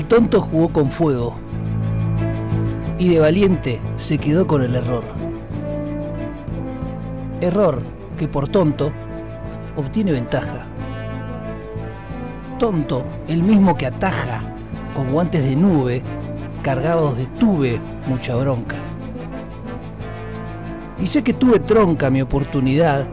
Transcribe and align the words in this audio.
El 0.00 0.06
tonto 0.06 0.40
jugó 0.40 0.70
con 0.70 0.90
fuego 0.90 1.34
y 2.98 3.10
de 3.10 3.20
valiente 3.20 3.82
se 3.96 4.16
quedó 4.16 4.46
con 4.46 4.62
el 4.62 4.74
error. 4.74 5.04
Error 7.42 7.82
que 8.16 8.26
por 8.26 8.48
tonto 8.48 8.92
obtiene 9.76 10.12
ventaja. 10.12 10.64
Tonto, 12.58 13.04
el 13.28 13.42
mismo 13.42 13.76
que 13.76 13.88
ataja 13.88 14.40
con 14.96 15.12
guantes 15.12 15.44
de 15.44 15.54
nube 15.54 16.02
cargados 16.62 17.18
de 17.18 17.26
tuve 17.38 17.78
mucha 18.06 18.34
bronca. 18.36 18.76
Y 20.98 21.08
sé 21.08 21.22
que 21.22 21.34
tuve 21.34 21.58
tronca 21.58 22.08
mi 22.08 22.22
oportunidad 22.22 23.06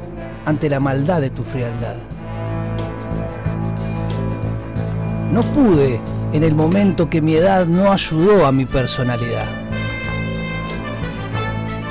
ante 0.45 0.69
la 0.69 0.79
maldad 0.79 1.19
de 1.19 1.31
tu 1.31 1.43
frialdad. 1.43 1.97
No 5.33 5.41
pude 5.41 5.99
en 6.37 6.43
el 6.43 6.53
momento 6.53 7.09
que 7.09 7.19
mi 7.19 7.33
edad 7.33 7.65
no 7.65 7.91
ayudó 7.91 8.45
a 8.45 8.51
mi 8.51 8.67
personalidad. 8.67 9.47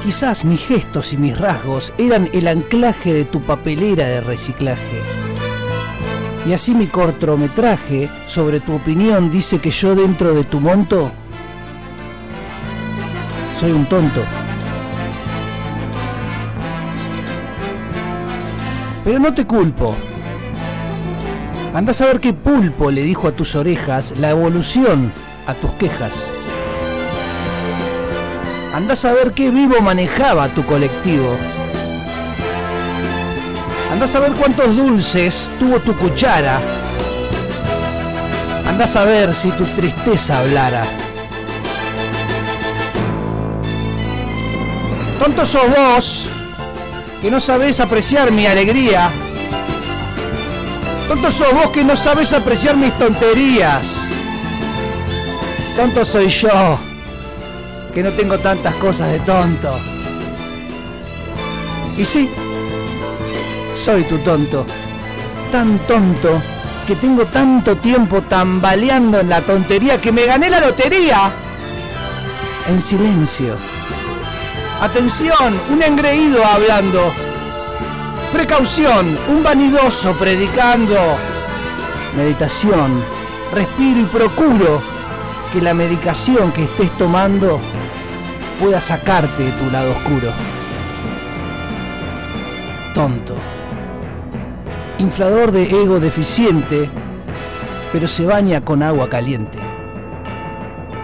Quizás 0.05 0.45
mis 0.45 0.65
gestos 0.65 1.13
y 1.13 1.17
mis 1.17 1.37
rasgos 1.37 1.93
eran 1.99 2.31
el 2.33 2.47
anclaje 2.47 3.13
de 3.13 3.25
tu 3.25 3.43
papelera 3.43 4.07
de 4.07 4.21
reciclaje. 4.21 5.01
Y 6.47 6.53
así 6.53 6.77
mi 6.77 6.87
cortometraje 6.87 8.09
sobre 8.27 8.61
tu 8.61 8.77
opinión 8.77 9.33
dice 9.33 9.59
que 9.59 9.73
yo 9.73 9.97
dentro 9.97 10.33
de 10.33 10.45
tu 10.45 10.61
monto 10.61 11.11
soy 13.59 13.73
un 13.73 13.89
tonto. 13.89 14.23
Pero 19.03 19.19
no 19.19 19.35
te 19.35 19.45
culpo. 19.45 19.97
Andás 21.77 22.01
a 22.01 22.07
ver 22.07 22.21
qué 22.21 22.33
pulpo 22.33 22.91
le 22.91 23.03
dijo 23.03 23.29
a 23.29 23.33
tus 23.33 23.55
orejas 23.55 24.15
la 24.17 24.31
evolución 24.31 25.13
a 25.47 25.53
tus 25.53 25.71
quejas. 25.73 26.27
Andás 28.73 29.05
a 29.05 29.13
ver 29.13 29.33
qué 29.33 29.51
vivo 29.51 29.79
manejaba 29.83 30.49
tu 30.49 30.65
colectivo. 30.65 31.37
Andás 33.93 34.15
a 34.15 34.21
ver 34.21 34.33
cuántos 34.33 34.75
dulces 34.75 35.51
tuvo 35.59 35.79
tu 35.81 35.95
cuchara. 35.99 36.63
Andás 38.67 38.97
a 38.97 39.05
ver 39.05 39.35
si 39.35 39.51
tu 39.51 39.65
tristeza 39.65 40.39
hablara. 40.39 40.83
Tonto 45.19 45.45
sos 45.45 45.69
vos, 45.77 46.27
que 47.21 47.31
no 47.31 47.39
sabés 47.39 47.81
apreciar 47.81 48.33
mi 48.33 48.47
alegría. 48.47 49.13
Tonto 51.09 51.31
sos 51.31 51.53
vos 51.53 51.71
que 51.71 51.85
no 51.85 51.95
sabes 51.95 52.33
apreciar 52.33 52.77
mis 52.77 52.93
tonterías. 52.99 54.03
Tonto 55.77 56.05
soy 56.05 56.29
yo, 56.29 56.79
que 57.95 58.03
no 58.03 58.11
tengo 58.13 58.39
tantas 58.39 58.75
cosas 58.77 59.13
de 59.13 59.21
tonto. 59.21 59.79
Y 61.97 62.05
sí, 62.05 62.29
soy 63.77 64.03
tu 64.05 64.19
tonto. 64.19 64.67
Tan 65.53 65.79
tonto 65.87 66.43
que 66.87 66.97
tengo 66.97 67.25
tanto 67.27 67.77
tiempo 67.77 68.23
tambaleando 68.23 69.21
en 69.21 69.29
la 69.29 69.43
tontería 69.43 70.01
que 70.01 70.11
me 70.11 70.27
gané 70.27 70.51
la 70.51 70.61
lotería. 70.61 71.31
En 72.69 72.81
silencio. 72.81 73.55
Atención, 74.81 75.61
un 75.71 75.83
engreído 75.83 76.45
hablando. 76.45 77.13
Precaución, 78.37 79.17
un 79.31 79.43
vanidoso 79.43 80.13
predicando. 80.13 80.95
Meditación, 82.15 83.03
respiro 83.51 84.01
y 84.01 84.05
procuro 84.05 84.83
que 85.51 85.63
la 85.63 85.73
medicación 85.73 86.53
que 86.53 86.65
estés 86.65 86.95
tomando 86.99 87.59
pueda 88.61 88.79
sacarte 88.79 89.43
de 89.43 89.53
tu 89.53 89.71
lado 89.71 89.91
oscuro. 89.93 90.33
Tonto. 92.93 93.37
Inflador 94.99 95.51
de 95.51 95.71
ego 95.71 95.99
deficiente, 95.99 96.91
pero 97.91 98.07
se 98.07 98.27
baña 98.27 98.61
con 98.61 98.83
agua 98.83 99.09
caliente. 99.09 99.59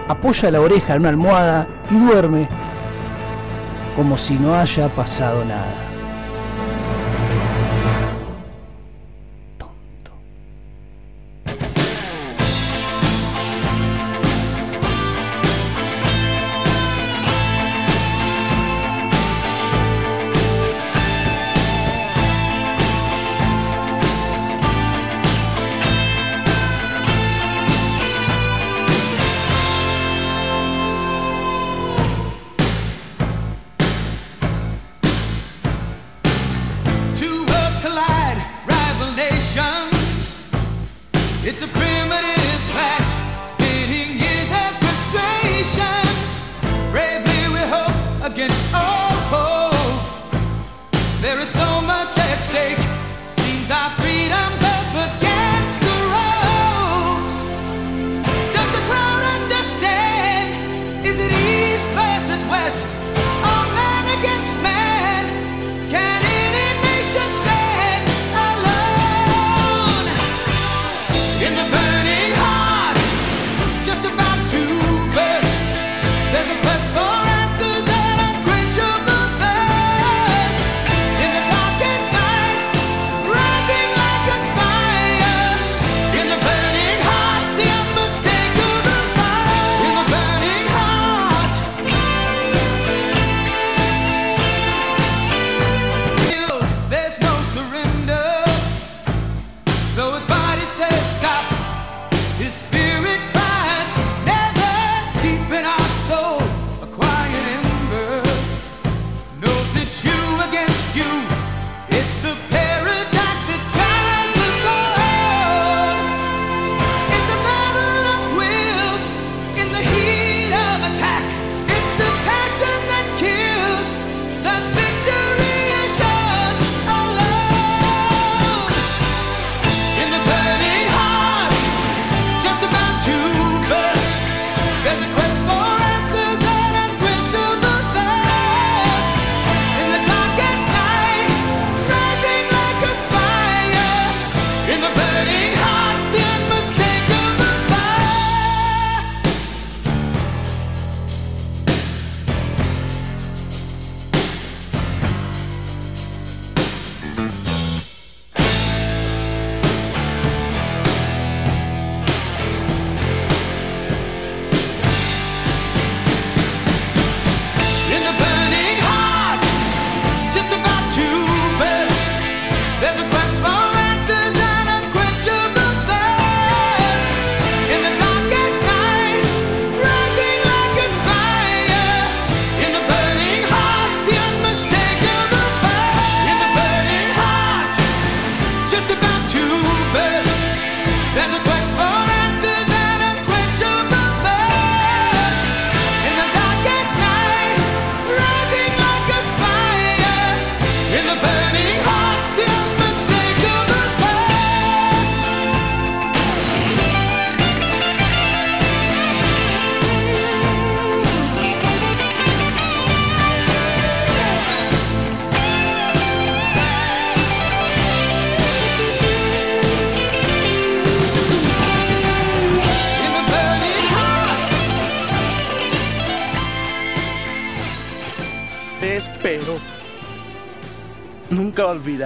Apoya 0.07 0.51
la 0.51 0.61
oreja 0.61 0.93
en 0.93 0.99
una 0.99 1.09
almohada 1.09 1.67
y 1.89 1.97
duerme 1.97 2.47
como 3.95 4.17
si 4.17 4.35
no 4.35 4.53
haya 4.53 4.93
pasado 4.93 5.43
nada. 5.43 5.92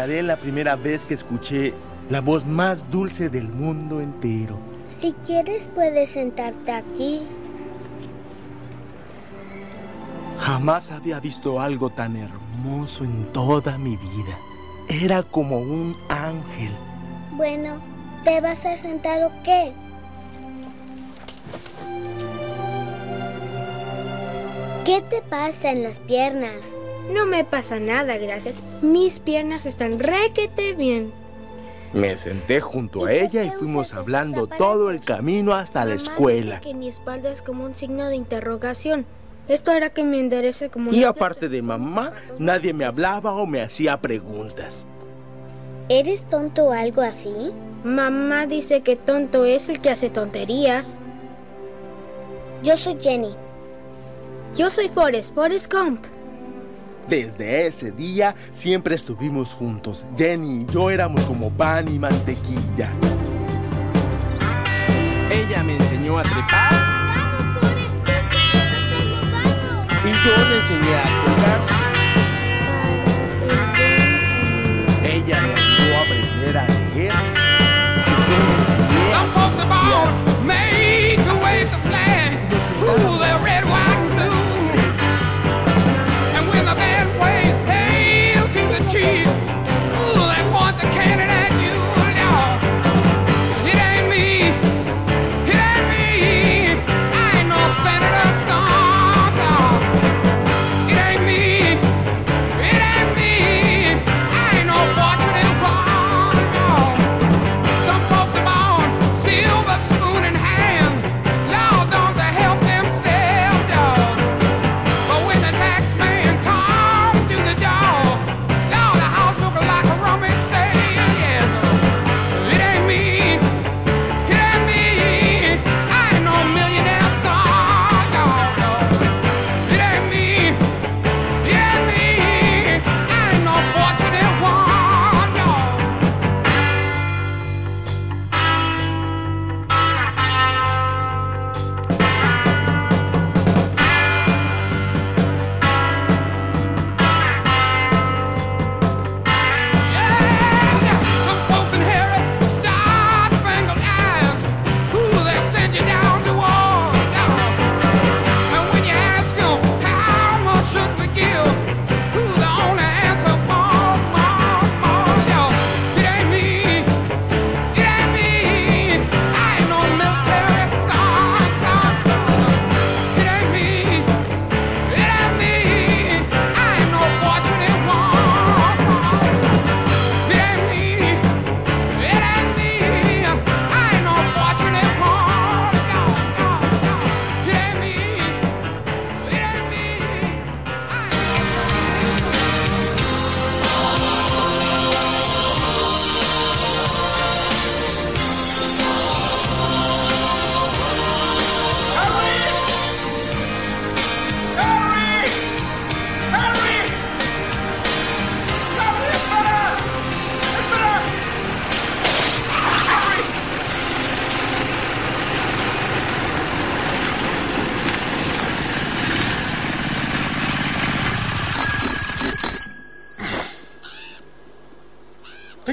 La 0.07 0.38
primera 0.38 0.75
vez 0.77 1.06
que 1.06 1.13
escuché 1.13 1.74
la 2.09 2.21
voz 2.21 2.45
más 2.45 2.89
dulce 2.89 3.30
del 3.30 3.50
mundo 3.50 4.00
entero. 4.00 4.57
Si 4.86 5.13
quieres 5.25 5.69
puedes 5.74 6.12
sentarte 6.12 6.71
aquí. 6.71 7.24
Jamás 10.39 10.92
había 10.92 11.19
visto 11.19 11.59
algo 11.59 11.89
tan 11.89 12.15
hermoso 12.15 13.04
en 13.04 13.25
toda 13.33 13.77
mi 13.77 13.98
vida. 13.98 14.38
Era 14.88 15.24
como 15.24 15.59
un 15.59 15.94
ángel. 16.07 16.71
Bueno, 17.33 17.81
¿te 18.24 18.39
vas 18.39 18.65
a 18.65 18.77
sentar 18.77 19.24
o 19.24 19.31
qué? 19.44 19.74
¿Qué 24.86 25.01
te 25.01 25.21
pasa 25.21 25.71
en 25.71 25.83
las 25.83 26.00
piernas? 26.00 26.71
No 27.12 27.25
me 27.25 27.44
pasa 27.44 27.77
nada, 27.77 28.15
gracias. 28.15 28.62
Mis 28.82 29.20
piernas 29.20 29.66
están 29.66 30.00
requete 30.00 30.74
bien. 30.74 31.12
Me 31.94 32.18
senté 32.18 32.62
junto 32.62 33.00
a 33.00 33.02
¿Y 33.02 33.06
por 33.06 33.12
ella 33.12 33.44
y 33.44 33.50
fuimos 33.50 33.94
hablando 33.94 34.48
todo 34.48 34.90
el 34.92 35.00
camino 35.02 35.54
hasta 35.54 35.86
la 35.86 35.96
escuela. 35.96 36.58
dice 36.58 36.70
que 36.70 36.74
mi 36.76 36.88
espalda 36.88 37.32
es 37.32 37.42
como 37.42 37.64
un 37.64 37.76
signo 37.76 38.06
de 38.06 38.16
interrogación. 38.16 39.06
Esto 39.48 39.72
hará 39.72 39.90
que 39.90 40.04
me 40.04 40.20
enderece 40.20 40.70
como 40.70 40.92
Y 40.92 41.06
aparte 41.06 41.48
de 41.48 41.62
mamá, 41.62 42.12
nadie 42.38 42.74
me 42.74 42.86
hablaba 42.86 43.34
o 43.34 43.46
me 43.46 43.62
hacía 43.62 44.00
preguntas. 44.02 44.86
¿Eres 45.90 46.28
tonto 46.28 46.66
o 46.66 46.72
algo 46.72 47.02
así? 47.02 47.52
Mamá 47.86 48.46
dice 48.46 48.82
que 48.82 48.98
tonto 48.98 49.46
es 49.46 49.70
el 49.70 49.80
que 49.80 49.90
hace 49.90 50.10
tonterías. 50.10 51.00
Yo 52.62 52.76
soy 52.76 52.98
Jenny. 53.00 53.34
Yo 54.56 54.70
soy 54.70 54.90
Forrest, 54.90 55.34
Forrest 55.34 55.72
Gump. 55.74 56.06
Desde 57.09 57.68
ese 57.68 57.92
día 57.92 58.36
siempre 58.51 58.94
estuvimos 58.95 59.54
juntos. 59.54 60.06
Jenny 60.18 60.63
y 60.63 60.65
yo 60.65 60.89
éramos 60.89 61.25
como 61.25 61.50
pan 61.50 61.88
y 61.88 61.98
mantequilla. 61.98 62.92
Ella 65.31 65.63
me 65.63 65.77
enseñó 65.77 66.19
a 66.19 66.24
trepar 66.24 66.74
y 70.04 70.09
yo 70.09 70.36
le 70.50 70.56
enseñé 70.59 70.95
a 70.95 71.04
colgarse. 71.24 71.75
Ella 75.04 75.42
me 75.42 75.54
ayudó 75.54 75.95
a 75.95 76.01
aprender 76.01 76.57
a 76.57 76.65
leer 76.68 77.13
y 78.04 78.15
yo 78.27 78.36
le 78.44 78.54
enseñé 78.59 79.13
a 79.13 79.15
folks 79.33 80.44
made 80.44 81.19
to 81.24 81.33
wave 81.42 81.69
the 81.69 81.77
flag. 81.88 82.33
Ooh, 82.83 83.18
they're 83.18 83.39
red, 83.39 83.63
white, 83.63 83.87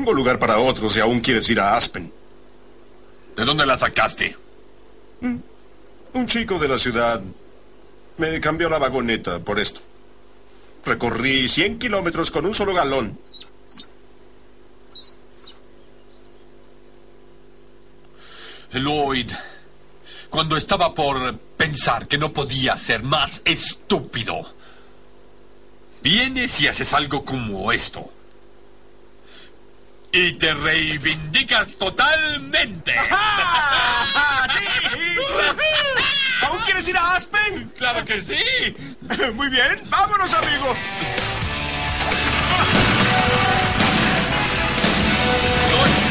Tengo 0.05 0.17
lugar 0.17 0.39
para 0.39 0.59
otros 0.59 0.93
si 0.93 1.01
aún 1.01 1.21
quieres 1.21 1.49
ir 1.49 1.59
a 1.59 1.79
Aspen. 1.79 2.13
¿De 3.35 3.43
dónde 3.43 3.65
la 3.65 3.79
sacaste? 3.79 4.37
Un 5.23 6.27
chico 6.27 6.59
de 6.59 6.69
la 6.69 6.77
ciudad 6.77 7.23
me 8.19 8.39
cambió 8.39 8.69
la 8.69 8.77
vagoneta 8.77 9.39
por 9.39 9.59
esto. 9.59 9.81
Recorrí 10.85 11.49
100 11.49 11.79
kilómetros 11.79 12.31
con 12.31 12.45
un 12.45 12.53
solo 12.53 12.75
galón. 12.75 13.19
Lloyd, 18.75 19.33
cuando 20.29 20.59
estaba 20.59 20.93
por 20.93 21.35
pensar 21.57 22.07
que 22.09 22.19
no 22.19 22.31
podía 22.31 22.77
ser 22.77 23.03
más 23.03 23.41
estúpido, 23.47 24.53
vienes 26.03 26.61
y 26.61 26.69
haces 26.69 26.93
algo 26.93 27.25
como 27.25 27.73
esto. 27.73 28.11
Y 30.17 30.35
te 30.35 30.55
reivindicas 30.55 31.75
totalmente. 31.75 32.95
¿Aún 36.41 36.61
quieres 36.61 36.87
ir 36.87 36.97
a 36.97 37.17
Aspen? 37.17 37.73
¡Claro 37.77 38.05
que 38.05 38.21
sí! 38.21 38.39
Muy 39.35 39.49
bien, 39.49 39.83
vámonos, 39.91 40.33
amigo. 40.35 40.77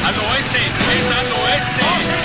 Al 0.05 0.19
oeste, 0.19 0.59
es 0.67 1.05
al 1.15 1.31
oeste. 1.41 2.22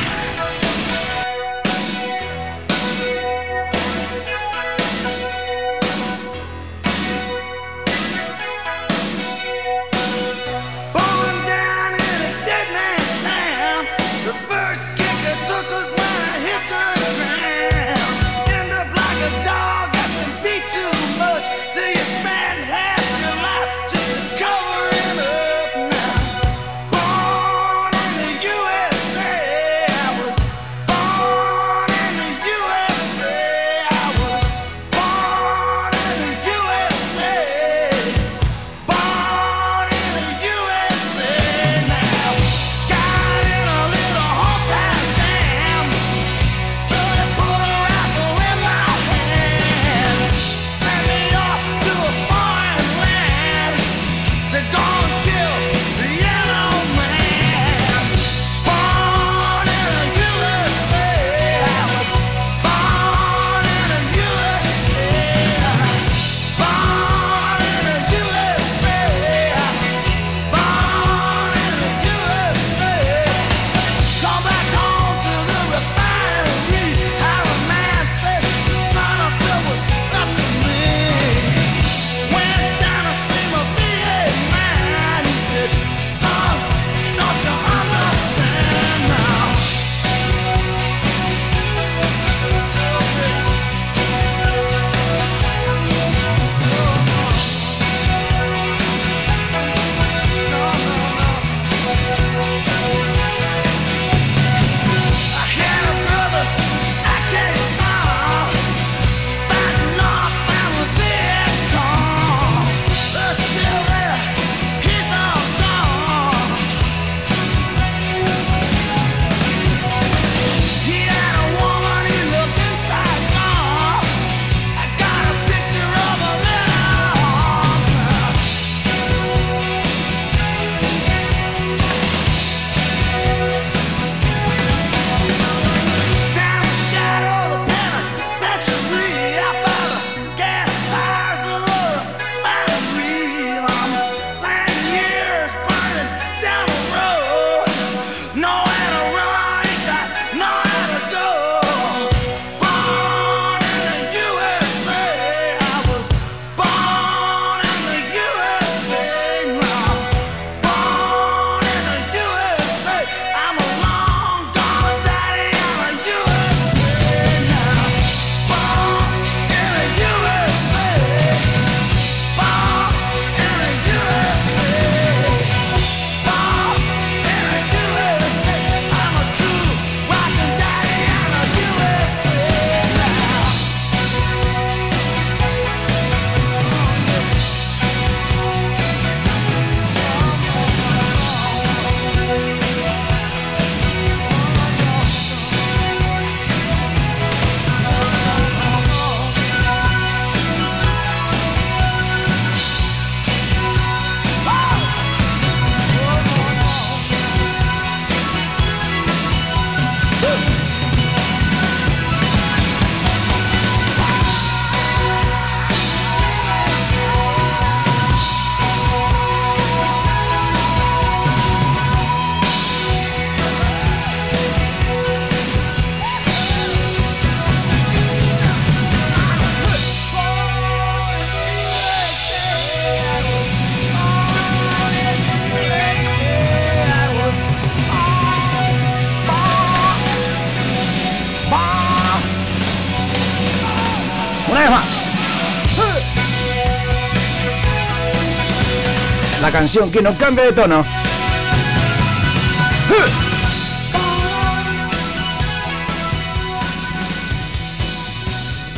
Que 249.69 250.01
no 250.01 250.15
cambia 250.15 250.45
de 250.45 250.53
tono. 250.53 250.83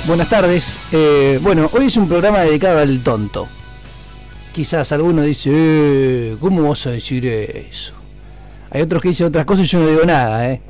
Buenas 0.08 0.28
tardes. 0.28 0.76
Eh, 0.90 1.38
bueno, 1.42 1.70
hoy 1.72 1.86
es 1.86 1.96
un 1.96 2.08
programa 2.08 2.40
dedicado 2.40 2.80
al 2.80 3.00
tonto. 3.04 3.46
Quizás 4.52 4.90
alguno 4.90 5.22
dice, 5.22 5.50
eh, 5.52 6.36
¿cómo 6.40 6.68
vas 6.68 6.84
a 6.88 6.90
decir 6.90 7.24
eso? 7.24 7.92
Hay 8.72 8.82
otros 8.82 9.00
que 9.00 9.10
dicen 9.10 9.28
otras 9.28 9.44
cosas 9.44 9.66
y 9.66 9.68
yo 9.68 9.78
no 9.78 9.86
digo 9.86 10.04
nada, 10.04 10.50
¿eh? 10.50 10.60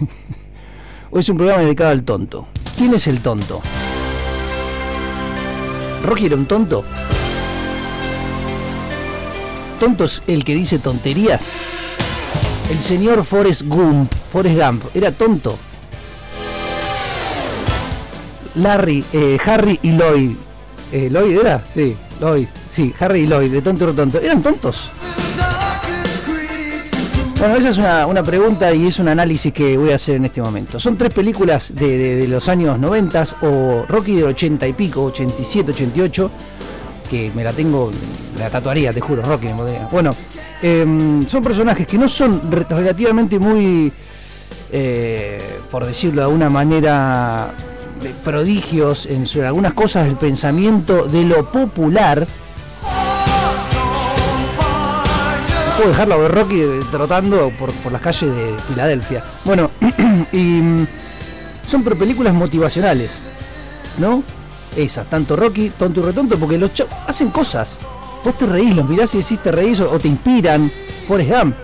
hoy 1.12 1.20
es 1.20 1.28
un 1.28 1.36
programa 1.36 1.62
dedicado 1.62 1.90
al 1.90 2.02
tonto. 2.02 2.48
¿Quién 2.76 2.94
es 2.94 3.06
el 3.06 3.20
tonto? 3.20 3.62
¿Rocky 6.02 6.26
era 6.26 6.34
un 6.34 6.46
tonto? 6.46 6.84
¿Tonto 9.80 10.04
es 10.04 10.22
el 10.26 10.44
que 10.44 10.54
dice 10.54 10.78
tonterías? 10.78 11.50
El 12.70 12.80
señor 12.80 13.24
Forrest 13.24 13.62
Gump, 13.66 14.12
Forrest 14.32 14.60
Gump, 14.60 14.84
era 14.94 15.10
tonto. 15.12 15.58
Larry, 18.56 19.04
eh, 19.12 19.38
Harry 19.46 19.78
y 19.82 19.90
Lloyd. 19.92 20.32
Eh, 20.92 21.08
¿Lloyd 21.10 21.38
era? 21.38 21.64
Sí, 21.72 21.96
Lloyd. 22.20 22.46
Sí, 22.70 22.92
Harry 22.98 23.20
y 23.20 23.26
Lloyd, 23.26 23.52
de 23.52 23.62
tonto 23.62 23.86
o 23.86 23.92
tonto. 23.92 24.20
¿Eran 24.20 24.42
tontos? 24.42 24.90
Bueno, 27.38 27.54
esa 27.54 27.68
es 27.68 27.78
una, 27.78 28.04
una 28.06 28.24
pregunta 28.24 28.74
y 28.74 28.88
es 28.88 28.98
un 28.98 29.06
análisis 29.06 29.52
que 29.52 29.78
voy 29.78 29.92
a 29.92 29.94
hacer 29.94 30.16
en 30.16 30.24
este 30.24 30.42
momento. 30.42 30.80
Son 30.80 30.98
tres 30.98 31.14
películas 31.14 31.72
de, 31.72 31.86
de- 31.96 32.16
de 32.16 32.28
los 32.28 32.48
años 32.48 32.80
90 32.80 33.26
o 33.42 33.84
Rocky 33.88 34.16
del 34.16 34.24
80 34.24 34.66
y 34.66 34.72
pico, 34.72 35.04
87, 35.04 35.70
88, 35.70 36.30
que 37.08 37.32
me 37.34 37.42
la 37.44 37.52
tengo, 37.52 37.90
la 38.38 38.50
tatuaría, 38.50 38.92
te 38.92 39.00
juro, 39.00 39.22
Rocky 39.22 39.46
me 39.48 39.54
podría. 39.54 39.88
Bueno, 39.90 40.14
em, 40.62 41.26
son 41.26 41.42
personajes 41.42 41.86
que 41.86 41.98
no 41.98 42.08
son 42.08 42.40
re- 42.50 42.66
relativamente 42.68 43.38
muy, 43.38 43.92
eh, 44.72 45.40
por 45.70 45.84
decirlo 45.86 46.20
de 46.22 46.26
alguna 46.26 46.50
manera, 46.50 47.50
de 48.02 48.10
prodigios 48.10 49.06
en 49.06 49.26
algunas 49.44 49.72
cosas 49.72 50.04
del 50.04 50.16
pensamiento 50.16 51.06
de 51.06 51.24
lo 51.24 51.50
popular. 51.50 52.26
Puedo 55.76 55.90
dejarlo 55.90 56.20
ver 56.20 56.32
Rocky 56.32 56.60
eh, 56.60 56.80
trotando 56.90 57.50
por, 57.58 57.70
por 57.72 57.92
las 57.92 58.02
calles 58.02 58.34
de 58.34 58.54
Filadelfia. 58.68 59.22
Bueno, 59.44 59.70
y 60.32 60.38
mm, 60.38 60.86
son 61.68 61.84
películas 61.84 62.34
motivacionales, 62.34 63.12
¿no? 63.98 64.24
Esas, 64.76 65.08
tanto 65.08 65.36
Rocky, 65.36 65.70
tonto 65.70 66.00
y 66.00 66.02
retonto, 66.04 66.38
porque 66.38 66.58
los 66.58 66.72
chavos 66.74 66.92
hacen 67.06 67.30
cosas. 67.30 67.78
Vos 68.24 68.36
te 68.36 68.46
reís, 68.46 68.74
los 68.74 68.88
mirás 68.88 69.14
y 69.14 69.18
decís 69.18 69.38
te 69.42 69.52
reís 69.52 69.80
o, 69.80 69.98
te 69.98 70.08
inspiran. 70.08 70.70
Forrest 71.06 71.30
Gump, 71.30 71.56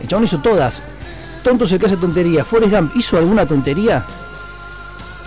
el 0.00 0.08
chabón 0.08 0.24
hizo 0.24 0.38
todas. 0.38 0.80
Tonto 1.42 1.64
es 1.64 1.72
el 1.72 1.80
que 1.80 1.86
hace 1.86 1.96
tontería. 1.96 2.44
Forrest 2.44 2.72
Gump 2.74 2.96
hizo 2.96 3.18
alguna 3.18 3.46
tontería. 3.46 4.06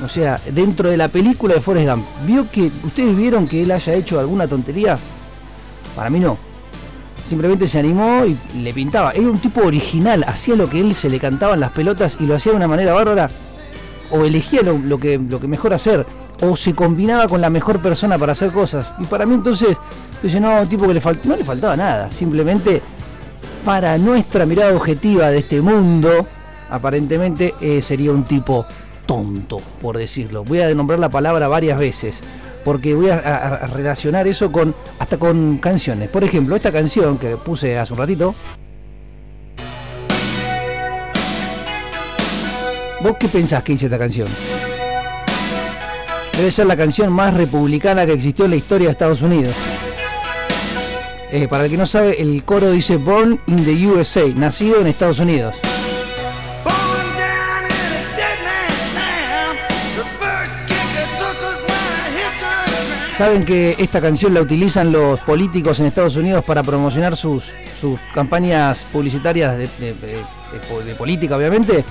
O 0.04 0.10
sea, 0.10 0.39
dentro 0.51 0.89
de 0.89 0.98
la 0.98 1.08
película 1.08 1.56
de 1.56 1.62
Forrest 1.62 1.89
Gump, 1.89 2.06
¿vio 2.25 2.50
que 2.50 2.72
ustedes 2.84 3.15
vieron 3.15 3.48
que 3.48 3.63
él 3.63 3.72
haya 3.72 3.94
hecho 3.94 4.20
alguna 4.20 4.48
tontería? 4.48 4.98
Para 5.96 6.10
mí 6.10 6.20
no. 6.20 6.38
Simplemente 7.25 7.68
se 7.68 7.80
animó 7.80 8.24
y 8.25 8.38
le 8.62 8.74
pintaba. 8.74 9.12
Era 9.12 9.27
un 9.27 9.39
tipo 9.39 9.62
original, 9.62 10.24
hacía 10.27 10.56
lo 10.56 10.70
que 10.70 10.80
él 10.80 10.94
se 10.94 11.10
le 11.10 11.20
cantaban 11.20 11.60
las 11.60 11.72
pelotas 11.72 12.18
y 12.20 12.25
lo 12.25 12.36
hacía 12.36 12.51
de 12.51 12.58
una 12.58 12.68
manera 12.68 12.94
bárbara. 12.94 13.30
O 14.12 14.24
elegía 14.24 14.62
lo, 14.62 14.98
que, 14.98 15.18
lo 15.18 15.40
que 15.40 15.48
mejor 15.48 15.74
hacer. 15.74 16.06
O 16.42 16.56
se 16.56 16.74
combinaba 16.74 17.28
con 17.28 17.42
la 17.42 17.50
mejor 17.50 17.80
persona 17.80 18.18
para 18.18 18.34
hacer 18.34 18.52
cosas. 18.52 18.90
Y 19.00 19.06
para 19.06 19.26
mí 19.26 19.36
entonces, 19.36 19.76
dice, 20.22 20.40
no, 20.40 20.68
tipo 20.68 20.88
que 20.88 20.94
le 20.94 21.02
fal- 21.02 21.20
no 21.24 21.36
le 21.36 21.44
faltaba 21.44 21.76
nada. 21.78 22.12
Simplemente 22.12 22.82
para 23.63 23.98
nuestra 23.98 24.46
mirada 24.46 24.76
objetiva 24.76 25.30
de 25.32 25.39
este 25.39 25.62
mundo, 25.62 26.26
aparentemente 26.70 27.54
eh, 27.62 27.82
sería 27.82 28.12
un 28.12 28.24
tipo 28.24 28.65
tonto, 29.06 29.60
por 29.82 29.98
decirlo. 29.98 30.44
Voy 30.44 30.62
a 30.62 30.74
nombrar 30.76 31.00
la 31.00 31.10
palabra 31.10 31.48
varias 31.48 31.80
veces, 31.80 32.20
porque 32.63 32.94
voy 32.94 33.10
a- 33.10 33.18
a 33.18 33.68
relacionar 33.68 34.28
eso 34.28 34.52
con 34.52 34.76
hasta 35.00 35.18
con 35.18 35.58
canciones. 35.60 36.10
Por 36.10 36.24
ejemplo, 36.24 36.56
esta 36.56 36.72
canción 36.72 37.18
que 37.18 37.38
puse 37.38 37.78
hace 37.78 37.94
un 37.94 38.00
ratito. 38.00 38.36
¿Vos 43.06 43.18
qué 43.20 43.28
pensás 43.28 43.62
que 43.62 43.74
dice 43.74 43.86
esta 43.86 44.00
canción? 44.00 44.28
Debe 46.36 46.52
ser 46.52 46.65
la 46.65 46.76
canción 46.76 47.13
más 47.13 47.36
republicana 47.36 48.04
que 48.04 48.13
existió 48.13 48.46
en 48.46 48.50
la 48.52 48.58
historia 48.58 48.88
de 48.88 48.94
Estados 48.94 49.22
Unidos. 49.22 49.54
Eh, 51.32 51.48
para 51.48 51.65
el 51.65 51.70
que 51.70 51.78
no 51.78 51.86
sabe, 51.86 52.20
el 52.20 52.44
coro 52.44 52.72
dice 52.72 52.98
Born 52.98 53.39
in 53.46 53.63
the 53.63 53.88
USA, 53.88 54.26
nacido 54.36 54.82
en 54.82 54.88
Estados 54.88 55.20
Unidos. 55.20 55.56
Saben 63.15 63.46
que 63.46 63.76
esta 63.80 64.02
canción 64.02 64.34
la 64.34 64.41
utilizan 64.41 64.91
los 64.91 65.20
políticos 65.22 65.80
en 65.80 65.86
Estados 65.86 66.18
Unidos 66.18 66.44
para 66.44 66.63
promocionar 66.63 67.15
sus, 67.15 67.50
sus 67.80 67.98
campañas 68.13 68.86
publicitarias 68.91 69.58
de, 69.58 69.68
de- 69.80 69.94
de 70.86 70.96
política, 70.96 71.38
obviamente. 71.38 71.84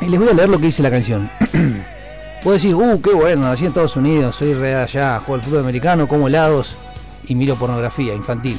Y 0.00 0.06
les 0.06 0.20
voy 0.20 0.28
a 0.28 0.34
leer 0.34 0.48
lo 0.48 0.58
que 0.58 0.66
dice 0.66 0.82
la 0.82 0.90
canción. 0.90 1.28
Puedo 2.42 2.54
decir, 2.54 2.74
uh, 2.74 3.00
qué 3.00 3.12
bueno, 3.14 3.42
nací 3.42 3.64
en 3.64 3.68
Estados 3.68 3.96
Unidos, 3.96 4.36
soy 4.36 4.54
re 4.54 4.76
allá, 4.76 5.18
juego 5.18 5.34
al 5.34 5.42
fútbol 5.42 5.60
americano, 5.60 6.06
como 6.06 6.28
helados 6.28 6.76
y 7.26 7.34
miro 7.34 7.56
pornografía 7.56 8.14
infantil. 8.14 8.58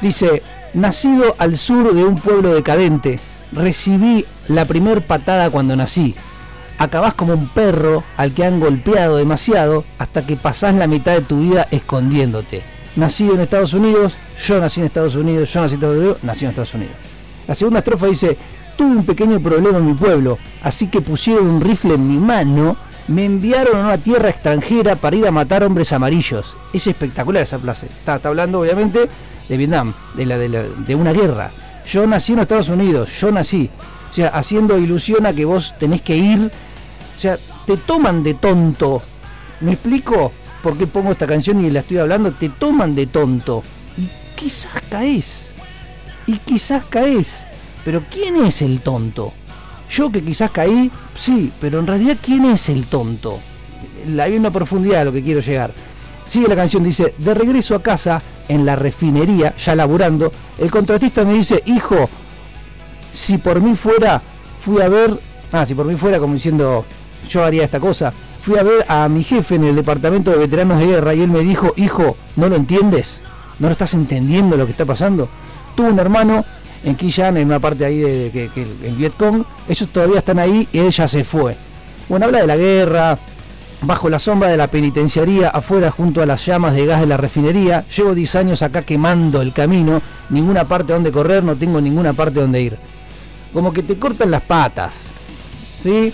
Dice, 0.00 0.42
nacido 0.74 1.34
al 1.38 1.56
sur 1.56 1.92
de 1.92 2.04
un 2.04 2.16
pueblo 2.16 2.54
decadente, 2.54 3.18
recibí 3.52 4.24
la 4.48 4.64
primer 4.64 5.02
patada 5.02 5.50
cuando 5.50 5.74
nací. 5.74 6.14
Acabás 6.78 7.14
como 7.14 7.34
un 7.34 7.48
perro 7.48 8.04
al 8.16 8.32
que 8.32 8.44
han 8.44 8.60
golpeado 8.60 9.16
demasiado 9.16 9.84
hasta 9.98 10.24
que 10.24 10.36
pasás 10.36 10.74
la 10.76 10.86
mitad 10.86 11.12
de 11.12 11.22
tu 11.22 11.40
vida 11.40 11.66
escondiéndote. 11.70 12.62
Nacido 12.96 13.34
en 13.34 13.40
Estados 13.40 13.74
Unidos, 13.74 14.14
yo 14.46 14.60
nací 14.60 14.80
en 14.80 14.86
Estados 14.86 15.14
Unidos, 15.16 15.52
yo 15.52 15.60
nací 15.60 15.74
en 15.74 15.80
Estados 15.80 15.96
Unidos, 15.98 16.18
nací 16.22 16.44
en 16.44 16.50
Estados 16.50 16.74
Unidos. 16.74 16.94
La 17.46 17.54
segunda 17.54 17.80
estrofa 17.80 18.06
dice, 18.06 18.38
tuve 18.80 18.96
un 18.96 19.04
pequeño 19.04 19.38
problema 19.40 19.76
en 19.76 19.84
mi 19.88 19.92
pueblo, 19.92 20.38
así 20.62 20.86
que 20.86 21.02
pusieron 21.02 21.46
un 21.46 21.60
rifle 21.60 21.94
en 21.96 22.08
mi 22.08 22.16
mano, 22.16 22.78
me 23.08 23.26
enviaron 23.26 23.76
a 23.76 23.84
una 23.84 23.98
tierra 23.98 24.30
extranjera 24.30 24.96
para 24.96 25.16
ir 25.16 25.26
a 25.26 25.30
matar 25.30 25.62
hombres 25.64 25.92
amarillos. 25.92 26.56
Es 26.72 26.86
espectacular 26.86 27.42
esa. 27.42 27.56
Está, 27.56 28.16
está 28.16 28.28
hablando 28.30 28.60
obviamente 28.60 29.06
de 29.50 29.56
Vietnam, 29.58 29.92
de, 30.14 30.24
la, 30.24 30.38
de, 30.38 30.48
la- 30.48 30.62
de 30.62 30.94
una 30.94 31.12
guerra. 31.12 31.50
Yo 31.86 32.06
nací 32.06 32.32
en 32.32 32.38
Estados 32.38 32.70
Unidos, 32.70 33.10
yo 33.20 33.30
nací. 33.30 33.68
O 34.10 34.14
sea, 34.14 34.28
haciendo 34.28 34.78
ilusión 34.78 35.26
a 35.26 35.34
que 35.34 35.44
vos 35.44 35.74
tenés 35.78 36.00
que 36.00 36.16
ir. 36.16 36.50
O 37.18 37.20
sea, 37.20 37.36
te 37.66 37.76
toman 37.76 38.22
de 38.22 38.32
tonto. 38.32 39.02
¿Me 39.60 39.72
explico 39.72 40.32
por 40.62 40.78
qué 40.78 40.86
pongo 40.86 41.12
esta 41.12 41.26
canción 41.26 41.62
y 41.62 41.68
la 41.70 41.80
estoy 41.80 41.98
hablando? 41.98 42.32
Te 42.32 42.48
toman 42.48 42.94
de 42.94 43.06
tonto. 43.08 43.62
Y 43.98 44.08
quizás 44.36 44.72
caes. 44.88 45.50
Y 46.26 46.38
quizás 46.38 46.84
caes. 46.88 47.44
Pero 47.84 48.02
¿quién 48.10 48.44
es 48.44 48.62
el 48.62 48.80
tonto? 48.80 49.32
Yo 49.90 50.10
que 50.10 50.22
quizás 50.22 50.50
caí, 50.50 50.90
sí, 51.14 51.52
pero 51.60 51.80
en 51.80 51.86
realidad 51.86 52.16
¿quién 52.22 52.44
es 52.44 52.68
el 52.68 52.86
tonto? 52.86 53.38
Hay 54.20 54.36
una 54.36 54.50
profundidad 54.50 55.00
a 55.00 55.04
lo 55.04 55.12
que 55.12 55.22
quiero 55.22 55.40
llegar. 55.40 55.72
Sigue 56.26 56.46
la 56.46 56.56
canción, 56.56 56.84
dice, 56.84 57.14
de 57.18 57.34
regreso 57.34 57.74
a 57.74 57.82
casa, 57.82 58.22
en 58.48 58.64
la 58.64 58.76
refinería, 58.76 59.54
ya 59.56 59.74
laburando, 59.74 60.32
el 60.58 60.70
contratista 60.70 61.24
me 61.24 61.34
dice, 61.34 61.62
hijo, 61.66 62.08
si 63.12 63.38
por 63.38 63.60
mí 63.60 63.74
fuera, 63.74 64.20
fui 64.60 64.80
a 64.80 64.88
ver, 64.88 65.18
ah, 65.52 65.66
si 65.66 65.74
por 65.74 65.86
mí 65.86 65.94
fuera 65.94 66.18
como 66.18 66.34
diciendo, 66.34 66.84
yo 67.28 67.44
haría 67.44 67.64
esta 67.64 67.80
cosa, 67.80 68.12
fui 68.42 68.58
a 68.58 68.62
ver 68.62 68.84
a 68.88 69.08
mi 69.08 69.24
jefe 69.24 69.56
en 69.56 69.64
el 69.64 69.76
departamento 69.76 70.30
de 70.30 70.38
veteranos 70.38 70.78
de 70.78 70.86
guerra 70.86 71.14
y 71.14 71.22
él 71.22 71.30
me 71.30 71.40
dijo, 71.40 71.72
hijo, 71.76 72.16
¿no 72.36 72.48
lo 72.48 72.56
entiendes? 72.56 73.22
¿No 73.58 73.68
lo 73.68 73.72
estás 73.72 73.94
entendiendo 73.94 74.56
lo 74.56 74.66
que 74.66 74.72
está 74.72 74.84
pasando? 74.84 75.28
Tuvo 75.74 75.88
un 75.88 75.98
hermano 75.98 76.44
en 76.84 76.94
Quillan, 76.94 77.36
en 77.36 77.46
una 77.46 77.60
parte 77.60 77.84
ahí 77.84 77.98
de, 77.98 78.30
que, 78.30 78.48
que 78.48 78.90
Vietcong, 78.90 79.44
ellos 79.68 79.88
todavía 79.92 80.18
están 80.18 80.38
ahí 80.38 80.66
y 80.72 80.78
él 80.78 80.90
ya 80.90 81.06
se 81.06 81.24
fue. 81.24 81.56
Bueno, 82.08 82.26
habla 82.26 82.40
de 82.40 82.46
la 82.46 82.56
guerra, 82.56 83.18
bajo 83.82 84.08
la 84.08 84.18
sombra 84.18 84.48
de 84.48 84.56
la 84.56 84.68
penitenciaría, 84.68 85.48
afuera 85.48 85.90
junto 85.90 86.22
a 86.22 86.26
las 86.26 86.44
llamas 86.44 86.74
de 86.74 86.86
gas 86.86 87.00
de 87.00 87.06
la 87.06 87.16
refinería. 87.16 87.84
Llevo 87.94 88.14
10 88.14 88.36
años 88.36 88.62
acá 88.62 88.82
quemando 88.82 89.42
el 89.42 89.52
camino, 89.52 90.00
ninguna 90.30 90.66
parte 90.66 90.92
donde 90.92 91.12
correr, 91.12 91.44
no 91.44 91.56
tengo 91.56 91.80
ninguna 91.80 92.12
parte 92.12 92.40
donde 92.40 92.60
ir. 92.60 92.78
Como 93.52 93.72
que 93.72 93.82
te 93.82 93.98
cortan 93.98 94.30
las 94.30 94.42
patas. 94.42 95.04
¿Sí? 95.82 96.12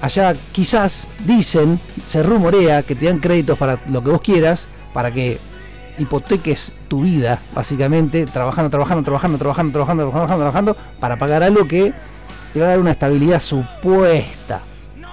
Allá 0.00 0.34
quizás 0.52 1.08
dicen, 1.24 1.80
se 2.04 2.22
rumorea 2.22 2.82
que 2.82 2.94
te 2.94 3.06
dan 3.06 3.20
créditos 3.20 3.56
para 3.56 3.78
lo 3.90 4.02
que 4.02 4.10
vos 4.10 4.20
quieras, 4.20 4.68
para 4.92 5.10
que 5.10 5.38
hipoteques 5.98 6.72
tu 6.88 7.02
vida, 7.02 7.38
básicamente, 7.54 8.26
trabajando, 8.26 8.70
trabajando, 8.70 9.04
trabajando, 9.04 9.38
trabajando, 9.38 9.72
trabajando, 9.72 10.10
trabajando, 10.10 10.36
trabajando, 10.36 10.76
para 11.00 11.16
pagar 11.16 11.42
algo 11.42 11.66
que 11.66 11.92
te 12.52 12.60
va 12.60 12.66
a 12.66 12.68
dar 12.70 12.78
una 12.78 12.92
estabilidad 12.92 13.40
supuesta. 13.40 14.60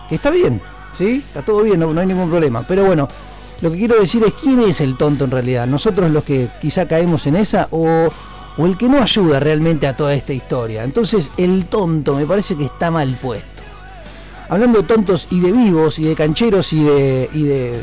Que 0.10 0.15
está 0.15 0.30
bien, 0.30 0.62
¿sí? 0.98 1.24
Está 1.28 1.41
todo 1.41 1.63
bien, 1.63 1.80
no, 1.80 2.00
hay 2.00 2.08
ningún 2.08 2.30
problema. 2.30 2.63
Pero 2.67 2.86
bueno, 2.86 3.08
Lo 3.62 3.72
que 3.72 3.78
quiero 3.78 4.00
decir 4.00 4.24
es 4.24 4.34
quién 4.34 4.60
es 4.62 4.82
el 4.82 4.98
tonto 4.98 5.26
en 5.26 5.32
realidad. 5.32 5.67
Nosotros 5.67 6.10
los 6.12 6.24
que 6.24 6.50
quizá 6.60 6.88
caemos 6.88 7.28
en 7.28 7.36
esa 7.36 7.67
o, 7.70 8.10
o 8.58 8.65
el 8.65 8.76
que 8.76 8.89
no 8.89 9.00
ayuda 9.02 9.39
realmente 9.39 9.88
a 9.88 9.96
toda 9.96 10.15
esta 10.15 10.34
historia. 10.34 10.84
Entonces 10.84 11.30
el 11.38 11.65
tonto 11.67 12.15
me 12.15 12.26
parece 12.26 12.58
que 12.58 12.65
está 12.65 12.89
mal 12.89 13.15
puesto. 13.22 13.48
Hablando 14.50 14.82
de 14.82 14.88
tontos 14.88 15.28
y 15.30 15.39
de 15.39 15.52
vivos 15.52 16.00
y 16.00 16.06
de 16.06 16.15
cancheros 16.15 16.74
y 16.74 16.84
de, 16.84 17.30
y 17.34 17.44
de, 17.44 17.80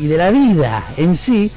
y 0.00 0.06
de 0.08 0.16
la 0.18 0.30
vida 0.30 0.84
en 0.96 1.14
sí, 1.14 1.50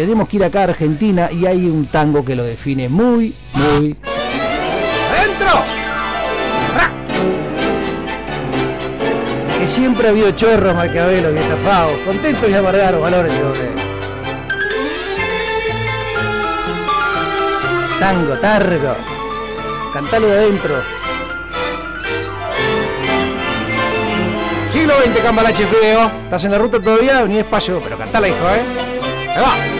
tenemos 0.00 0.28
que 0.28 0.36
ir 0.36 0.44
acá 0.44 0.60
a 0.60 0.64
Argentina 0.64 1.30
y 1.30 1.46
hay 1.46 1.66
un 1.66 1.86
tango 1.86 2.24
que 2.24 2.34
lo 2.34 2.42
define 2.42 2.88
muy, 2.88 3.34
muy... 3.52 3.96
¡Adentro! 5.12 5.62
¡Ra! 6.76 6.90
Que 9.58 9.66
siempre 9.68 10.06
ha 10.06 10.10
habido 10.10 10.30
chorros, 10.30 10.74
maquiavelos 10.74 11.34
y 11.34 11.38
estafados, 11.38 11.98
contentos 12.06 12.48
y 12.48 12.54
amargados, 12.54 13.00
valores 13.00 13.32
doble. 13.40 13.70
Tango, 17.98 18.38
targo. 18.38 18.96
Cantalo 19.92 20.28
de 20.28 20.38
adentro. 20.38 20.74
Siglo 24.72 24.94
XX, 25.04 25.20
Cambalache 25.20 25.66
feo. 25.66 26.10
¿Estás 26.24 26.44
en 26.44 26.52
la 26.52 26.58
ruta 26.58 26.80
todavía? 26.80 27.22
Vení 27.22 27.36
despacio, 27.36 27.80
pero 27.84 27.98
cantala, 27.98 28.28
hijo, 28.28 28.48
¿eh? 28.48 28.62
Ahí 29.34 29.42
va. 29.42 29.79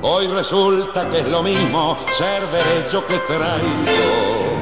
Hoy 0.00 0.26
resulta 0.26 1.10
que 1.10 1.20
es 1.20 1.28
lo 1.28 1.42
mismo 1.42 1.98
ser 2.12 2.50
derecho 2.50 3.06
que 3.06 3.18
traidor. 3.18 4.54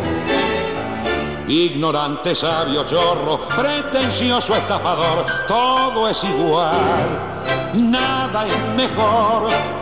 Ignorante, 1.47 2.35
sabio, 2.35 2.85
chorro, 2.85 3.41
pretencioso, 3.49 4.57
estafador, 4.57 5.27
todo 5.47 6.09
es 6.09 6.25
igual, 6.25 7.63
nada 7.75 8.47
es 8.47 8.77
mejor. 8.77 9.82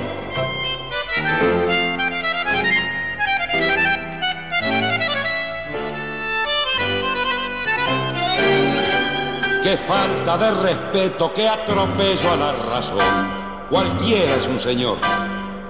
Qué 9.63 9.77
falta 9.77 10.39
de 10.39 10.51
respeto, 10.51 11.31
qué 11.35 11.47
atropello 11.47 12.31
a 12.31 12.35
la 12.35 12.51
razón. 12.51 13.67
Cualquiera 13.69 14.35
es 14.37 14.47
un 14.47 14.57
señor, 14.57 14.97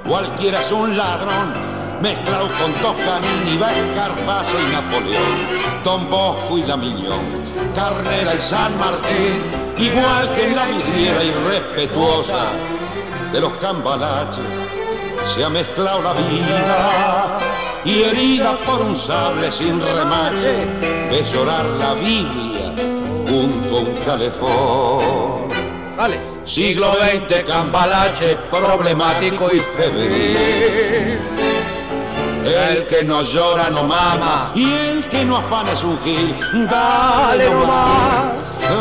cualquiera 0.08 0.62
es 0.62 0.72
un 0.72 0.96
ladrón, 0.96 2.00
mezclado 2.02 2.48
con 2.58 2.72
Toscanini, 2.76 3.60
Escarpazo 3.62 4.58
y 4.62 4.72
Napoleón, 4.72 5.84
Don 5.84 6.10
Bosco 6.10 6.58
y 6.58 6.62
Damiñón, 6.62 7.44
Carnera 7.76 8.34
y 8.34 8.42
San 8.42 8.80
Martín, 8.80 9.44
igual 9.78 10.36
que 10.36 10.48
en 10.48 10.56
la 10.56 10.66
vidriera 10.68 11.24
irrespetuosa 11.26 12.48
de 13.34 13.42
los 13.42 13.54
cambalaches, 13.56 14.46
se 15.36 15.44
ha 15.44 15.50
mezclado 15.50 16.02
la 16.02 16.14
vida 16.14 17.40
y 17.84 18.04
herida 18.04 18.56
por 18.66 18.84
un 18.84 18.96
sable 18.96 19.52
sin 19.52 19.82
remache, 19.82 20.66
de 21.10 21.24
llorar 21.30 21.66
la 21.66 21.94
Biblia 21.94 23.01
junto 23.42 23.78
a 23.78 23.80
un 23.82 23.96
calefón. 24.06 25.48
Vale. 25.98 26.20
Siglo 26.46 26.94
XX, 26.94 27.44
cambalache, 27.44 28.36
problemático 28.52 29.50
y 29.52 29.60
febril. 29.78 31.20
El 32.44 32.88
que 32.88 33.04
no 33.04 33.22
llora 33.22 33.70
no 33.70 33.84
mama 33.84 34.52
y 34.56 34.72
el 34.74 35.08
que 35.08 35.24
no 35.24 35.38
afana 35.38 35.72
es 35.74 35.84
un 35.84 36.00
gil. 36.00 36.36
Dale 36.70 37.50
nomás, 37.50 38.34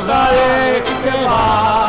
dale 0.06 0.82
que 1.04 1.24
va. 1.26 1.88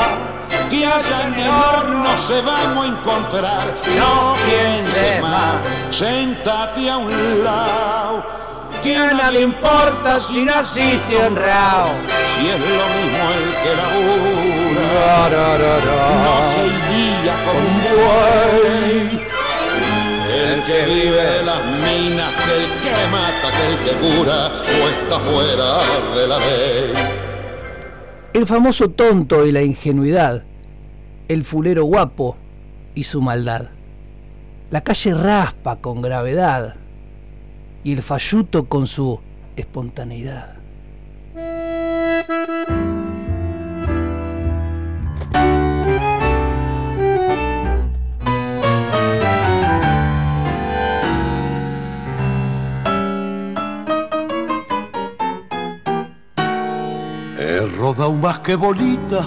Que 0.69 0.85
allá 0.85 1.27
en 1.27 1.33
el 1.33 1.49
horno 1.49 2.09
se 2.27 2.41
vamos 2.41 2.85
a 2.85 2.87
encontrar. 2.87 3.75
No 3.97 4.33
pienses 4.45 5.21
más, 5.21 5.55
sentate 5.91 6.89
a 6.89 6.97
un 6.97 7.43
lado. 7.43 8.50
Que 8.83 8.95
a 8.95 9.13
nadie 9.13 9.41
importa 9.41 10.19
si 10.19 10.43
naciste 10.43 11.15
honrado. 11.17 11.89
Si 12.33 12.47
es 12.47 12.59
lo 12.59 12.85
mismo 12.95 13.23
el 13.37 13.49
que 13.61 13.71
labura. 13.75 14.81
Noche 16.23 16.61
y 16.65 16.69
día 16.91 17.35
con 17.45 17.63
buey. 17.85 19.05
El 20.33 20.63
que 20.63 20.85
vive 20.85 21.21
de 21.21 21.43
las 21.43 21.63
minas, 21.65 22.31
que 22.43 22.53
el 22.57 22.65
que 22.81 22.95
mata, 23.11 23.47
que 23.51 23.63
el 23.67 23.77
que 23.85 23.93
cura, 23.99 24.39
o 24.47 24.89
está 24.89 25.17
fuera 25.19 25.69
de 26.15 26.27
la 26.27 26.37
ley. 26.39 26.93
El 28.33 28.47
famoso 28.47 28.89
tonto 28.89 29.45
y 29.45 29.51
la 29.51 29.61
ingenuidad. 29.61 30.43
El 31.27 31.43
fulero 31.43 31.83
guapo 31.83 32.35
y 32.95 33.03
su 33.03 33.21
maldad. 33.21 33.69
La 34.71 34.81
calle 34.81 35.13
raspa 35.13 35.75
con 35.77 36.01
gravedad. 36.01 36.80
Y 37.83 37.93
el 37.93 38.03
falluto 38.03 38.65
con 38.65 38.85
su 38.85 39.19
espontaneidad. 39.55 40.55
He 57.37 57.65
rodado 57.77 58.13
más 58.13 58.39
que 58.39 58.55
bolita 58.55 59.25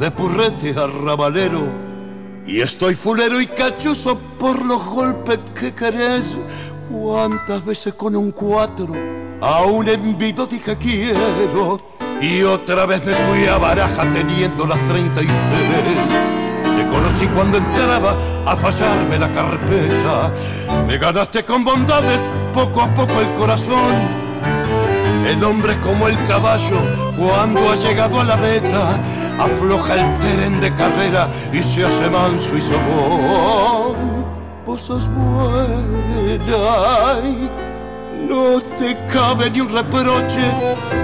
de 0.00 0.10
purrete 0.10 0.70
arrabalero 0.70 1.92
y 2.44 2.60
estoy 2.60 2.94
fulero 2.94 3.40
y 3.40 3.46
cachuzo 3.46 4.18
por 4.38 4.64
los 4.64 4.84
golpes 4.84 5.38
que 5.54 5.72
querés. 5.72 6.24
Cuántas 6.92 7.64
veces 7.64 7.94
con 7.94 8.14
un 8.14 8.32
cuatro 8.32 8.92
a 9.40 9.62
un 9.62 9.88
envido 9.88 10.46
dije 10.46 10.76
quiero 10.76 11.80
y 12.20 12.42
otra 12.42 12.84
vez 12.84 13.02
me 13.04 13.14
fui 13.14 13.46
a 13.46 13.56
baraja 13.56 14.02
teniendo 14.12 14.66
las 14.66 14.78
33. 14.86 15.26
Te 16.76 16.88
conocí 16.88 17.26
cuando 17.28 17.56
entraba 17.56 18.14
a 18.46 18.54
fallarme 18.56 19.18
la 19.18 19.32
carpeta. 19.32 20.32
Me 20.86 20.98
ganaste 20.98 21.44
con 21.44 21.64
bondades 21.64 22.20
poco 22.52 22.82
a 22.82 22.94
poco 22.94 23.20
el 23.20 23.32
corazón. 23.38 23.94
El 25.26 25.42
hombre 25.44 25.72
es 25.72 25.78
como 25.78 26.08
el 26.08 26.24
caballo 26.24 26.76
cuando 27.16 27.72
ha 27.72 27.76
llegado 27.76 28.20
a 28.20 28.24
la 28.24 28.36
meta, 28.36 29.00
afloja 29.38 29.94
el 29.94 30.18
tren 30.18 30.60
de 30.60 30.74
carrera 30.74 31.30
y 31.52 31.62
se 31.62 31.84
hace 31.84 32.10
manso 32.10 32.56
y 32.56 32.60
sobón. 32.60 34.11
Vos 34.66 34.88
no 38.28 38.60
te 38.78 38.96
cabe 39.12 39.50
ni 39.50 39.60
un 39.60 39.68
reproche 39.68 40.40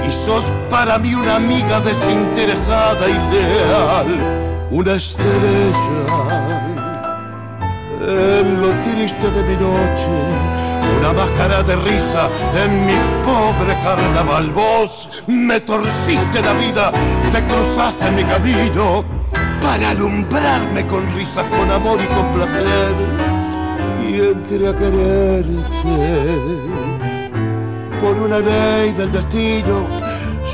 y 0.07 0.13
sos 0.13 0.45
para 0.71 0.99
mí 0.99 1.15
una 1.15 1.37
amiga 1.37 1.81
desinteresada 1.81 3.09
y 3.09 3.15
leal, 3.33 4.07
una 4.71 4.93
estrella 4.93 6.49
en 8.01 8.61
lo 8.61 8.71
triste 8.81 9.31
de 9.31 9.43
mi 9.43 9.57
noche 9.57 10.59
una 10.99 11.13
máscara 11.13 11.63
de 11.63 11.77
risa 11.77 12.29
en 12.65 12.87
mi 12.87 12.95
pobre 13.23 13.75
carnaval. 13.83 14.51
Vos 14.51 15.23
me 15.27 15.61
torciste 15.61 16.41
la 16.43 16.53
vida, 16.55 16.93
te 17.31 17.45
cruzaste 17.45 18.11
mi 18.13 18.25
camino 18.25 19.05
para 19.61 19.91
alumbrarme 19.91 20.87
con 20.87 21.07
risas, 21.15 21.45
con 21.47 21.71
amor 21.71 21.99
y 22.01 22.07
con 22.07 22.33
placer. 22.33 23.38
Y 24.09 24.21
entré 24.21 24.67
a 24.69 24.75
quererte 24.75 25.45
por 28.01 28.17
una 28.17 28.39
ley 28.39 28.93
del 28.93 29.13
destino, 29.13 29.87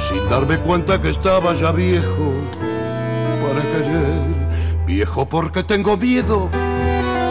sin 0.08 0.28
darme 0.28 0.58
cuenta 0.58 1.00
que 1.00 1.10
estaba 1.10 1.54
ya 1.54 1.70
viejo 1.70 2.32
para 3.42 3.62
querer. 3.62 4.84
Viejo 4.86 5.26
porque 5.26 5.62
tengo 5.62 5.96
miedo 5.96 6.50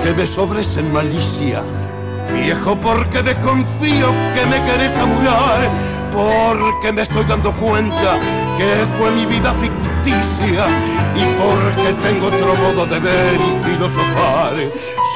que 0.03 0.13
me 0.13 0.25
sobres 0.25 0.77
en 0.77 0.93
malicia. 0.93 1.62
Viejo 2.33 2.75
porque 2.77 3.21
desconfío 3.21 4.07
que 4.33 4.45
me 4.45 4.57
querés 4.65 4.97
amurar. 4.97 5.69
Porque 6.12 6.93
me 6.93 7.01
estoy 7.01 7.25
dando 7.25 7.51
cuenta 7.53 8.19
que 8.57 8.86
fue 8.97 9.12
mi 9.12 9.25
vida 9.25 9.53
ficticia. 9.53 10.67
Y 11.15 11.23
porque 11.38 11.93
tengo 12.02 12.28
otro 12.28 12.56
modo 12.56 12.86
de 12.86 12.99
ver 12.99 13.36
y 13.36 13.63
filosofar. 13.63 14.54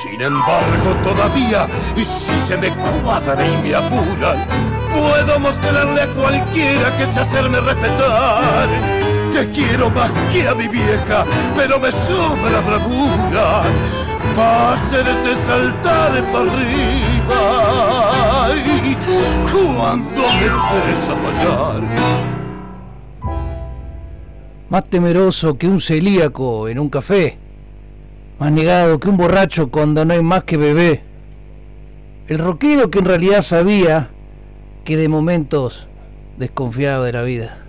Sin 0.04 0.22
embargo, 0.22 0.96
todavía, 1.04 1.68
y 1.96 2.02
si 2.02 2.48
se 2.48 2.58
me 2.58 2.70
cuadra 2.70 3.46
y 3.46 3.64
me 3.64 3.76
apuran, 3.76 4.46
puedo 4.94 5.40
mostrarle 5.40 6.02
a 6.02 6.08
cualquiera 6.08 6.96
que 6.98 7.06
sé 7.08 7.20
hacerme 7.20 7.60
respetar. 7.60 8.68
Te 9.32 9.50
quiero 9.52 9.90
más 9.90 10.12
que 10.32 10.48
a 10.48 10.56
mi 10.56 10.68
vieja, 10.68 11.26
pero 11.56 11.80
me 11.80 11.92
sobra 11.92 12.62
bravura 12.62 13.62
para 14.36 14.74
hacerte 14.74 15.36
saltar 15.46 16.24
para 16.32 16.52
arriba. 16.52 17.40
Ay, 18.46 18.98
cuando 19.52 20.22
me 20.22 20.46
interesa 20.46 21.16
fallar. 21.24 22.37
Más 24.70 24.86
temeroso 24.90 25.58
que 25.58 25.68
un 25.68 25.80
celíaco 25.80 26.68
en 26.68 26.80
un 26.80 26.90
café. 26.90 27.38
Más 28.40 28.52
negado 28.52 29.00
que 29.00 29.10
un 29.10 29.18
borracho 29.18 29.70
cuando 29.70 30.04
no 30.04 30.14
hay 30.14 30.22
más 30.22 30.44
que 30.44 30.58
bebé. 30.58 31.04
El 32.28 32.40
rockero 32.40 32.92
que 32.92 33.00
en 33.00 33.06
realidad 33.06 33.42
sabía 33.42 34.10
que 34.84 34.98
de 34.98 35.08
momentos 35.08 35.88
desconfiaba 36.38 37.06
de 37.06 37.14
la 37.14 37.22
vida. 37.24 37.67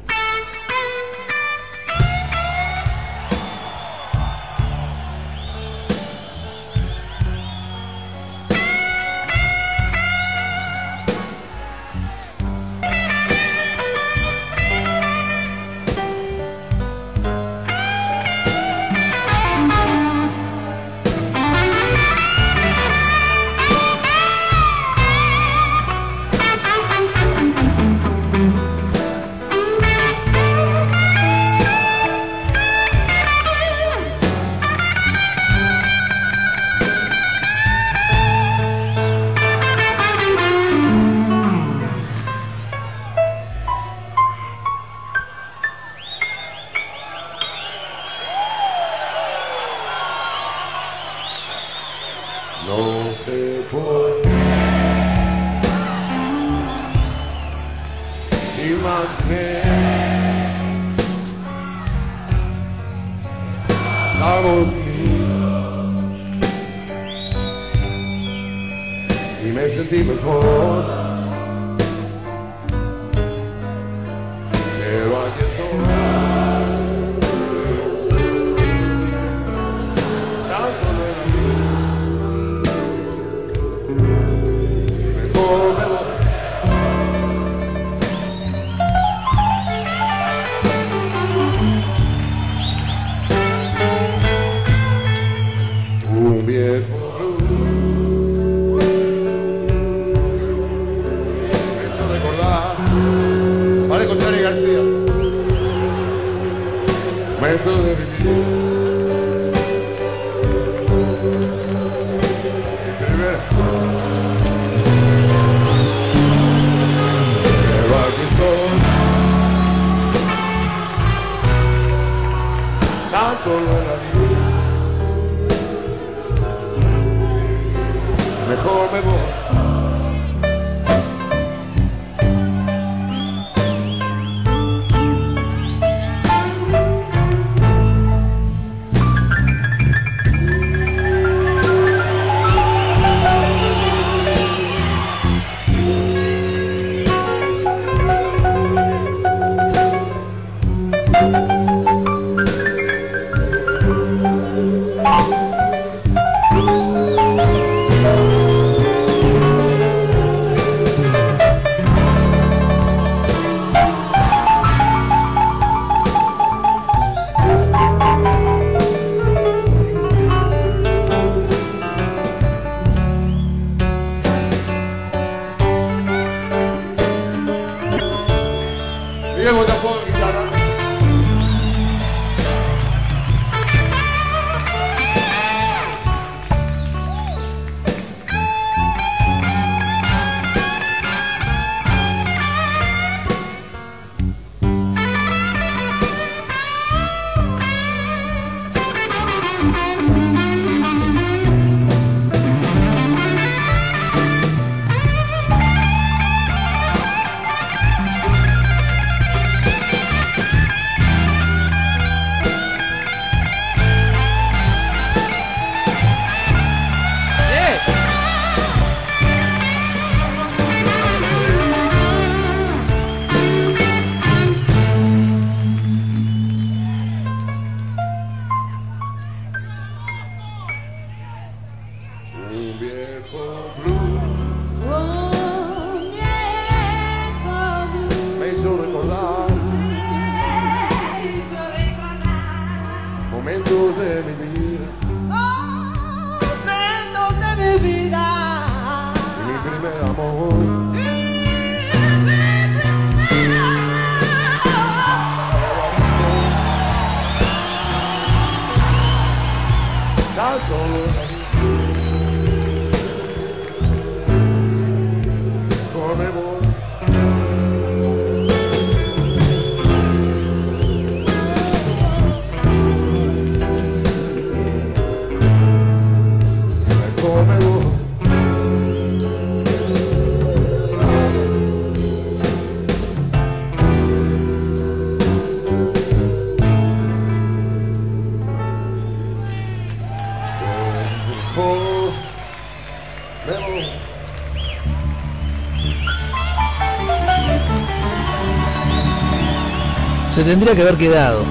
Se 300.38 300.44
tendría 300.44 300.72
que 300.72 300.83
haber 300.83 300.96
quedado. 300.96 301.42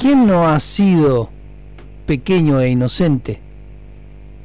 ¿Quién 0.00 0.26
no 0.26 0.48
ha 0.48 0.58
sido 0.58 1.28
pequeño 2.06 2.60
e 2.60 2.70
inocente? 2.70 3.42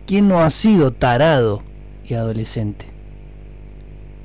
¿Quién 0.05 0.27
no 0.27 0.41
ha 0.41 0.49
sido 0.49 0.91
tarado 0.91 1.63
y 2.03 2.15
adolescente? 2.15 2.87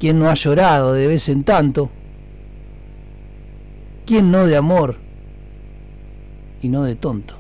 ¿Quién 0.00 0.18
no 0.18 0.28
ha 0.28 0.34
llorado 0.34 0.94
de 0.94 1.06
vez 1.06 1.28
en 1.28 1.44
tanto? 1.44 1.90
¿Quién 4.04 4.32
no 4.32 4.46
de 4.46 4.56
amor 4.56 4.96
y 6.60 6.68
no 6.70 6.82
de 6.82 6.96
tonto? 6.96 7.37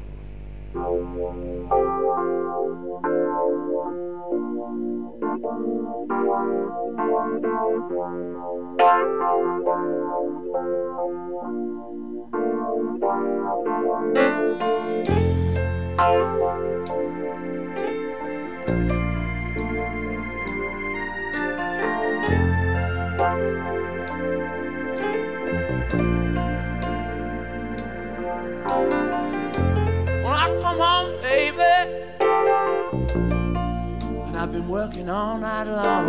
Working 34.78 35.10
all 35.10 35.36
night 35.36 35.64
long. 35.64 36.08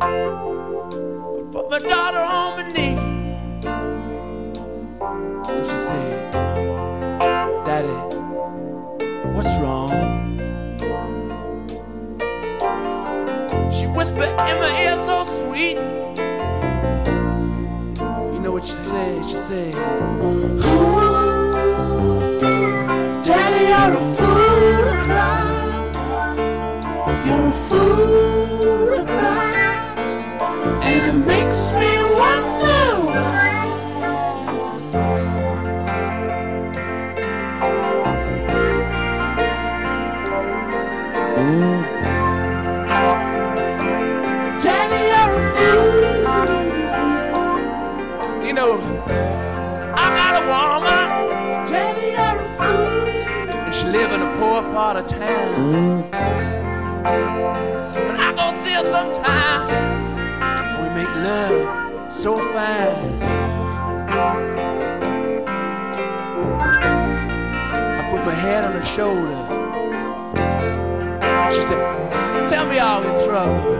I 0.00 0.04
put 1.52 1.70
my 1.70 1.78
daughter 1.78 2.18
on 2.18 2.56
my 2.56 2.68
knee, 2.72 2.98
and 5.48 5.64
she 5.64 5.76
said, 5.76 6.32
Daddy, 7.64 7.98
what's 9.32 9.54
wrong? 9.60 9.92
She 13.70 13.86
whispered 13.86 14.34
in 14.50 14.56
my 14.64 14.72
ear 14.82 14.96
so 15.06 15.16
sweet. 15.24 15.78
You 18.34 18.40
know 18.40 18.50
what 18.50 18.64
she 18.64 18.76
said? 18.76 19.24
She 19.24 19.36
said, 19.36 19.74
part 54.94 55.12
of 55.12 55.18
town. 55.18 56.10
But 57.92 58.16
I 58.16 58.32
go 58.32 58.52
see 58.62 58.74
her 58.74 58.84
sometime. 58.84 59.66
We 60.82 60.88
make 60.94 61.14
love 61.16 62.12
so 62.12 62.36
fine. 62.36 63.22
I 67.72 68.08
put 68.10 68.24
my 68.24 68.34
head 68.34 68.64
on 68.64 68.72
her 68.72 68.84
shoulder. 68.84 69.42
She 71.52 71.62
said, 71.62 72.48
Tell 72.48 72.66
me 72.66 72.78
all 72.78 73.02
in 73.04 73.26
trouble. 73.26 73.72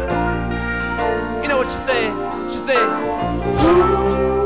You 1.42 1.48
know 1.48 1.58
what 1.58 1.70
she 1.70 1.78
said? 1.78 2.12
She 2.52 2.58
said, 2.58 4.43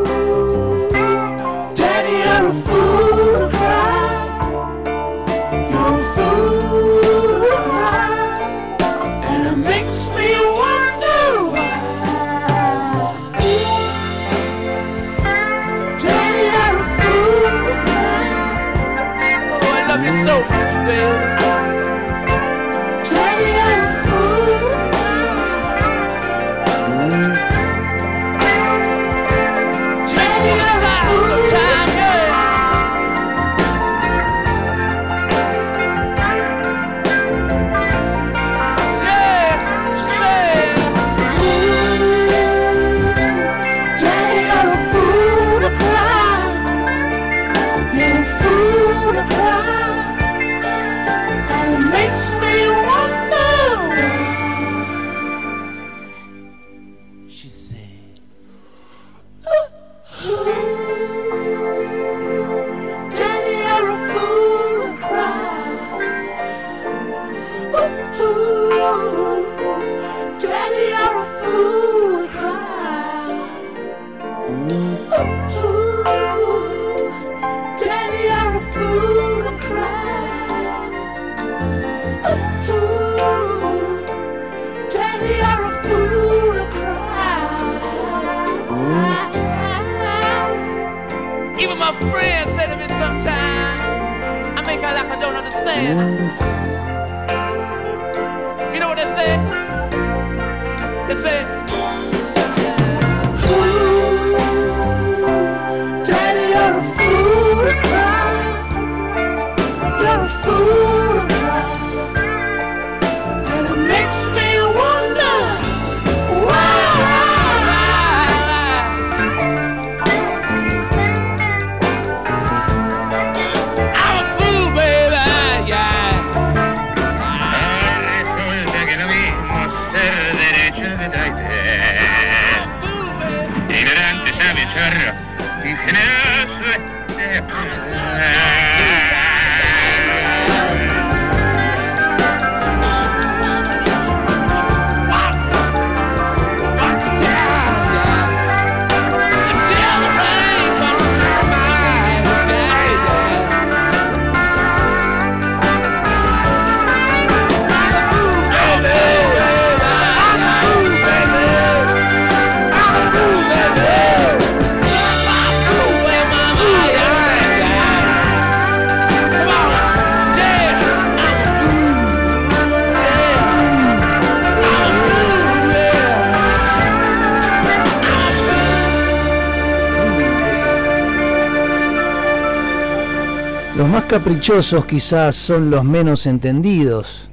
caprichosos 184.09 184.87
quizás 184.87 185.37
son 185.37 185.71
los 185.71 185.85
menos 185.85 186.27
entendidos. 186.27 187.29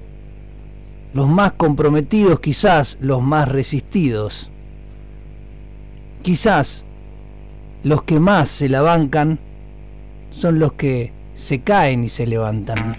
Los 1.14 1.30
más 1.30 1.54
comprometidos 1.54 2.42
quizás 2.42 2.98
los 3.00 3.22
más 3.22 3.48
resistidos. 3.48 4.52
Quizás 6.22 6.84
los 7.84 8.04
que 8.04 8.20
más 8.20 8.50
se 8.50 8.68
la 8.68 8.82
bancan 8.82 9.40
son 10.32 10.60
los 10.60 10.74
que 10.74 11.14
se 11.34 11.62
caen 11.62 12.04
y 12.04 12.10
se 12.10 12.28
levantan. 12.28 12.94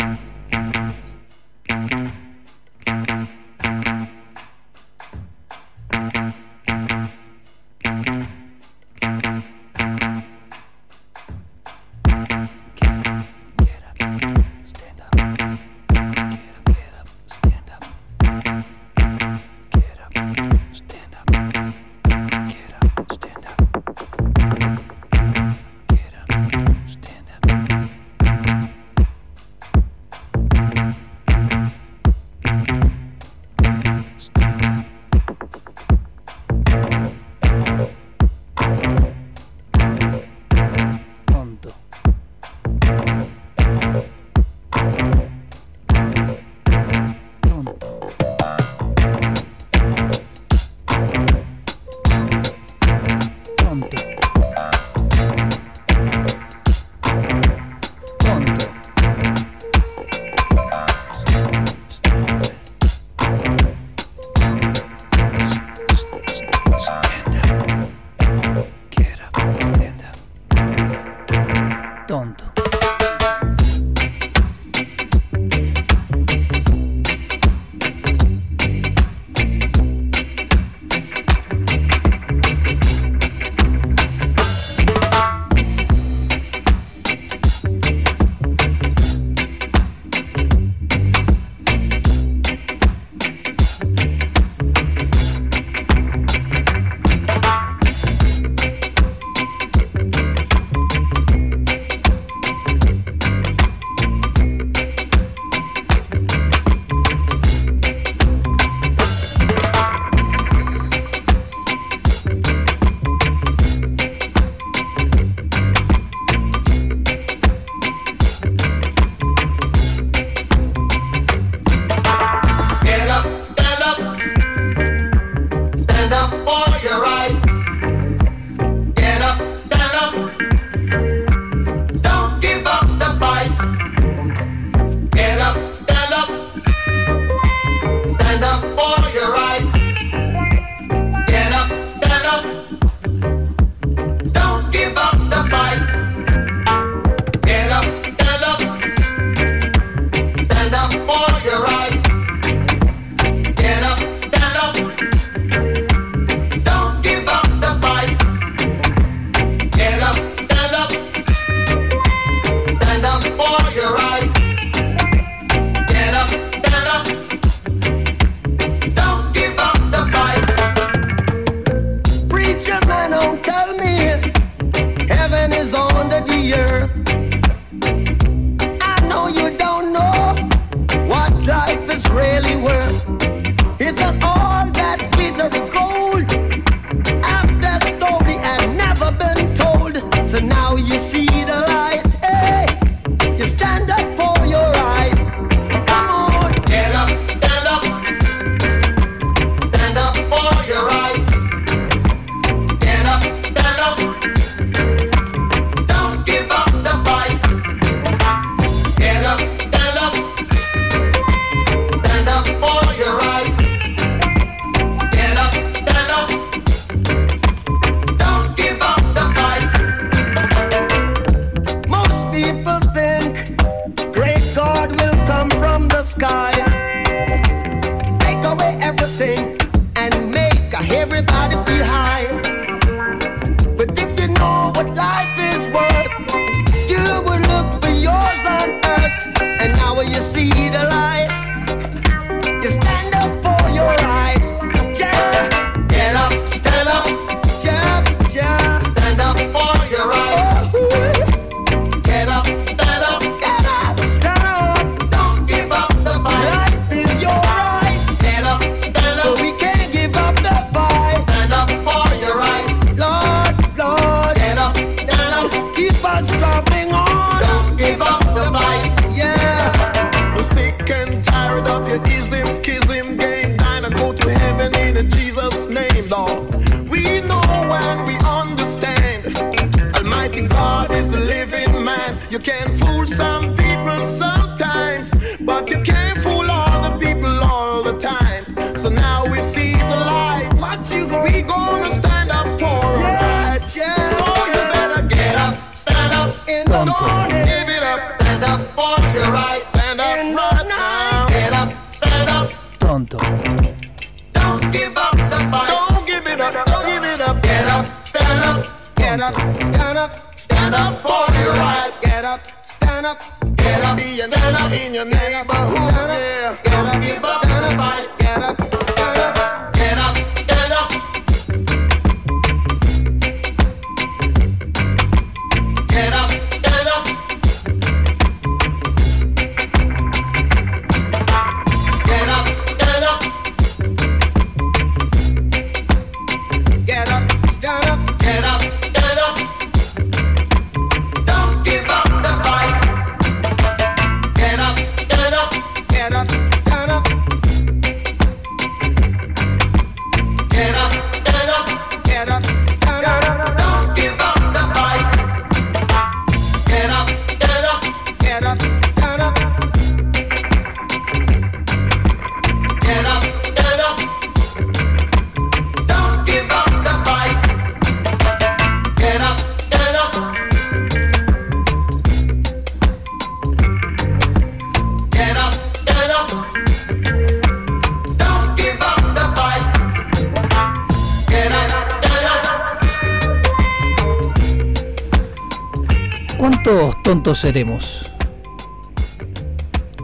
seremos. 387.37 388.11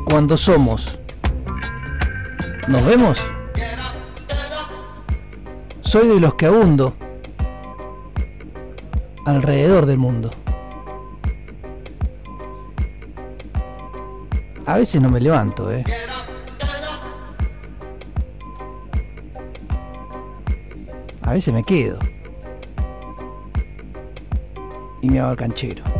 Cuando 0.04 0.36
somos. 0.36 0.98
¿Nos 2.68 2.84
vemos? 2.84 3.18
Soy 5.80 6.08
de 6.08 6.20
los 6.20 6.34
que 6.34 6.46
abundo 6.46 6.94
alrededor 9.24 9.86
del 9.86 9.98
mundo. 9.98 10.30
A 14.66 14.76
veces 14.76 15.00
no 15.00 15.10
me 15.10 15.20
levanto, 15.20 15.72
¿eh? 15.72 15.84
A 21.22 21.32
veces 21.32 21.52
me 21.54 21.64
quedo. 21.64 21.98
Y 25.00 25.08
me 25.08 25.20
hago 25.20 25.30
al 25.30 25.36
canchero. 25.36 25.91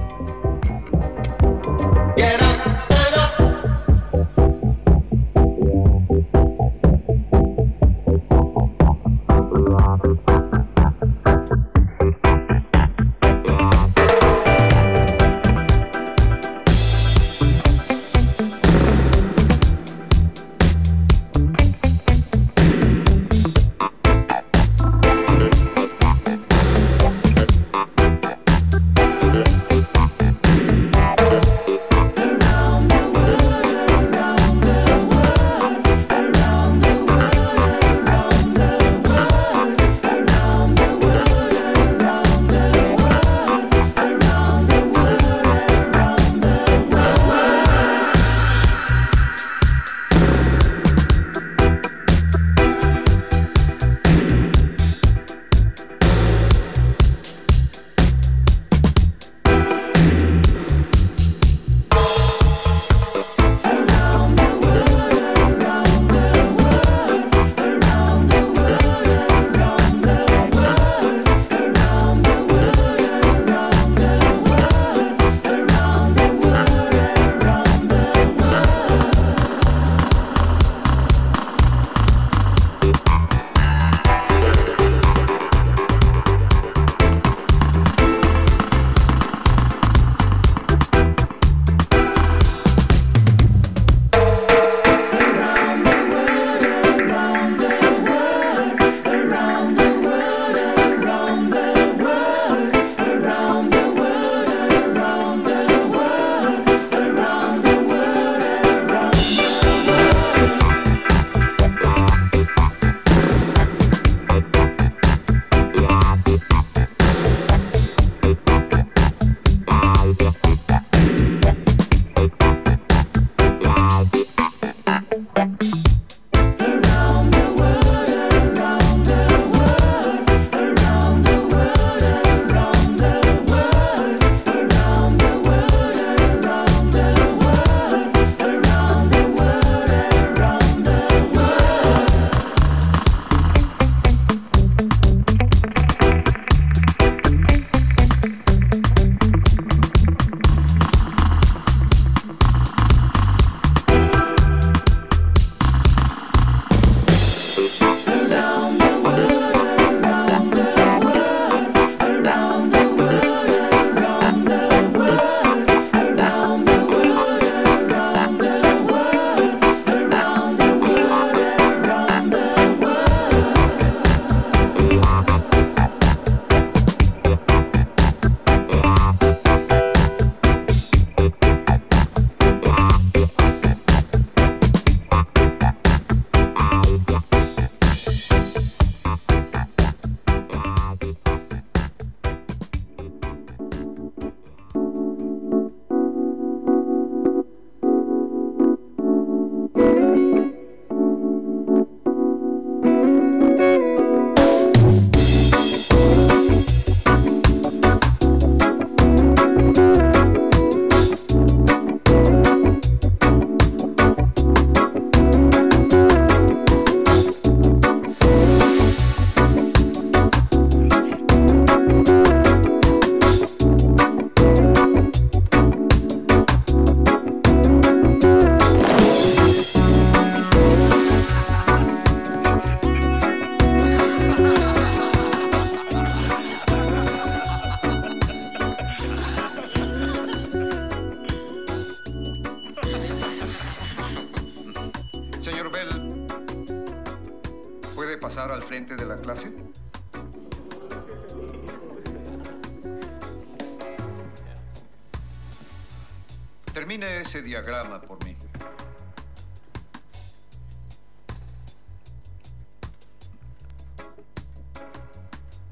Diagrama 257.52 258.00
por 258.00 258.24
mí. 258.24 258.34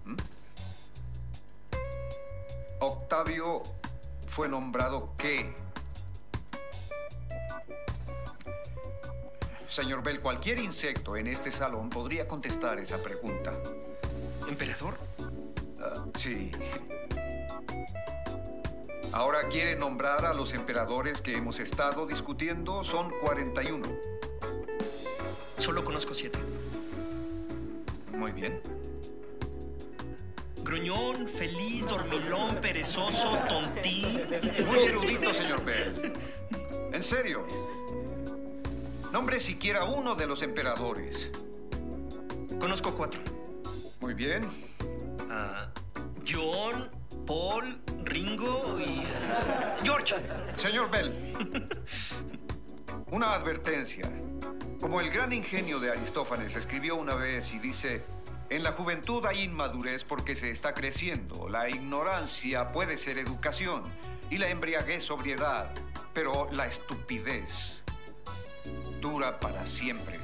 ¿Mm? 0.04 0.16
Octavio 2.80 3.62
fue 4.28 4.46
nombrado 4.46 5.14
qué? 5.16 5.54
Señor 9.70 10.02
Bell, 10.02 10.20
cualquier 10.20 10.58
insecto 10.58 11.16
en 11.16 11.28
este 11.28 11.50
salón 11.50 11.88
podría 11.88 12.28
contestar 12.28 12.78
esa 12.78 13.02
pregunta. 13.02 13.54
Nombrar 19.90 20.24
a 20.24 20.32
los 20.32 20.54
emperadores 20.54 21.20
que 21.20 21.36
hemos 21.36 21.58
estado 21.58 22.06
discutiendo. 22.06 22.84
Son 22.84 23.10
41. 23.22 23.88
Solo 25.58 25.84
conozco 25.84 26.14
siete. 26.14 26.38
Muy 28.14 28.30
bien. 28.30 28.60
Gruñón, 30.62 31.26
feliz, 31.26 31.84
dormilón, 31.88 32.60
perezoso, 32.60 33.36
tontín. 33.48 34.28
Muy 34.64 34.78
erudito, 34.84 35.34
señor 35.34 35.64
Bell. 35.64 36.12
En 36.92 37.02
serio. 37.02 37.44
Nombre 39.10 39.40
siquiera 39.40 39.82
uno 39.82 40.14
de 40.14 40.28
los 40.28 40.42
emperadores. 40.42 41.32
Conozco 42.60 42.92
cuatro. 42.96 43.20
Muy 44.00 44.14
bien. 44.14 44.48
Ah, 45.28 45.72
John, 46.24 46.88
Paul, 47.26 47.80
Ringo 48.04 48.78
y... 48.80 49.02
George. 49.82 50.14
Señor 50.56 50.90
Bell, 50.90 51.68
una 53.10 53.34
advertencia. 53.34 54.10
Como 54.80 55.00
el 55.00 55.10
gran 55.10 55.32
ingenio 55.32 55.78
de 55.78 55.90
Aristófanes 55.90 56.56
escribió 56.56 56.96
una 56.96 57.14
vez 57.14 57.52
y 57.54 57.58
dice, 57.58 58.02
en 58.48 58.62
la 58.62 58.72
juventud 58.72 59.24
hay 59.26 59.42
inmadurez 59.42 60.04
porque 60.04 60.34
se 60.34 60.50
está 60.50 60.74
creciendo. 60.74 61.48
La 61.48 61.68
ignorancia 61.68 62.68
puede 62.68 62.96
ser 62.96 63.18
educación 63.18 63.84
y 64.30 64.38
la 64.38 64.48
embriaguez 64.48 65.02
sobriedad, 65.02 65.72
pero 66.14 66.48
la 66.52 66.66
estupidez 66.66 67.84
dura 69.00 69.40
para 69.40 69.66
siempre. 69.66 70.19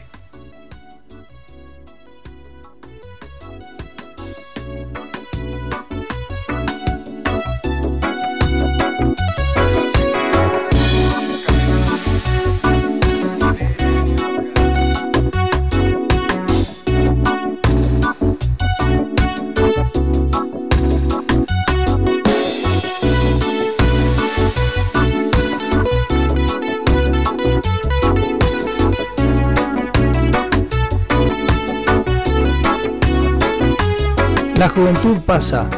Juventud 34.76 35.16
pasa. 35.24 35.70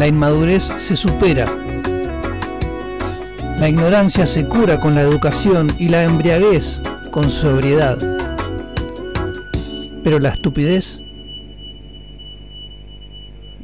La 0.00 0.08
inmadurez 0.08 0.64
se 0.64 0.96
supera. 0.96 1.46
La 3.60 3.68
ignorancia 3.68 4.26
se 4.26 4.48
cura 4.48 4.80
con 4.80 4.96
la 4.96 5.02
educación 5.02 5.72
y 5.78 5.88
la 5.88 6.02
embriaguez 6.02 6.80
con 7.12 7.30
sobriedad. 7.30 7.96
Pero 10.02 10.18
la 10.18 10.30
estupidez 10.30 10.98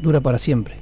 dura 0.01 0.21
para 0.21 0.39
siempre. 0.39 0.82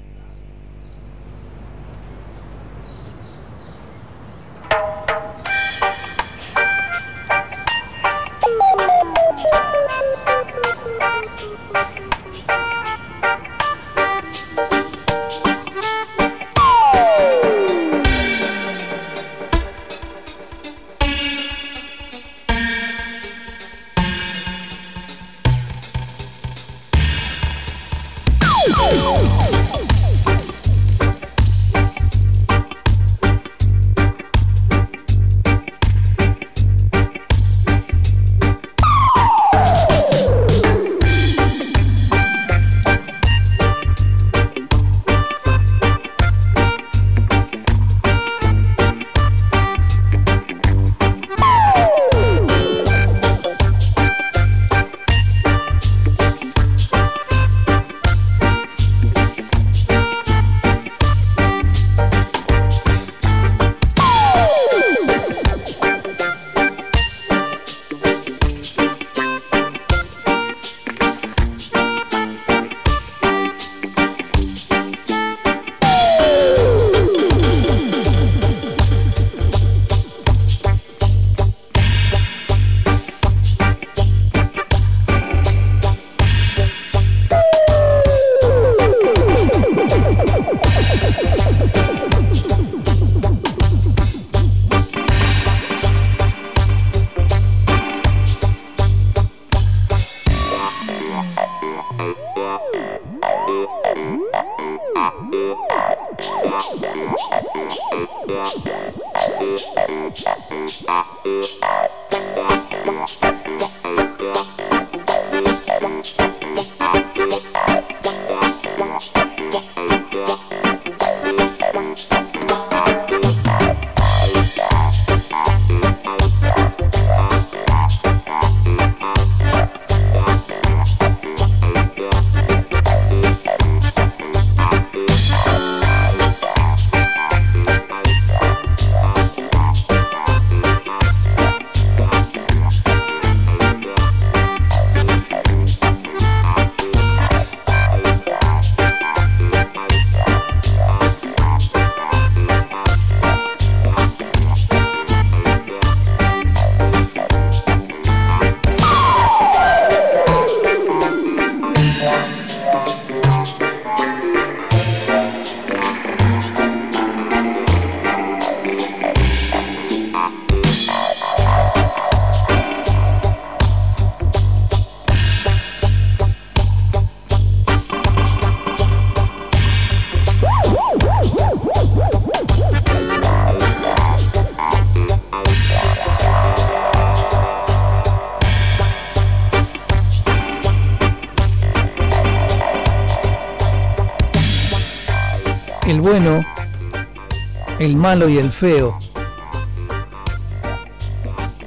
Malo 198.01 198.31
y 198.31 198.39
el 198.39 198.51
feo, 198.51 198.99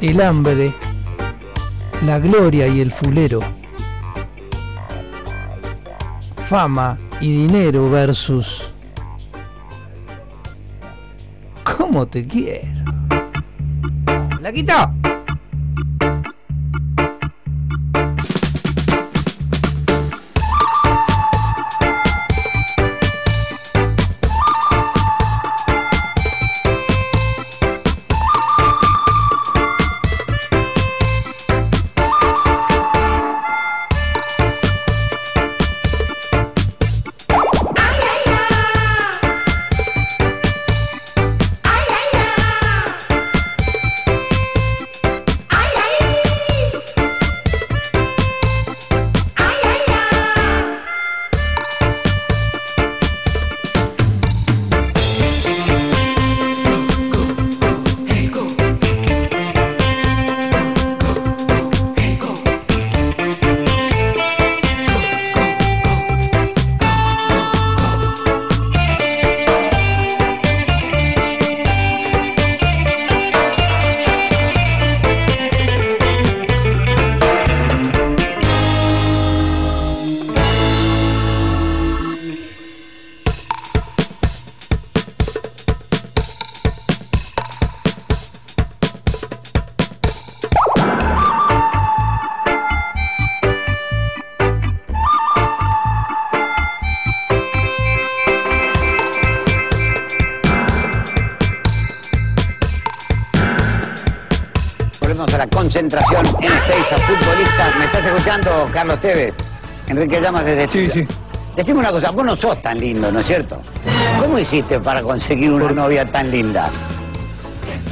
el 0.02 0.20
hambre, 0.20 0.74
la 2.08 2.18
gloria 2.18 2.68
y 2.68 2.82
el 2.82 2.92
fulero, 2.92 3.40
fama 6.50 6.98
y 7.22 7.46
dinero 7.46 7.88
versus 7.88 8.74
¿Cómo 11.78 12.08
te 12.08 12.26
quiero? 12.26 12.68
¡La 14.42 14.52
quito! 14.52 15.13
Tevez? 109.04 109.36
Enrique 109.90 110.22
Llamas 110.22 110.46
desde 110.46 110.72
Sí, 110.72 110.90
sí. 110.94 111.08
Decime 111.58 111.80
una 111.80 111.92
cosa, 111.92 112.10
vos 112.12 112.26
no 112.26 112.36
sos 112.38 112.60
tan 112.62 112.80
lindo, 112.80 113.12
¿no 113.12 113.20
es 113.20 113.28
cierto? 113.28 113.62
¿Cómo 114.20 114.40
hiciste 114.40 114.80
para 114.80 115.04
conseguir 115.04 115.52
una 115.52 115.70
novia 115.72 116.06
tan 116.06 116.32
linda? 116.32 116.72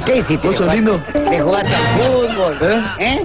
¿Qué 0.06 0.16
hiciste? 0.16 0.48
¿Vos 0.48 0.56
sos 0.56 0.68
¿De 0.68 0.74
lindo? 0.74 1.00
¿De 1.12 1.40
jugaste 1.40 1.74
al 1.74 2.00
fútbol? 2.00 2.58
¿Eh? 2.62 2.82
¿Eh? 2.98 3.22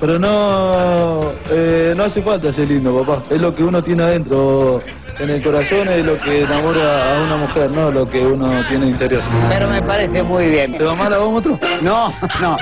Pero 0.00 0.18
no, 0.18 1.32
eh, 1.50 1.94
no 1.96 2.02
hace 2.02 2.20
falta 2.20 2.52
ser 2.52 2.68
lindo, 2.68 3.02
papá. 3.04 3.22
Es 3.30 3.40
lo 3.40 3.54
que 3.54 3.62
uno 3.62 3.80
tiene 3.82 4.02
adentro. 4.02 4.82
En 5.20 5.30
el 5.30 5.42
corazón 5.42 5.88
es 5.88 6.04
lo 6.04 6.20
que 6.20 6.40
enamora 6.42 7.14
a 7.14 7.22
una 7.22 7.36
mujer, 7.36 7.70
no 7.70 7.92
lo 7.92 8.10
que 8.10 8.26
uno 8.26 8.50
tiene 8.68 8.86
interior. 8.88 9.22
Pero 9.48 9.68
me 9.68 9.80
parece 9.80 10.22
muy 10.24 10.50
bien. 10.50 10.76
¿Te 10.76 10.82
va 10.82 10.94
mal 10.96 11.12
a 11.14 11.18
vos, 11.18 11.38
otro? 11.38 11.58
No, 11.80 12.12
no. 12.40 12.56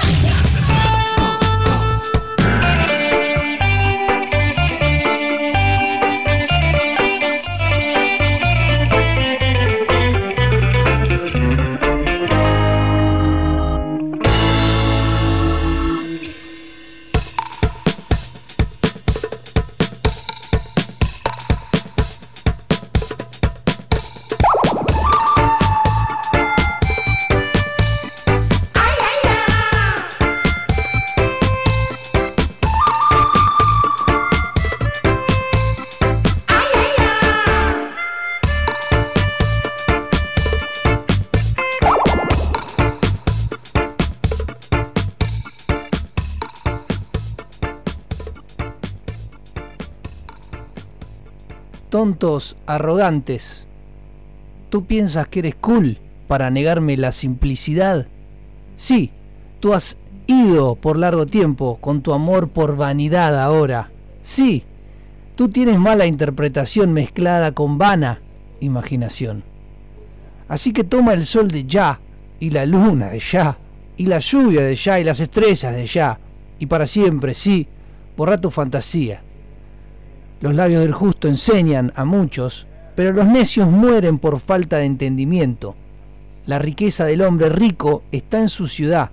Tontos 51.91 52.57
arrogantes. 52.67 53.67
¿Tú 54.71 54.85
piensas 54.85 55.27
que 55.27 55.41
eres 55.41 55.57
cool 55.57 55.99
para 56.29 56.49
negarme 56.49 56.97
la 56.97 57.11
simplicidad? 57.11 58.07
Sí, 58.77 59.11
tú 59.59 59.75
has 59.75 59.97
ido 60.29 60.77
por 60.77 60.97
largo 60.97 61.27
tiempo 61.27 61.79
con 61.81 62.03
tu 62.03 62.13
amor 62.13 62.49
por 62.49 62.77
vanidad 62.77 63.43
ahora. 63.43 63.91
Sí, 64.23 64.63
tú 65.35 65.49
tienes 65.49 65.81
mala 65.81 66.07
interpretación 66.07 66.93
mezclada 66.93 67.53
con 67.53 67.77
vana 67.77 68.21
imaginación. 68.61 69.43
Así 70.49 70.73
que 70.73 70.85
toma 70.85 71.13
el 71.13 71.27
sol 71.27 71.49
de 71.49 71.65
ya, 71.65 71.99
y 72.39 72.51
la 72.51 72.67
luna 72.67 73.09
de 73.09 73.19
ya, 73.19 73.59
y 73.97 74.07
la 74.07 74.21
lluvia 74.21 74.63
de 74.63 74.77
ya, 74.77 75.01
y 75.01 75.05
las 75.05 75.19
estrellas 75.19 75.75
de 75.75 75.87
ya, 75.87 76.19
y 76.61 76.67
para 76.67 76.87
siempre, 76.87 77.35
sí, 77.35 77.67
borra 78.17 78.41
tu 78.41 78.51
fantasía. 78.51 79.23
Los 80.41 80.55
labios 80.55 80.81
del 80.83 80.93
justo 80.93 81.29
enseñan 81.29 81.93
a 81.97 82.05
muchos, 82.05 82.67
pero 82.95 83.13
los 83.13 83.27
necios 83.27 83.69
mueren 83.69 84.19
por 84.19 84.41
falta 84.41 84.79
de 84.79 84.87
entendimiento. 84.87 85.75
La 86.47 86.59
riqueza 86.59 87.05
del 87.05 87.23
hombre 87.23 87.51
rico 87.51 88.03
está 88.11 88.41
en 88.41 88.49
su 88.49 88.67
ciudad. 88.67 89.11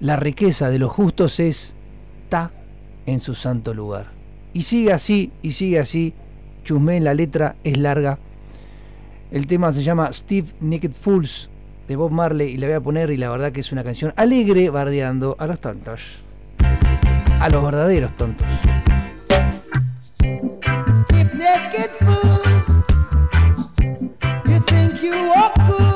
La 0.00 0.16
riqueza 0.16 0.70
de 0.70 0.78
los 0.78 0.92
justos 0.92 1.40
está 1.40 2.50
en 3.06 3.20
su 3.20 3.34
santo 3.34 3.72
lugar. 3.74 4.06
Y 4.52 4.62
sigue 4.62 4.92
así, 4.92 5.32
y 5.42 5.52
sigue 5.52 5.78
así. 5.78 6.12
Chusmé, 6.64 7.00
la 7.00 7.14
letra 7.14 7.56
es 7.64 7.76
larga. 7.78 8.18
El 9.30 9.46
tema 9.46 9.72
se 9.72 9.82
llama 9.82 10.12
Steve 10.12 10.48
Naked 10.60 10.92
Fools 10.92 11.48
de 11.88 11.96
Bob 11.96 12.10
Marley 12.10 12.50
y 12.50 12.56
la 12.56 12.66
voy 12.66 12.76
a 12.76 12.80
poner 12.80 13.10
y 13.10 13.16
la 13.16 13.30
verdad 13.30 13.52
que 13.52 13.60
es 13.60 13.72
una 13.72 13.82
canción 13.82 14.12
alegre 14.16 14.70
bardeando 14.70 15.36
a 15.38 15.46
los 15.46 15.60
tontos. 15.60 16.18
A 17.40 17.48
los 17.48 17.64
verdaderos 17.64 18.16
tontos. 18.16 18.46
You 25.10 25.34
think 25.34 25.80
you 25.80 25.89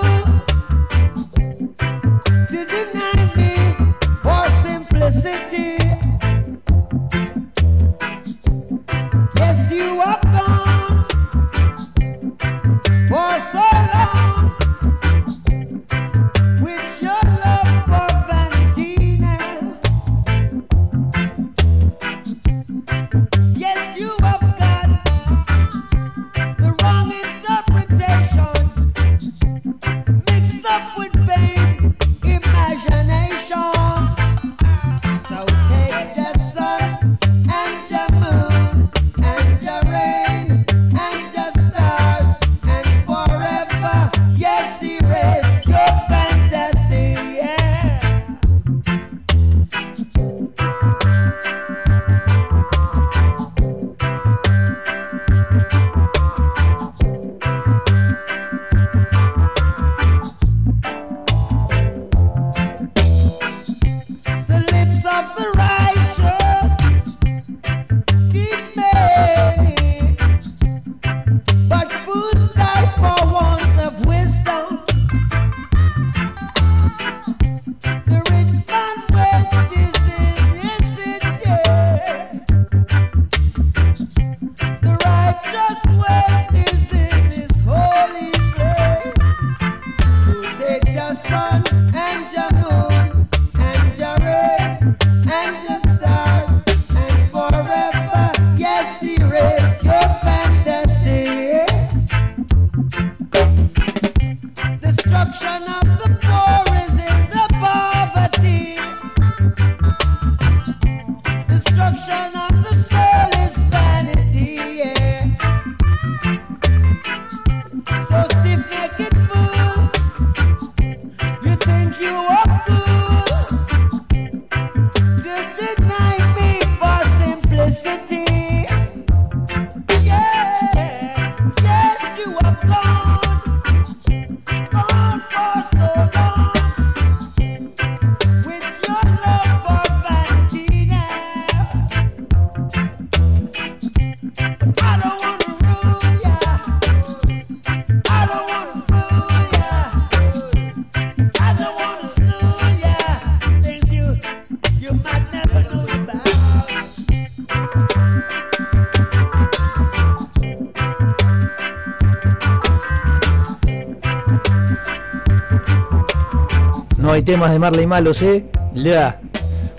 hay 167.14 167.22
temas 167.22 167.50
de 167.52 167.58
Marley 167.58 167.86
malos, 167.86 168.20
¿eh? 168.22 168.44
Ya. 168.74 169.20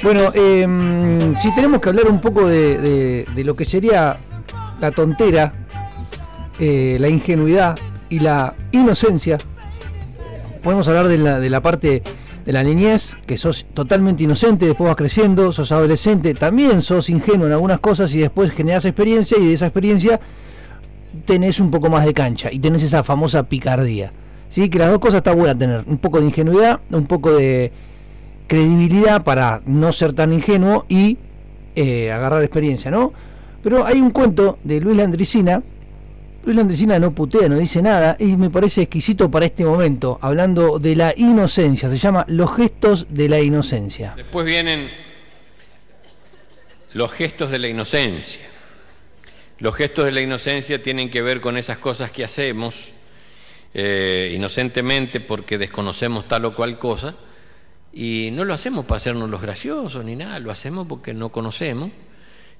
Bueno, 0.03 0.31
em, 0.33 1.33
si 1.35 1.53
tenemos 1.55 1.81
que 1.81 1.89
hablar 1.89 2.07
un 2.07 2.19
poco 2.19 2.47
de, 2.47 2.77
de- 2.79 3.25
de 3.33 3.43
lo 3.43 3.55
que 3.55 3.65
sería 3.65 4.17
la 4.79 4.91
tontera, 4.91 5.53
eh, 6.59 6.97
la 6.99 7.07
ingenuidad 7.09 7.77
y 8.09 8.19
la 8.19 8.53
inocencia, 8.71 9.37
podemos 10.63 10.87
hablar 10.87 11.07
de 11.07 11.17
la, 11.17 11.39
de 11.39 11.49
la 11.49 11.61
parte 11.61 12.03
de 12.45 12.53
la 12.53 12.63
niñez, 12.63 13.15
que 13.25 13.37
sos 13.37 13.65
totalmente 13.73 14.23
inocente, 14.23 14.65
después 14.67 14.87
vas 14.87 14.95
creciendo, 14.95 15.51
sos 15.51 15.71
adolescente, 15.71 16.33
también 16.35 16.81
sos 16.81 17.09
ingenuo 17.09 17.47
en 17.47 17.53
algunas 17.53 17.79
cosas 17.79 18.13
y 18.13 18.19
después 18.19 18.51
generás 18.51 18.85
experiencia 18.85 19.37
y 19.39 19.47
de 19.47 19.53
esa 19.53 19.65
experiencia 19.65 20.19
tenés 21.25 21.59
un 21.59 21.71
poco 21.71 21.89
más 21.89 22.05
de 22.05 22.13
cancha 22.13 22.51
y 22.51 22.59
tenés 22.59 22.83
esa 22.83 23.03
famosa 23.03 23.43
picardía. 23.43 24.11
¿Sí? 24.49 24.69
Que 24.69 24.79
las 24.79 24.89
dos 24.89 24.99
cosas 24.99 25.17
está 25.17 25.33
buena 25.33 25.57
tener, 25.57 25.83
un 25.87 25.97
poco 25.97 26.19
de 26.19 26.25
ingenuidad, 26.25 26.79
un 26.91 27.07
poco 27.07 27.33
de 27.33 27.71
credibilidad 28.47 29.23
para 29.23 29.61
no 29.65 29.91
ser 29.91 30.13
tan 30.13 30.33
ingenuo 30.33 30.85
y 30.87 31.17
eh, 31.75 32.11
agarrar 32.11 32.43
experiencia, 32.43 32.91
¿no? 32.91 33.13
Pero 33.63 33.85
hay 33.85 33.99
un 33.99 34.11
cuento 34.11 34.59
de 34.63 34.79
Luis 34.79 34.95
Landricina, 34.97 35.63
Luis 36.43 36.55
Landricina 36.55 36.99
no 36.99 37.11
putea, 37.11 37.49
no 37.49 37.57
dice 37.57 37.81
nada 37.81 38.15
y 38.19 38.37
me 38.37 38.51
parece 38.51 38.83
exquisito 38.83 39.31
para 39.31 39.47
este 39.47 39.65
momento, 39.65 40.19
hablando 40.21 40.77
de 40.77 40.95
la 40.95 41.13
inocencia, 41.17 41.89
se 41.89 41.97
llama 41.97 42.23
Los 42.27 42.55
gestos 42.55 43.07
de 43.09 43.27
la 43.27 43.39
inocencia. 43.39 44.13
Después 44.15 44.45
vienen 44.45 44.87
los 46.93 47.11
gestos 47.11 47.49
de 47.49 47.59
la 47.59 47.67
inocencia. 47.67 48.43
Los 49.57 49.75
gestos 49.75 50.05
de 50.05 50.11
la 50.11 50.21
inocencia 50.21 50.83
tienen 50.83 51.09
que 51.09 51.21
ver 51.21 51.41
con 51.41 51.57
esas 51.57 51.79
cosas 51.79 52.11
que 52.11 52.23
hacemos 52.23 52.91
eh, 53.77 54.31
inocentemente 54.33 55.19
porque 55.19 55.57
desconocemos 55.57 56.29
tal 56.29 56.45
o 56.45 56.55
cual 56.55 56.79
cosa 56.79 57.13
y 57.91 58.29
no 58.31 58.45
lo 58.45 58.53
hacemos 58.53 58.85
para 58.85 58.97
hacernos 58.97 59.29
los 59.29 59.41
graciosos 59.41 60.05
ni 60.05 60.15
nada, 60.15 60.39
lo 60.39 60.49
hacemos 60.49 60.87
porque 60.87 61.13
no 61.13 61.27
conocemos. 61.29 61.91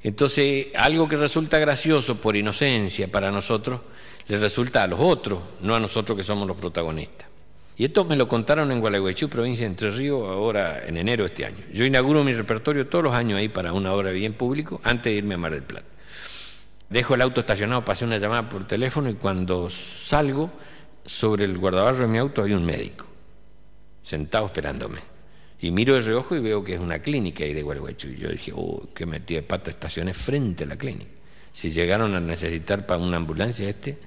Entonces, 0.04 0.68
algo 0.76 1.08
que 1.08 1.16
resulta 1.16 1.58
gracioso 1.58 2.18
por 2.18 2.36
inocencia 2.36 3.08
para 3.08 3.32
nosotros, 3.32 3.80
le 4.28 4.36
resulta 4.36 4.84
a 4.84 4.88
los 4.88 5.00
otros, 5.00 5.42
no 5.62 5.74
a 5.74 5.80
nosotros 5.80 6.18
que 6.18 6.24
somos 6.24 6.46
los 6.46 6.58
protagonistas. 6.58 7.30
Y 7.78 7.86
esto 7.86 8.04
me 8.04 8.18
lo 8.18 8.28
contaron 8.28 8.70
en 8.74 8.82
Gualeguaychú, 8.82 9.30
provincia 9.30 9.66
de 9.66 9.72
Entre 9.72 9.90
Ríos, 9.92 10.22
ahora 10.30 10.86
en 10.86 10.98
enero 10.98 11.24
de 11.24 11.28
este 11.28 11.46
año. 11.46 11.64
Yo 11.74 11.86
inauguro 11.86 12.26
mi 12.26 12.34
repertorio 12.34 12.88
todos 12.88 13.06
los 13.06 13.14
años 13.14 13.40
ahí 13.40 13.48
para 13.48 13.72
una 13.72 13.94
hora 13.94 14.12
bien 14.12 14.34
público, 14.34 14.82
antes 14.84 15.14
de 15.14 15.18
irme 15.18 15.36
a 15.36 15.38
Mar 15.38 15.54
del 15.54 15.64
Plata. 15.64 15.88
Dejo 16.90 17.16
el 17.16 17.22
auto 17.22 17.40
estacionado, 17.40 17.86
pasé 17.86 18.04
una 18.04 18.18
llamada 18.18 18.50
por 18.50 18.68
teléfono 18.68 19.10
y 19.10 19.16
cuando 19.16 19.70
salgo, 19.70 20.52
sobre 21.06 21.46
el 21.46 21.58
guardabarro 21.58 22.00
de 22.00 22.08
mi 22.08 22.18
auto 22.18 22.44
hay 22.44 22.54
un 22.54 22.66
médico, 22.66 23.06
sentado 24.02 24.48
esperándome. 24.48 25.00
Y 25.60 25.72
miro 25.72 25.94
de 25.94 26.02
reojo 26.02 26.36
y 26.36 26.40
veo 26.40 26.64
que 26.64 26.76
es 26.76 26.80
una 26.80 27.00
clínica 27.00 27.44
ahí 27.44 27.54
de 27.54 27.64
Gualeguaychú. 27.64 28.10
Y 28.10 28.18
yo 28.18 28.30
dije, 28.30 28.52
oh, 28.54 28.90
qué 28.94 29.06
metí 29.06 29.36
de 29.36 29.42
pata, 29.42 29.72
estacioné 29.72 30.14
frente 30.14 30.64
a 30.64 30.68
la 30.68 30.76
clínica. 30.76 31.12
Si 31.54 31.72
llegaron 31.72 32.14
a 32.14 32.20
necesitar 32.20 32.86
para 32.86 33.02
una 33.02 33.18
ambulancia 33.18 33.68
este, 33.70 33.98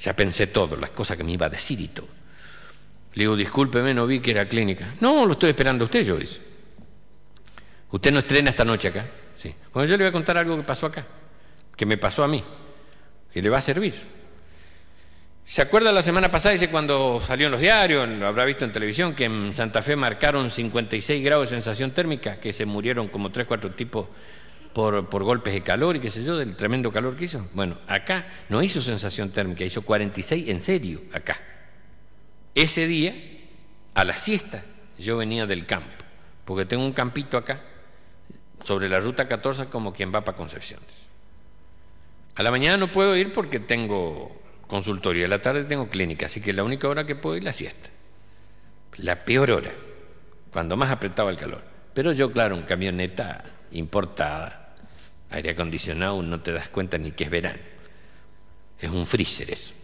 ya 0.00 0.16
pensé 0.16 0.46
todo, 0.46 0.76
las 0.76 0.90
cosas 0.90 1.16
que 1.16 1.24
me 1.24 1.32
iba 1.32 1.46
a 1.46 1.50
decir 1.50 1.80
y 1.80 1.88
todo. 1.88 2.08
Le 3.14 3.24
digo, 3.24 3.36
discúlpeme, 3.36 3.92
no 3.92 4.06
vi 4.06 4.20
que 4.20 4.30
era 4.30 4.48
clínica. 4.48 4.94
No, 5.00 5.26
lo 5.26 5.32
estoy 5.32 5.50
esperando 5.50 5.84
a 5.84 5.86
usted, 5.86 6.02
yo 6.02 6.16
dice. 6.16 6.40
¿Usted 7.90 8.10
no 8.10 8.20
estrena 8.20 8.50
esta 8.50 8.64
noche 8.64 8.88
acá? 8.88 9.06
Sí. 9.34 9.54
Bueno, 9.72 9.88
yo 9.88 9.96
le 9.98 10.04
voy 10.04 10.08
a 10.08 10.12
contar 10.12 10.38
algo 10.38 10.56
que 10.56 10.62
pasó 10.62 10.86
acá, 10.86 11.06
que 11.76 11.84
me 11.84 11.98
pasó 11.98 12.24
a 12.24 12.28
mí, 12.28 12.42
y 13.34 13.42
le 13.42 13.50
va 13.50 13.58
a 13.58 13.62
servir. 13.62 13.94
¿Se 15.44 15.60
acuerda 15.60 15.92
la 15.92 16.02
semana 16.02 16.30
pasada, 16.30 16.52
dice, 16.52 16.70
cuando 16.70 17.20
salió 17.20 17.46
en 17.46 17.52
los 17.52 17.60
diarios, 17.60 18.08
lo 18.08 18.26
habrá 18.26 18.44
visto 18.44 18.64
en 18.64 18.72
televisión, 18.72 19.14
que 19.14 19.24
en 19.24 19.52
Santa 19.54 19.82
Fe 19.82 19.96
marcaron 19.96 20.50
56 20.50 21.22
grados 21.22 21.50
de 21.50 21.56
sensación 21.56 21.90
térmica, 21.90 22.38
que 22.38 22.52
se 22.52 22.64
murieron 22.64 23.08
como 23.08 23.30
3, 23.30 23.46
4 23.46 23.72
tipos 23.72 24.06
por, 24.72 25.08
por 25.08 25.24
golpes 25.24 25.52
de 25.52 25.62
calor 25.62 25.96
y 25.96 26.00
qué 26.00 26.10
sé 26.10 26.24
yo, 26.24 26.36
del 26.36 26.56
tremendo 26.56 26.92
calor 26.92 27.16
que 27.16 27.24
hizo? 27.24 27.46
Bueno, 27.54 27.76
acá 27.86 28.26
no 28.48 28.62
hizo 28.62 28.80
sensación 28.80 29.30
térmica, 29.30 29.64
hizo 29.64 29.82
46 29.82 30.48
en 30.48 30.60
serio, 30.60 31.02
acá. 31.12 31.40
Ese 32.54 32.86
día, 32.86 33.14
a 33.94 34.04
la 34.04 34.14
siesta, 34.14 34.64
yo 34.96 35.16
venía 35.16 35.46
del 35.46 35.66
campo, 35.66 36.04
porque 36.44 36.64
tengo 36.64 36.84
un 36.84 36.92
campito 36.92 37.36
acá, 37.36 37.62
sobre 38.62 38.88
la 38.88 39.00
ruta 39.00 39.26
14, 39.26 39.66
como 39.66 39.92
quien 39.92 40.14
va 40.14 40.24
para 40.24 40.36
Concepciones. 40.36 41.08
A 42.34 42.42
la 42.42 42.50
mañana 42.50 42.76
no 42.76 42.92
puedo 42.92 43.16
ir 43.16 43.32
porque 43.32 43.58
tengo 43.58 44.41
consultorio, 44.72 45.26
a 45.26 45.28
la 45.28 45.42
tarde 45.42 45.64
tengo 45.64 45.90
clínica, 45.90 46.24
así 46.24 46.40
que 46.40 46.54
la 46.54 46.64
única 46.64 46.88
hora 46.88 47.04
que 47.04 47.14
puedo 47.14 47.36
ir 47.36 47.42
es 47.42 47.44
la 47.44 47.52
siesta. 47.52 47.90
La 48.96 49.22
peor 49.22 49.50
hora, 49.50 49.70
cuando 50.50 50.78
más 50.78 50.90
apretaba 50.90 51.30
el 51.30 51.36
calor. 51.36 51.62
Pero 51.92 52.12
yo, 52.12 52.32
claro, 52.32 52.56
en 52.56 52.62
camioneta 52.62 53.44
importada, 53.72 54.74
aire 55.28 55.50
acondicionado, 55.50 56.22
no 56.22 56.40
te 56.40 56.52
das 56.52 56.70
cuenta 56.70 56.96
ni 56.96 57.12
que 57.12 57.24
es 57.24 57.30
verano. 57.30 57.58
Es 58.80 58.90
un 58.90 59.06
freezer 59.06 59.50
eso. 59.50 59.74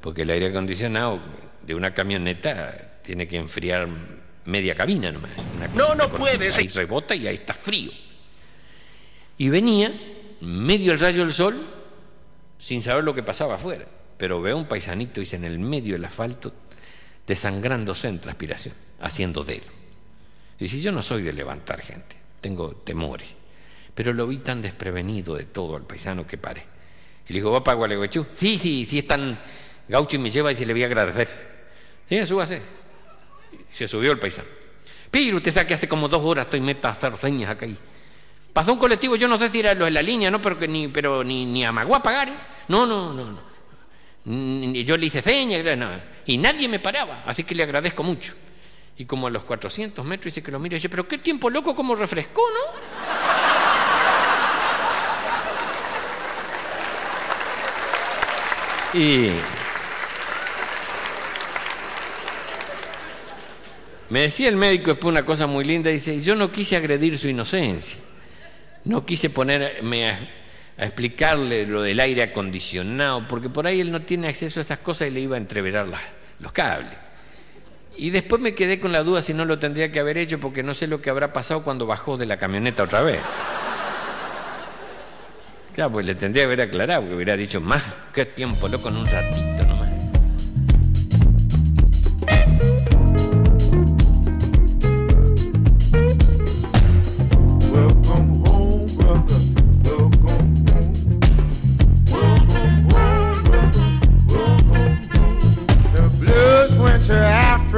Porque 0.00 0.22
el 0.22 0.30
aire 0.30 0.46
acondicionado 0.48 1.20
de 1.62 1.76
una 1.76 1.94
camioneta 1.94 2.98
tiene 3.04 3.28
que 3.28 3.36
enfriar 3.36 3.86
media 4.44 4.74
cabina 4.74 5.12
nomás. 5.12 5.30
No, 5.76 5.94
no 5.94 6.08
puedes. 6.08 6.58
Ahí 6.58 6.66
rebota 6.66 7.14
y 7.14 7.28
ahí 7.28 7.36
está 7.36 7.54
frío. 7.54 7.92
Y 9.38 9.50
venía, 9.50 9.92
medio 10.40 10.92
el 10.92 10.98
rayo 10.98 11.22
del 11.22 11.32
sol, 11.32 11.73
sin 12.58 12.82
saber 12.82 13.04
lo 13.04 13.14
que 13.14 13.22
pasaba 13.22 13.56
afuera. 13.56 13.86
Pero 14.16 14.40
veo 14.40 14.56
un 14.56 14.66
paisanito, 14.66 15.20
dice, 15.20 15.36
en 15.36 15.44
el 15.44 15.58
medio 15.58 15.94
del 15.94 16.04
asfalto, 16.04 16.52
desangrándose 17.26 18.08
en 18.08 18.20
transpiración, 18.20 18.74
haciendo 19.00 19.44
dedo. 19.44 19.72
Dice, 20.58 20.80
yo 20.80 20.92
no 20.92 21.02
soy 21.02 21.22
de 21.22 21.32
levantar 21.32 21.80
gente, 21.80 22.16
tengo 22.40 22.70
temores. 22.76 23.28
Pero 23.94 24.12
lo 24.12 24.26
vi 24.26 24.38
tan 24.38 24.62
desprevenido 24.62 25.36
de 25.36 25.44
todo 25.44 25.76
al 25.76 25.82
paisano 25.82 26.26
que 26.26 26.38
paré. 26.38 26.64
Y 27.28 27.32
le 27.32 27.38
digo, 27.38 27.50
¿va 27.50 27.64
para 27.64 27.76
Gualeguaychú? 27.76 28.26
Sí, 28.34 28.58
sí, 28.58 28.86
sí, 28.88 28.98
es 28.98 29.06
tan 29.06 29.38
gaucho 29.88 30.16
y 30.16 30.18
me 30.18 30.30
lleva 30.30 30.52
y 30.52 30.56
se 30.56 30.66
le 30.66 30.72
voy 30.72 30.82
a 30.82 30.86
agradecer. 30.86 31.28
Sí, 32.08 32.24
súbase. 32.26 32.60
Y 33.52 33.74
se 33.74 33.88
subió 33.88 34.12
el 34.12 34.18
paisano. 34.18 34.48
Pero 35.10 35.36
usted 35.36 35.52
sabe 35.52 35.66
que 35.66 35.74
hace 35.74 35.88
como 35.88 36.08
dos 36.08 36.22
horas 36.22 36.46
estoy 36.46 36.60
meta 36.60 36.88
a 36.88 36.92
hacer 36.92 37.16
señas 37.16 37.50
acá. 37.50 37.66
Y 37.66 37.76
pasó 38.54 38.72
un 38.72 38.78
colectivo, 38.78 39.16
yo 39.16 39.28
no 39.28 39.36
sé 39.36 39.50
si 39.50 39.60
era 39.60 39.74
lo 39.74 39.84
de 39.84 39.90
la 39.90 40.00
línea, 40.00 40.30
¿no? 40.30 40.40
Pero, 40.40 40.58
que 40.58 40.66
ni, 40.66 40.88
pero 40.88 41.22
ni, 41.22 41.44
ni 41.44 41.62
amagó 41.62 41.94
a 41.94 42.02
pagar. 42.02 42.30
¿eh? 42.30 42.36
No, 42.68 42.86
no, 42.86 43.12
no, 43.12 43.26
no. 43.26 44.72
Yo 44.72 44.96
le 44.96 45.04
hice 45.06 45.20
señas, 45.20 45.76
no, 45.76 45.90
y 46.24 46.38
nadie 46.38 46.66
me 46.66 46.78
paraba, 46.78 47.24
así 47.26 47.44
que 47.44 47.54
le 47.54 47.62
agradezco 47.62 48.02
mucho. 48.02 48.32
Y 48.96 49.04
como 49.04 49.26
a 49.26 49.30
los 49.30 49.44
400 49.44 50.02
metros 50.06 50.32
dice 50.32 50.42
que 50.42 50.50
lo 50.50 50.58
mira 50.58 50.76
y 50.76 50.78
dice, 50.78 50.88
pero 50.88 51.06
qué 51.06 51.18
tiempo 51.18 51.50
loco, 51.50 51.74
como 51.74 51.94
refrescó, 51.94 52.40
¿no? 52.40 52.80
Y 58.94 59.32
Me 64.14 64.20
decía 64.20 64.48
el 64.48 64.56
médico 64.56 64.92
después 64.92 65.10
una 65.10 65.24
cosa 65.24 65.48
muy 65.48 65.64
linda, 65.64 65.90
dice, 65.90 66.20
yo 66.20 66.36
no 66.36 66.52
quise 66.52 66.76
agredir 66.76 67.18
su 67.18 67.28
inocencia, 67.28 67.98
no 68.84 69.04
quise 69.06 69.30
ponerme 69.30 70.08
a, 70.08 70.28
explicarle 70.76 71.66
lo 71.66 71.82
del 71.82 72.00
aire 72.00 72.22
acondicionado, 72.24 73.28
porque 73.28 73.48
por 73.48 73.66
ahí 73.66 73.80
él 73.80 73.92
no 73.92 74.02
tiene 74.02 74.28
acceso 74.28 74.58
a 74.58 74.62
esas 74.62 74.78
cosas 74.78 75.08
y 75.08 75.12
le 75.12 75.20
iba 75.20 75.36
a 75.36 75.38
entreverar 75.38 75.86
los 76.40 76.52
cables. 76.52 76.92
Y 77.96 78.10
después 78.10 78.42
me 78.42 78.54
quedé 78.54 78.80
con 78.80 78.90
la 78.90 79.04
duda 79.04 79.22
si 79.22 79.34
no 79.34 79.44
lo 79.44 79.60
tendría 79.60 79.92
que 79.92 80.00
haber 80.00 80.18
hecho 80.18 80.40
porque 80.40 80.64
no 80.64 80.74
sé 80.74 80.88
lo 80.88 81.00
que 81.00 81.10
habrá 81.10 81.32
pasado 81.32 81.62
cuando 81.62 81.86
bajó 81.86 82.16
de 82.16 82.26
la 82.26 82.38
camioneta 82.38 82.82
otra 82.82 83.02
vez. 83.02 83.20
Claro, 85.76 85.92
pues 85.92 86.06
le 86.06 86.14
tendría 86.16 86.42
que 86.42 86.46
haber 86.46 86.60
aclarado, 86.62 87.02
porque 87.02 87.14
hubiera 87.14 87.36
dicho 87.36 87.60
más, 87.60 87.82
qué 88.12 88.24
tiempo, 88.24 88.68
loco, 88.68 88.88
en 88.88 88.96
un 88.96 89.06
ratito 89.06 89.63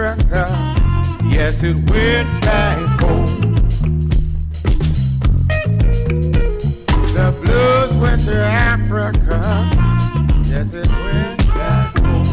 Africa. 0.07 0.47
Yes, 1.25 1.65
it 1.65 1.75
went 1.91 2.29
back 2.43 3.01
home. 3.01 3.55
The 7.13 7.35
blues 7.43 7.93
went 8.01 8.25
to 8.27 8.37
Africa. 8.37 9.41
Yes, 10.45 10.75
it 10.75 10.87
went 10.87 11.49
back 11.49 11.99
home. 11.99 12.27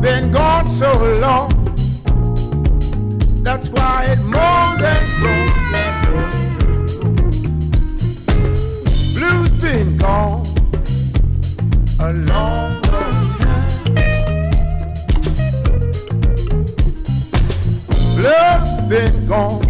Been 0.00 0.32
gone 0.32 0.68
so 0.68 0.92
long. 1.20 1.52
That's 3.44 3.68
why 3.68 4.06
it 4.06 4.18
moans 4.18 4.82
and 4.82 5.08
groans. 5.20 5.54
Blues 9.14 9.52
been 9.62 9.96
gone 9.96 10.44
a 12.00 12.12
long, 12.12 12.87
Blues 18.18 18.80
been 18.88 19.28
gone 19.28 19.62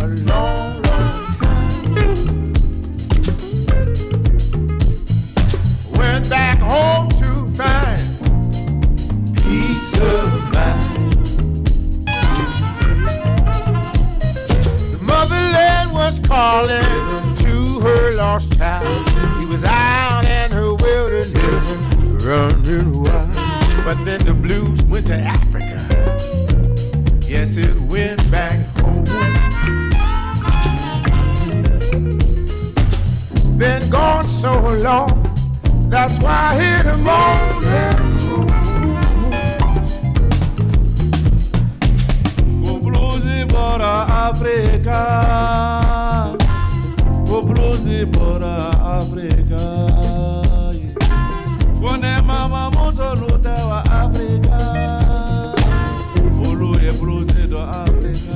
a 0.00 0.06
long, 0.26 0.82
long 0.82 1.36
time. 1.36 1.94
Went 5.92 6.28
back 6.28 6.58
home 6.58 7.08
to 7.10 7.46
find 7.54 8.02
peace 9.36 9.94
of 10.00 10.52
mind. 10.52 11.26
The 14.90 14.98
motherland 15.02 15.92
was 15.92 16.18
calling 16.18 16.82
to 17.36 17.78
her 17.78 18.10
lost 18.16 18.58
child. 18.58 19.08
He 19.38 19.46
was 19.46 19.62
out 19.62 20.24
in 20.24 20.50
her 20.50 20.74
wilderness, 20.74 21.32
running 22.24 23.04
wild. 23.04 23.30
But 23.84 24.04
then 24.04 24.24
the 24.26 24.34
blues 24.34 24.82
went 24.86 25.06
to 25.06 25.14
Africa. 25.14 25.73
It. 27.44 27.78
Went 27.92 28.30
back 28.30 28.58
home. 28.78 29.04
Been 33.58 33.90
gone 33.90 34.24
so 34.24 34.52
long, 34.78 35.22
that's 35.90 36.18
why 36.20 36.32
I 36.32 36.60
hear 36.60 36.82
the 36.84 36.96
moaning. 37.04 38.14
Bora 43.52 44.06
África 44.26 45.00
África 48.80 49.64
Kone 51.78 52.22
mama 52.22 52.70
África 53.84 55.04
doit 57.54 57.68
apaiser. 57.86 58.33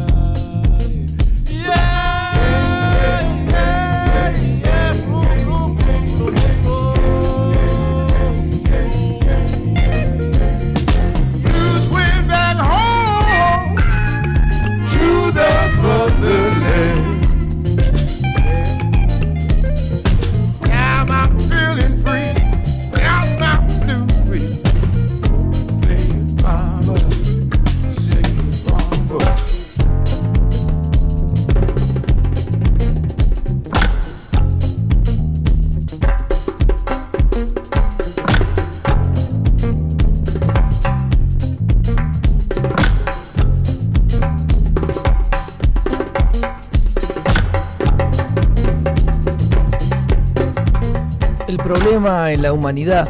Problema 52.00 52.32
en 52.32 52.42
la 52.42 52.52
humanidad 52.52 53.08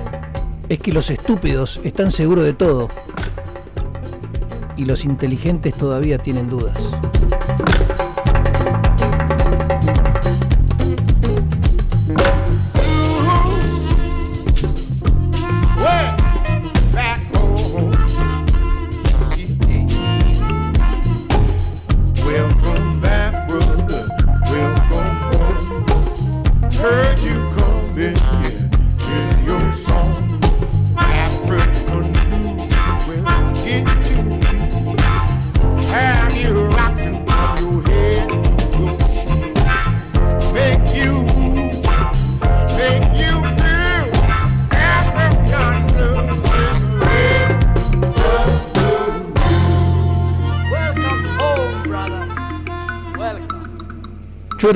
es 0.71 0.79
que 0.79 0.93
los 0.93 1.11
estúpidos 1.11 1.79
están 1.85 2.11
seguros 2.11 2.45
de 2.45 2.55
todo 2.55 2.89
y 4.79 4.87
los 4.87 5.05
inteligentes 5.05 5.75
todavía 5.75 6.19
tienen 6.19 6.49
dudas. 6.49 6.79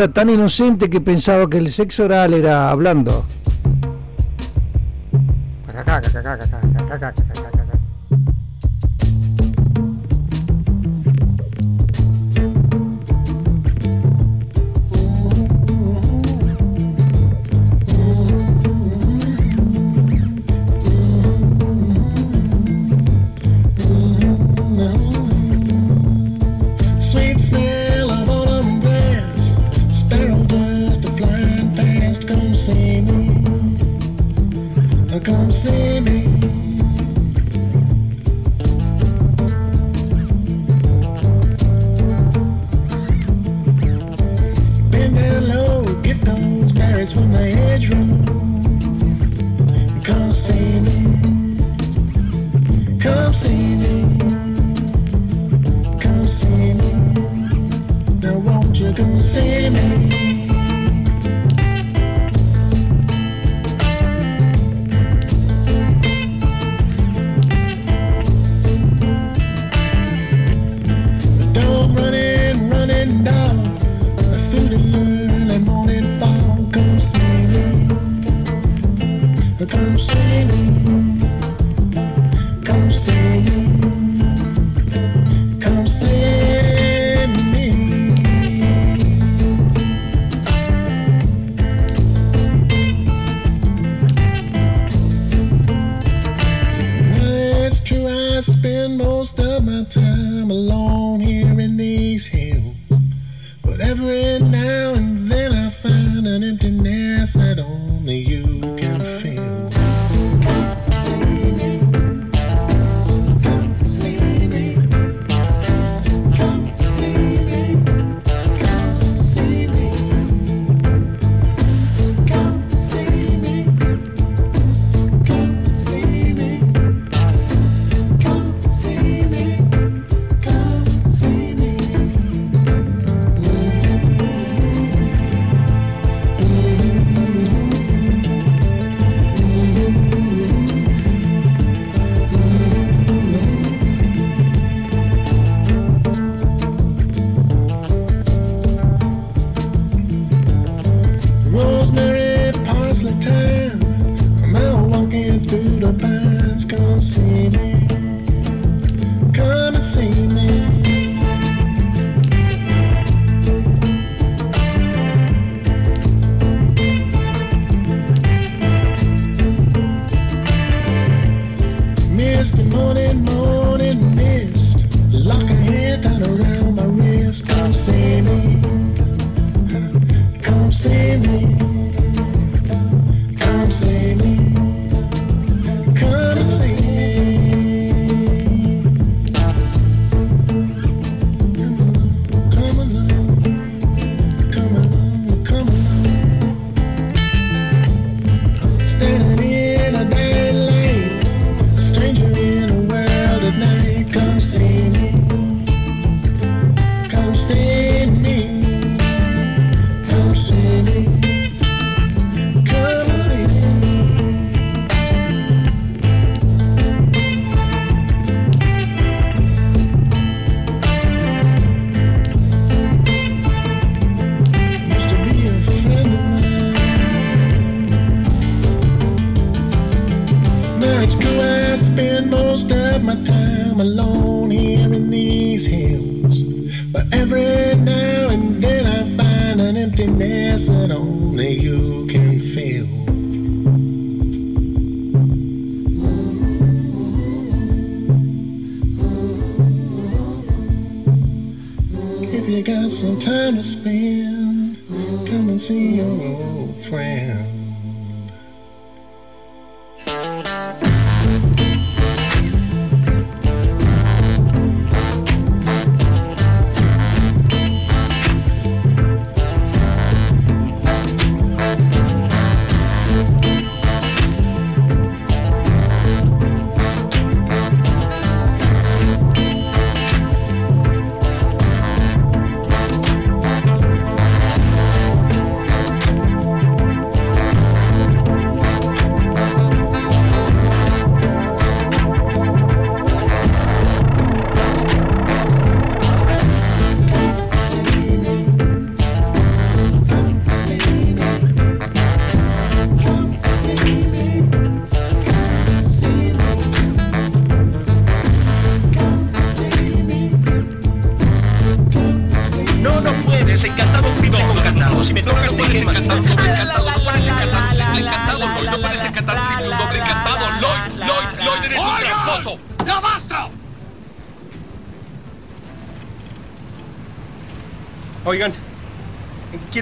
Era 0.02 0.12
tan 0.12 0.30
inocente 0.30 0.90
que 0.90 1.00
pensaba 1.00 1.48
que 1.48 1.58
el 1.58 1.70
sexo 1.70 2.06
oral 2.06 2.34
era 2.34 2.70
hablando. 2.70 3.24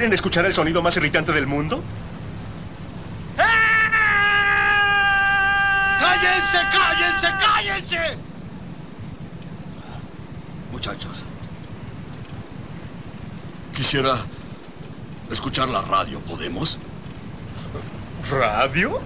¿Quieren 0.00 0.14
escuchar 0.14 0.46
el 0.46 0.54
sonido 0.54 0.80
más 0.80 0.96
irritante 0.96 1.30
del 1.30 1.46
mundo? 1.46 1.82
¡Ah! 3.36 4.78
¡Cállense, 6.00 6.56
cállense, 6.72 7.28
cállense! 7.38 8.16
Muchachos, 10.72 11.22
quisiera 13.74 14.14
escuchar 15.30 15.68
la 15.68 15.82
radio, 15.82 16.18
¿podemos? 16.20 16.78
¿Radio? 18.30 19.02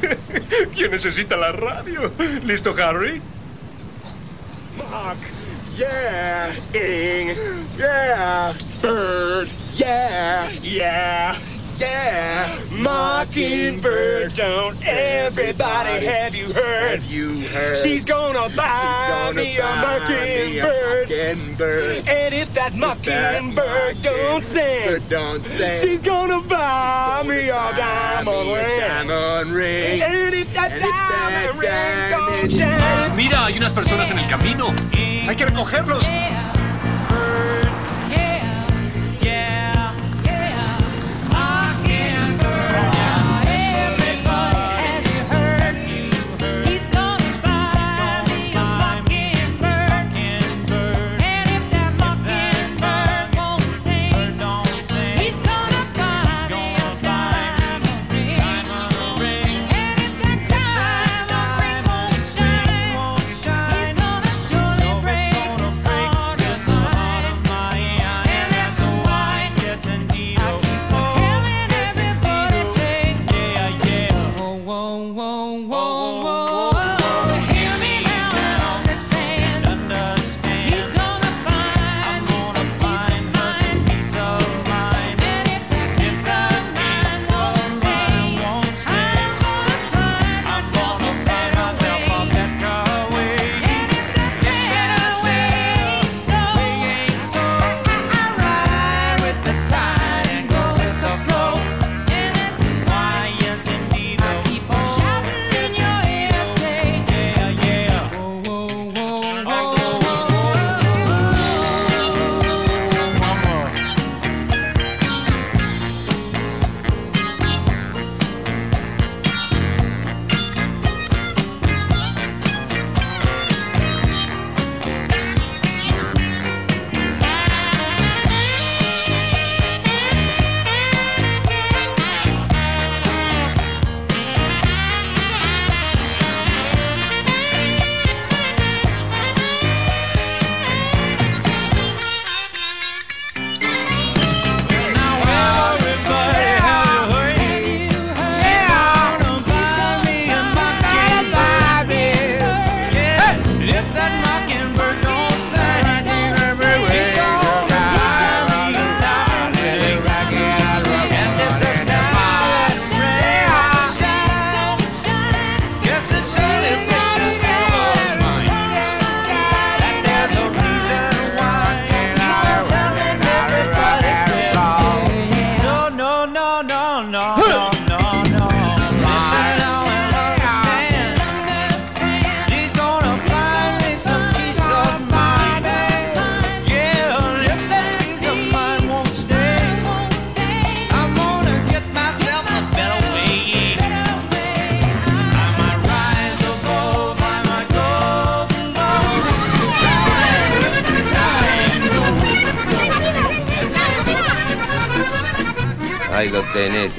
¿Quién 0.74 0.90
necesita 0.90 1.38
la 1.38 1.52
radio? 1.52 2.12
¿Listo, 2.44 2.74
Harry? 2.76 3.22
Mark, 4.76 5.16
yeah, 5.78 6.52
yeah, 7.78 8.52
Bird. 8.82 9.59
Yeah, 9.80 10.50
yeah, 10.60 11.38
yeah. 11.78 12.58
Mockingbird, 12.70 14.34
don't 14.34 14.76
everybody 14.86 16.04
have 16.04 16.34
you 16.34 16.52
heard? 16.52 17.00
Have 17.00 17.10
you 17.10 17.40
heard? 17.48 17.82
She's 17.82 18.04
gonna 18.04 18.54
buy, 18.54 19.32
me, 19.34 19.56
a 19.56 19.62
mockingbird. 19.62 21.10
And 21.10 22.34
if 22.34 22.52
that 22.52 22.74
mockingbird 22.76 24.02
don't 24.02 24.44
sing, 24.44 25.00
don't 25.08 25.42
sing, 25.42 25.80
she's 25.80 26.02
gonna 26.02 26.42
buy 26.42 27.22
me 27.26 27.48
a 27.48 27.72
diamond 27.74 29.50
ring. 29.50 30.02
And 30.02 30.34
if 30.34 30.52
that 30.52 30.78
diamond 30.78 31.58
ring 31.58 32.10
don't 32.10 32.52
shine. 32.52 33.16
Mira, 33.16 33.46
hay 33.46 33.56
unas 33.56 33.72
personas 33.72 34.10
en 34.10 34.18
el 34.18 34.28
camino. 34.28 34.74
Hay 34.92 35.36
que 35.36 35.46
recogerlos. 35.46 36.06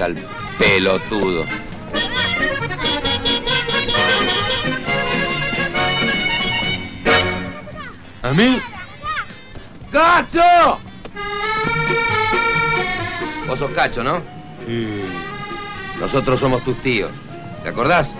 Al 0.01 0.15
pelotudo. 0.57 1.45
¿A 8.23 8.33
mí? 8.33 8.61
¡Gacho! 9.91 10.79
Vos 13.47 13.59
sos 13.59 13.71
cacho, 13.71 14.03
¿no? 14.03 14.21
Nosotros 15.99 16.39
somos 16.39 16.63
tus 16.63 16.81
tíos. 16.81 17.11
¿Te 17.63 17.69
acordás? 17.69 18.15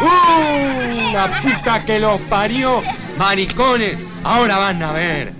¡Uh! 0.00 1.12
La 1.12 1.40
puta 1.40 1.84
que 1.84 2.00
los 2.00 2.20
parió. 2.22 2.82
Maricones, 3.16 3.96
ahora 4.24 4.58
van 4.58 4.82
a 4.82 4.92
ver. 4.92 5.37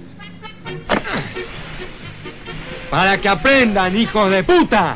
Para 2.91 3.19
que 3.19 3.29
aprendan, 3.29 3.95
hijos 3.95 4.31
de 4.31 4.43
puta. 4.43 4.95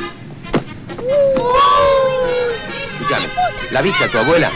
Escuchame, 2.94 3.27
¿la 3.70 3.82
viste 3.82 4.05
a 4.05 4.09
tu 4.09 4.19
abuela? 4.19 4.51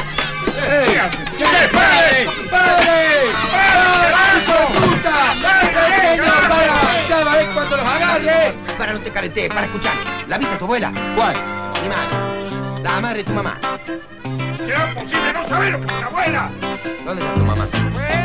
¿Qué 0.56 0.98
haces? 0.98 1.20
¿Qué 1.36 1.44
haces? 1.44 1.68
¡Padre! 1.68 2.26
¡Padre! 2.50 3.30
¡Padre! 3.52 4.14
¡Hijo 4.40 4.52
de 4.52 4.66
puta! 4.86 5.16
¡Pequeño, 5.60 6.24
para! 6.48 7.08
¡Ya 7.08 7.24
va 7.24 7.32
a 7.32 7.36
ver 7.36 7.46
cuando 7.48 7.76
los 7.76 7.86
agarre! 7.86 8.54
Para, 8.78 8.92
no 8.94 9.00
te 9.00 9.10
calenté, 9.10 9.48
para 9.48 9.66
escuchar. 9.66 9.94
¿La 10.28 10.38
viste 10.38 10.54
a 10.54 10.58
tu 10.58 10.64
abuela? 10.64 10.92
¿Cuál? 11.14 11.34
Mi 11.82 11.88
madre. 11.88 12.82
La 12.82 13.00
madre 13.00 13.18
de 13.18 13.24
tu 13.24 13.32
mamá. 13.32 13.58
¿Será 14.64 14.94
posible 14.94 15.32
no 15.32 15.48
saberlo? 15.48 15.86
¡La 15.86 16.06
abuela! 16.06 16.50
¿Dónde 17.04 17.22
está 17.22 17.34
tu 17.38 17.44
mamá? 17.44 17.66
Bueno. 17.92 18.16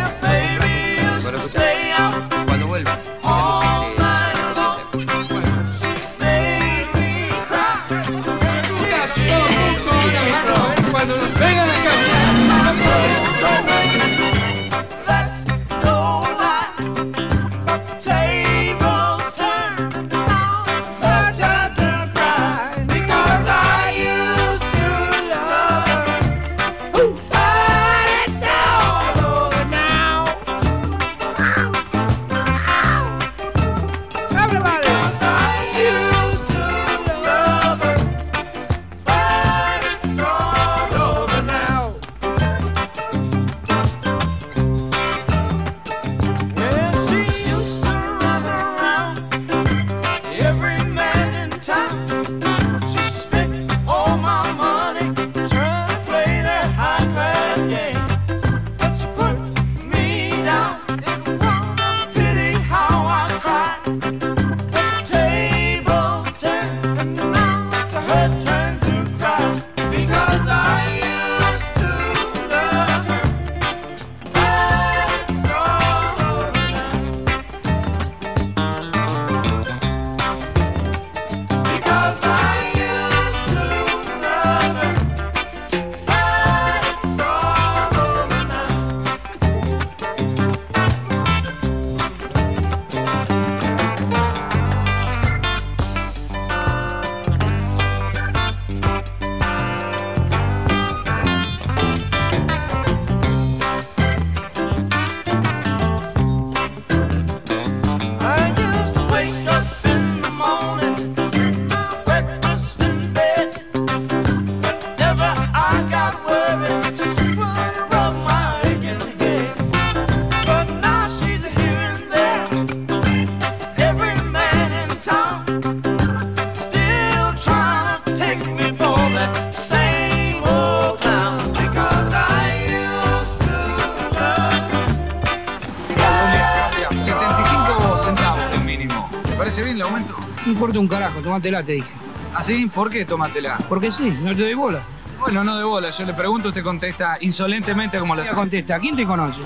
Tomátela, 141.32 141.64
te 141.64 141.72
dije. 141.74 141.94
¿Ah, 142.36 142.44
sí? 142.44 142.70
¿Por 142.74 142.90
qué 142.90 143.06
tómatela? 143.06 143.58
Porque 143.70 143.90
sí, 143.90 144.18
no 144.22 144.36
te 144.36 144.42
doy 144.42 144.54
bola. 144.54 144.82
Bueno, 145.20 145.46
no 145.46 145.58
de 145.58 145.64
bola. 145.64 145.90
Yo 145.90 146.06
le 146.06 146.14
pregunto, 146.14 146.50
usted 146.50 146.62
contesta 146.62 147.18
insolentemente 147.22 147.98
como 148.00 148.16
la... 148.16 148.24
Ella 148.24 148.34
contesta, 148.34 148.78
¿quién 148.80 148.98
te 148.98 149.06
conoce? 149.06 149.42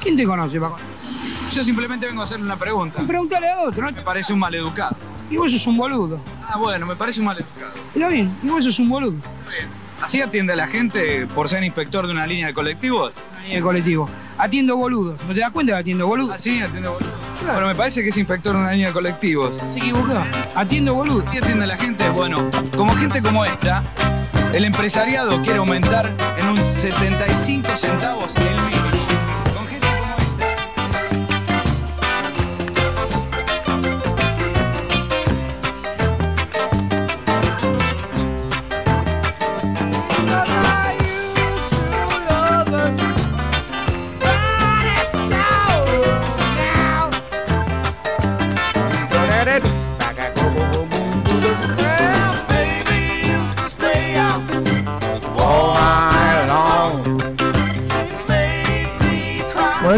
¿Quién 0.00 0.16
te 0.16 0.24
conoce, 0.24 0.60
Paco? 0.60 0.76
Yo 1.52 1.64
simplemente 1.64 2.06
vengo 2.06 2.20
a 2.20 2.24
hacerle 2.24 2.44
una 2.44 2.56
pregunta. 2.56 3.02
Pregúntale 3.04 3.50
a 3.50 3.62
otro, 3.62 3.86
¿no? 3.86 3.92
Me 3.92 4.02
parece 4.02 4.32
un 4.32 4.38
maleducado. 4.38 4.96
Y 5.28 5.36
vos 5.36 5.50
sos 5.50 5.66
un 5.66 5.76
boludo. 5.76 6.20
Ah, 6.46 6.56
bueno, 6.56 6.86
me 6.86 6.94
parece 6.94 7.18
un 7.18 7.26
maleducado. 7.26 7.72
Está 7.92 8.08
bien, 8.08 8.36
y 8.42 8.48
vos 8.48 8.62
sos 8.62 8.78
un 8.78 8.88
boludo. 8.88 9.18
¿Así 10.00 10.22
atiende 10.22 10.52
a 10.52 10.56
la 10.56 10.68
gente 10.68 11.26
por 11.26 11.48
ser 11.48 11.64
inspector 11.64 12.06
de 12.06 12.12
una 12.12 12.26
línea 12.26 12.46
de 12.46 12.54
colectivos? 12.54 13.12
Una 13.32 13.42
línea 13.42 13.56
de 13.56 13.62
colectivo. 13.62 14.08
Atiendo 14.36 14.76
boludos. 14.76 15.20
¿No 15.26 15.34
te 15.34 15.40
das 15.40 15.50
cuenta 15.50 15.72
que 15.72 15.78
atiendo 15.80 16.06
boludos? 16.06 16.34
¿Ah, 16.34 16.38
sí? 16.38 16.60
Atiende 16.60 16.88
Bueno, 17.44 17.66
me 17.68 17.74
parece 17.74 18.02
que 18.02 18.08
es 18.08 18.16
inspector 18.16 18.54
de 18.54 18.60
una 18.60 18.72
línea 18.72 18.88
de 18.88 18.92
colectivos. 18.92 19.58
Se 19.72 19.78
equivocó. 19.78 20.14
Atiendo 20.54 20.94
boludos. 20.94 21.28
¿Sí 21.30 21.38
atiende 21.38 21.64
a 21.64 21.68
la 21.68 21.76
gente? 21.76 22.08
Bueno, 22.10 22.50
como 22.76 22.94
gente 22.94 23.22
como 23.22 23.44
esta, 23.44 23.82
el 24.52 24.64
empresariado 24.64 25.40
quiere 25.42 25.58
aumentar 25.58 26.10
en 26.38 26.48
un 26.48 26.64
75 26.64 27.76
centavos 27.76 28.34
el 28.36 28.77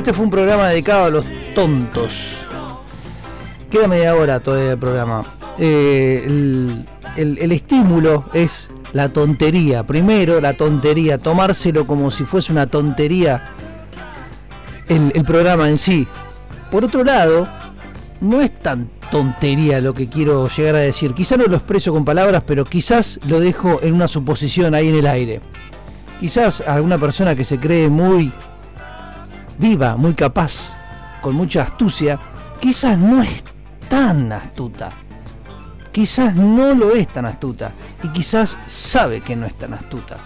este 0.01 0.15
fue 0.15 0.25
un 0.25 0.31
programa 0.31 0.71
dedicado 0.71 1.05
a 1.05 1.11
los 1.11 1.27
tontos. 1.55 2.39
Queda 3.69 3.87
media 3.87 4.15
hora 4.17 4.41
todavía 4.41 4.73
el 4.73 4.79
programa. 4.79 5.27
Eh, 5.59 6.25
el, 7.17 7.53
estímulo 7.53 8.25
es 8.33 8.71
la 8.95 9.11
tontería. 9.11 9.85
Primero, 9.85 10.41
la 10.41 10.55
tontería. 10.55 11.19
Tomárselo 11.19 11.87
como 11.87 12.11
si 12.11 12.25
fuese 12.25 12.51
una 12.51 12.67
tontería 12.67 13.51
el, 14.89 15.13
el 15.15 15.23
programa 15.23 15.69
en 15.69 15.77
sí. 15.77 16.07
Por 16.71 16.87
otro 16.87 17.05
lado, 17.05 17.47
no 18.23 18.41
es 18.41 18.59
tan 18.59 18.89
tontería 19.11 19.83
lo 19.83 19.93
que 19.93 20.09
quiero 20.09 20.49
llegar 20.49 20.77
a 20.77 20.79
decir. 20.79 21.13
Quizás 21.13 21.37
no 21.37 21.45
lo 21.45 21.57
expreso 21.57 21.93
con 21.93 22.07
palabras, 22.07 22.43
pero 22.47 22.65
quizás 22.65 23.21
lo 23.27 23.39
dejo 23.39 23.81
en 23.83 23.93
una 23.93 24.09
suposición 24.09 24.75
ahí 24.75 24.89
en 24.89 24.95
el 24.95 25.07
aire. 25.07 25.43
Quizás 26.21 26.63
alguna 26.63 26.97
persona 26.97 27.35
que 27.35 27.45
se 27.45 27.59
cree 27.59 27.91
muy 27.91 28.33
viva, 29.61 29.97
muy 29.97 30.15
capaz, 30.15 30.77
con 31.21 31.35
mucha 31.35 31.63
astucia, 31.63 32.19
quizás 32.61 32.99
no 32.99 33.23
es 33.23 33.43
tan 33.89 34.33
astuta. 34.33 34.91
Quizás 35.93 36.35
no 36.35 36.75
lo 36.75 36.93
es 36.95 37.09
tan 37.09 37.27
astuta. 37.27 37.73
Y 38.03 38.09
quizás 38.09 38.57
sabe 38.67 39.21
que 39.21 39.37
no 39.37 39.47
es 39.47 39.55
tan 39.55 39.75
astuta. 39.75 40.17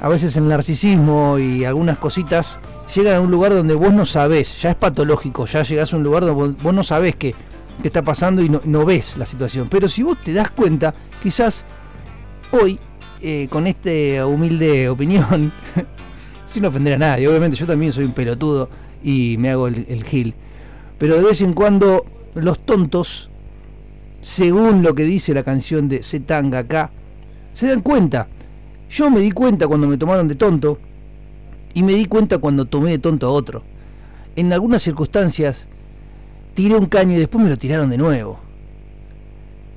A 0.00 0.08
veces 0.08 0.36
el 0.36 0.48
narcisismo 0.48 1.38
y 1.38 1.64
algunas 1.64 1.98
cositas 1.98 2.58
llegan 2.94 3.16
a 3.16 3.20
un 3.20 3.30
lugar 3.30 3.52
donde 3.54 3.74
vos 3.74 3.92
no 3.92 4.04
sabés, 4.04 4.60
ya 4.60 4.70
es 4.70 4.76
patológico, 4.76 5.46
ya 5.46 5.62
llegás 5.62 5.92
a 5.92 5.96
un 5.96 6.02
lugar 6.02 6.24
donde 6.24 6.54
vos- 6.54 6.74
no 6.74 6.82
sabés 6.82 7.14
qué, 7.16 7.34
qué 7.80 7.88
está 7.88 8.02
pasando 8.02 8.42
y 8.42 8.48
no, 8.48 8.60
no 8.64 8.84
ves 8.84 9.16
la 9.16 9.26
situación. 9.26 9.68
Pero 9.68 9.88
si 9.88 10.02
vos 10.02 10.18
te 10.24 10.32
das 10.32 10.50
cuenta, 10.50 10.92
quizás 11.22 11.64
hoy, 12.50 12.78
eh, 13.20 13.46
con 13.50 13.66
esta 13.66 14.26
humilde 14.26 14.88
opinión, 14.88 15.52
sin 16.52 16.64
ofender 16.66 16.94
a 16.94 16.98
nadie, 16.98 17.28
obviamente 17.28 17.56
yo 17.56 17.66
también 17.66 17.92
soy 17.92 18.04
un 18.04 18.12
pelotudo 18.12 18.68
y 19.02 19.36
me 19.38 19.50
hago 19.50 19.66
el, 19.68 20.04
gil. 20.04 20.34
Pero 20.98 21.16
de 21.16 21.22
vez 21.22 21.40
en 21.40 21.54
cuando 21.54 22.04
los 22.34 22.64
tontos, 22.64 23.30
según 24.20 24.82
lo 24.82 24.94
que 24.94 25.04
dice 25.04 25.34
la 25.34 25.42
canción 25.42 25.88
de 25.88 26.02
Zetanga 26.02 26.60
acá, 26.60 26.90
se 27.52 27.68
dan 27.68 27.80
cuenta. 27.80 28.28
Yo 28.90 29.10
me 29.10 29.20
di 29.20 29.30
cuenta 29.30 29.66
cuando 29.66 29.86
me 29.86 29.96
tomaron 29.96 30.28
de 30.28 30.34
tonto 30.34 30.78
y 31.74 31.82
me 31.82 31.94
di 31.94 32.04
cuenta 32.04 32.38
cuando 32.38 32.66
tomé 32.66 32.90
de 32.90 32.98
tonto 32.98 33.26
a 33.26 33.30
otro. 33.30 33.62
En 34.36 34.52
algunas 34.52 34.82
circunstancias 34.82 35.66
tiré 36.54 36.76
un 36.76 36.86
caño 36.86 37.16
y 37.16 37.20
después 37.20 37.42
me 37.42 37.50
lo 37.50 37.58
tiraron 37.58 37.90
de 37.90 37.98
nuevo. 37.98 38.40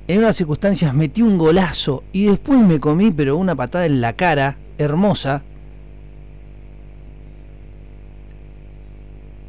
En 0.08 0.18
unas 0.18 0.36
circunstancias 0.36 0.94
metí 0.94 1.22
un 1.22 1.36
golazo 1.36 2.04
y 2.12 2.26
después 2.26 2.60
me 2.60 2.78
comí 2.78 3.10
pero 3.10 3.36
una 3.36 3.56
patada 3.56 3.86
en 3.86 4.00
la 4.00 4.12
cara 4.12 4.56
hermosa. 4.78 5.42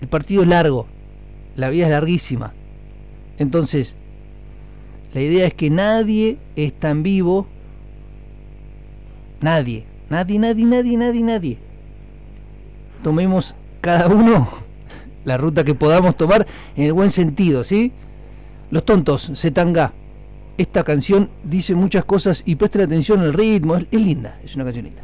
El 0.02 0.08
partido 0.08 0.44
es 0.44 0.48
largo, 0.48 0.88
la 1.56 1.70
vida 1.70 1.86
es 1.86 1.92
larguísima. 1.92 2.54
Entonces, 3.38 3.96
la 5.14 5.22
idea 5.22 5.48
es 5.48 5.54
que 5.54 5.70
nadie 5.70 6.38
es 6.56 6.74
tan 6.74 7.04
vivo. 7.04 7.48
Nadie, 9.42 9.86
nadie, 10.10 10.40
nadie, 10.40 10.66
nadie, 10.66 10.98
nadie, 10.98 11.22
nadie. 11.22 11.58
Tomemos 13.04 13.56
cada 13.82 14.08
uno 14.08 14.48
la 15.26 15.38
ruta 15.38 15.64
que 15.64 15.76
podamos 15.76 16.16
tomar 16.16 16.46
en 16.76 16.84
el 16.84 16.94
buen 16.94 17.10
sentido, 17.10 17.64
¿sí? 17.64 17.92
Los 18.70 18.86
tontos, 18.86 19.32
Zetanga. 19.36 19.94
Esta 20.58 20.84
canción 20.84 21.30
dice 21.44 21.76
muchas 21.76 22.04
cosas 22.04 22.42
y 22.44 22.56
presten 22.56 22.82
atención 22.82 23.22
al 23.22 23.34
ritmo, 23.34 23.76
es, 23.76 23.86
es 23.92 24.02
linda, 24.02 24.40
es 24.44 24.56
una 24.56 24.64
canción 24.64 24.86
linda. 24.86 25.04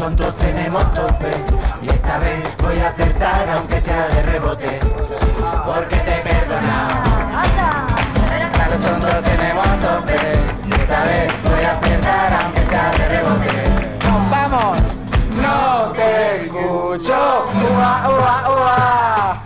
Tontos 0.00 0.34
tenemos 0.36 0.82
tope. 0.94 1.30
Y 1.82 1.90
esta 1.90 2.18
vez 2.20 2.56
voy 2.62 2.78
a 2.78 2.86
acertar 2.86 3.50
aunque 3.50 3.78
sea 3.78 4.08
de 4.08 4.22
rebote. 4.22 4.80
Porque 5.66 5.96
te 5.96 6.14
he 6.14 6.22
perdonado. 6.22 7.36
Hasta 7.36 8.68
los 8.70 8.80
tontos 8.80 9.22
tenemos 9.22 9.66
tope. 9.80 10.16
Y 10.64 10.72
esta 10.72 11.04
vez 11.04 11.30
voy 11.44 11.64
a 11.64 11.72
acertar 11.76 12.32
aunque 12.32 12.64
sea 12.64 12.90
de 12.92 13.08
rebote. 13.08 14.08
¡Nos 14.08 14.30
vamos! 14.30 14.76
No 15.42 15.92
te 15.92 16.46
escucho. 16.46 17.46
Ua, 17.76 18.08
ua, 18.08 18.50
ua. 18.56 19.39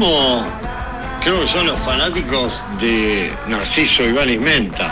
Narcisismo 0.00 0.44
creo 1.22 1.40
que 1.42 1.48
son 1.48 1.66
los 1.66 1.78
fanáticos 1.80 2.60
de 2.80 3.32
Narciso 3.48 4.02
Ibáñez 4.02 4.40
Menta. 4.40 4.88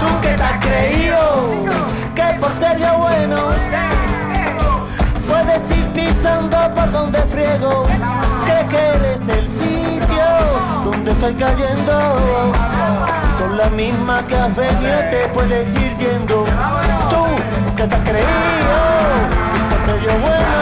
Tú 0.00 0.20
que 0.20 0.28
te 0.28 0.42
has 0.42 0.64
creído 0.64 1.64
que 2.14 2.22
por 2.40 2.52
ser 2.58 2.78
yo 2.78 2.98
bueno 2.98 3.52
puedes 5.28 5.70
ir 5.70 5.86
pisando 5.92 6.56
por 6.74 6.90
donde 6.92 7.18
friego. 7.22 7.86
Crees 8.44 8.68
que 8.68 8.78
eres 8.78 9.28
el 9.28 9.48
sitio 9.48 10.24
donde 10.84 11.12
estoy 11.12 11.34
cayendo. 11.34 12.18
Con 13.38 13.56
la 13.56 13.68
misma 13.70 14.24
que 14.26 14.36
has 14.36 14.54
venido 14.54 14.98
te 15.10 15.28
puedes 15.32 15.74
ir 15.74 15.96
yendo. 15.96 16.44
Tú 17.10 17.24
que 17.76 17.84
te 17.84 17.94
has 17.94 18.02
creído 18.02 18.76
que 19.52 19.74
por 19.74 19.86
ser 19.86 20.02
yo 20.02 20.18
bueno 20.20 20.52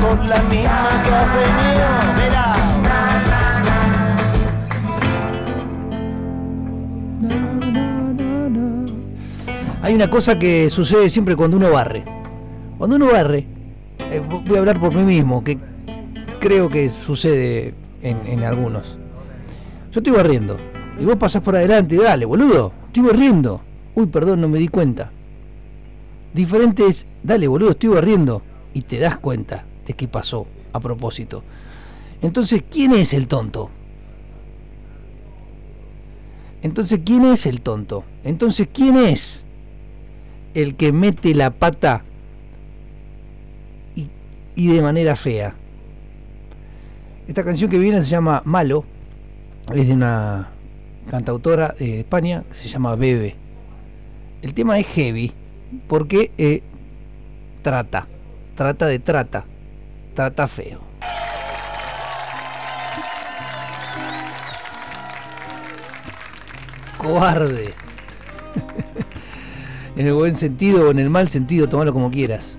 Con 0.00 0.28
la 0.28 0.38
misma 0.42 1.02
que 1.04 1.10
has 1.10 1.34
venido. 1.34 1.80
Hay 9.82 9.94
una 9.96 10.10
cosa 10.10 10.38
que 10.38 10.70
sucede 10.70 11.08
siempre 11.08 11.34
cuando 11.34 11.56
uno 11.56 11.72
barre. 11.72 12.04
Cuando 12.78 12.96
uno 12.96 13.06
barre, 13.12 13.46
eh, 14.12 14.22
voy 14.46 14.56
a 14.56 14.60
hablar 14.60 14.78
por 14.78 14.94
mí 14.94 15.02
mismo, 15.02 15.42
que 15.42 15.58
creo 16.38 16.68
que 16.68 16.90
sucede 16.90 17.74
en, 18.02 18.44
algunos. 18.44 18.98
Yo 19.90 20.00
estoy 20.00 20.12
barriendo. 20.12 20.56
Y 21.00 21.04
vos 21.04 21.16
pasás 21.16 21.42
por 21.42 21.56
adelante, 21.56 21.96
dale, 21.96 22.24
boludo, 22.24 22.72
estoy 22.86 23.02
barriendo. 23.02 23.62
Uy, 23.94 24.06
perdón, 24.06 24.42
no 24.42 24.48
me 24.48 24.58
di 24.58 24.68
cuenta. 24.68 25.10
Diferente 26.32 26.86
es, 26.86 27.06
dale, 27.22 27.48
boludo, 27.48 27.70
estoy 27.70 27.90
barriendo. 27.90 28.42
Y 28.72 28.82
te 28.82 28.98
das 28.98 29.18
cuenta 29.18 29.64
de 29.86 29.94
qué 29.94 30.06
pasó 30.06 30.46
a 30.72 30.80
propósito. 30.80 31.42
Entonces, 32.22 32.62
¿quién 32.70 32.92
es 32.92 33.12
el 33.12 33.26
tonto? 33.26 33.70
Entonces, 36.62 37.00
¿quién 37.04 37.24
es 37.24 37.46
el 37.46 37.62
tonto? 37.62 38.04
Entonces, 38.22 38.68
¿quién 38.72 38.96
es 38.96 39.44
el 40.54 40.76
que 40.76 40.92
mete 40.92 41.34
la 41.34 41.50
pata 41.50 42.04
y, 44.56 44.68
de 44.68 44.82
manera 44.82 45.16
fea? 45.16 45.54
Esta 47.26 47.44
canción 47.44 47.70
que 47.70 47.78
viene 47.78 48.02
se 48.02 48.10
llama 48.10 48.42
Malo, 48.44 48.84
es 49.72 49.86
de 49.88 49.94
una 49.94 50.50
cantautora 51.10 51.74
de 51.78 52.00
España 52.00 52.44
que 52.48 52.54
se 52.54 52.68
llama 52.68 52.94
Bebe. 52.94 53.36
El 54.42 54.52
tema 54.52 54.78
es 54.78 54.86
heavy 54.88 55.32
porque 55.88 56.32
eh, 56.38 56.62
trata, 57.62 58.06
trata 58.54 58.86
de 58.86 58.98
trata, 58.98 59.44
trata 60.14 60.48
feo. 60.48 60.80
Cobarde. 66.98 67.72
en 69.96 70.06
el 70.06 70.12
buen 70.12 70.36
sentido 70.36 70.88
o 70.88 70.90
en 70.90 70.98
el 70.98 71.08
mal 71.08 71.28
sentido, 71.28 71.68
tomalo 71.68 71.92
como 71.92 72.10
quieras. 72.10 72.56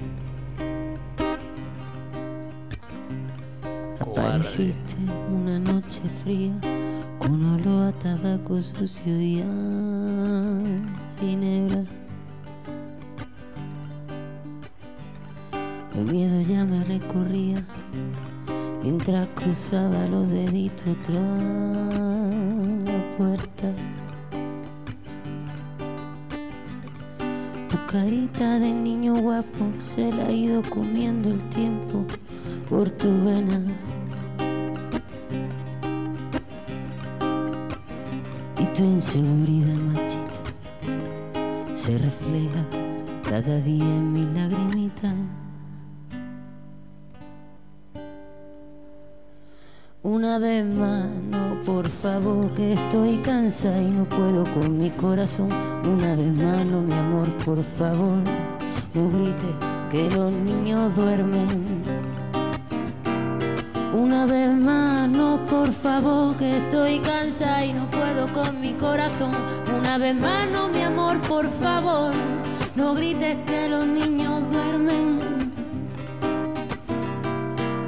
Apareciste 4.00 4.96
una 5.30 5.60
noche 5.60 6.02
fría 6.24 6.54
con 7.20 7.62
olor 7.62 7.90
a 7.90 7.92
tabaco 8.00 8.62
sucio 8.62 9.22
y 9.22 9.42
a. 9.42 10.02
miedo 16.12 16.42
ya 16.42 16.66
me 16.66 16.84
recorría 16.84 17.64
mientras 18.84 19.28
cruzaba 19.30 20.06
los 20.08 20.30
deditos 20.30 20.96
tras 21.06 21.22
la 22.86 23.10
puerta. 23.18 23.74
Tu 27.70 27.78
carita 27.88 28.60
de 28.60 28.74
niño 28.74 29.16
guapo 29.22 29.72
se 29.80 30.12
la 30.12 30.26
ha 30.26 30.32
ido 30.32 30.62
comiendo 30.64 31.30
el 31.30 31.40
tiempo 31.50 32.06
por 32.70 32.90
tu 32.90 33.08
vena. 33.24 33.62
Y 38.60 38.66
tu 38.74 38.84
inseguridad 38.84 39.76
machita 39.94 40.42
se 41.74 41.98
refleja 41.98 42.66
cada 43.30 43.62
día 43.62 43.86
en 43.86 44.12
mi 44.12 44.24
lagrimita. 44.24 45.14
Una 50.22 50.38
vez 50.38 50.64
más, 50.64 51.08
no, 51.32 51.60
por 51.66 51.90
favor, 51.90 52.52
que 52.52 52.74
estoy 52.74 53.18
cansada 53.24 53.82
y 53.82 53.90
no 53.90 54.06
puedo 54.06 54.44
con 54.54 54.78
mi 54.78 54.92
corazón. 54.92 55.50
Una 55.84 56.16
vez 56.16 56.32
más, 56.34 56.64
no, 56.64 56.82
mi 56.82 56.94
amor, 56.94 57.28
por 57.44 57.64
favor, 57.64 58.22
no 58.94 59.10
grites 59.10 59.56
que 59.90 60.12
los 60.12 60.32
niños 60.32 60.96
duermen. 60.96 61.48
Una 63.92 64.28
vez 64.28 64.54
más, 64.54 65.10
no, 65.10 65.44
por 65.48 65.72
favor, 65.72 66.36
que 66.36 66.58
estoy 66.58 67.00
cansada 67.00 67.66
y 67.66 67.74
no 67.74 67.90
puedo 67.90 68.32
con 68.32 68.62
mi 68.62 68.74
corazón. 68.74 69.32
Una 69.76 69.98
vez 69.98 70.14
más, 70.14 70.48
no, 70.52 70.68
mi 70.68 70.84
amor, 70.84 71.20
por 71.22 71.50
favor, 71.50 72.12
no 72.76 72.94
grites 72.94 73.38
que 73.48 73.70
los 73.70 73.88
niños 73.88 74.44
duermen. 74.52 75.31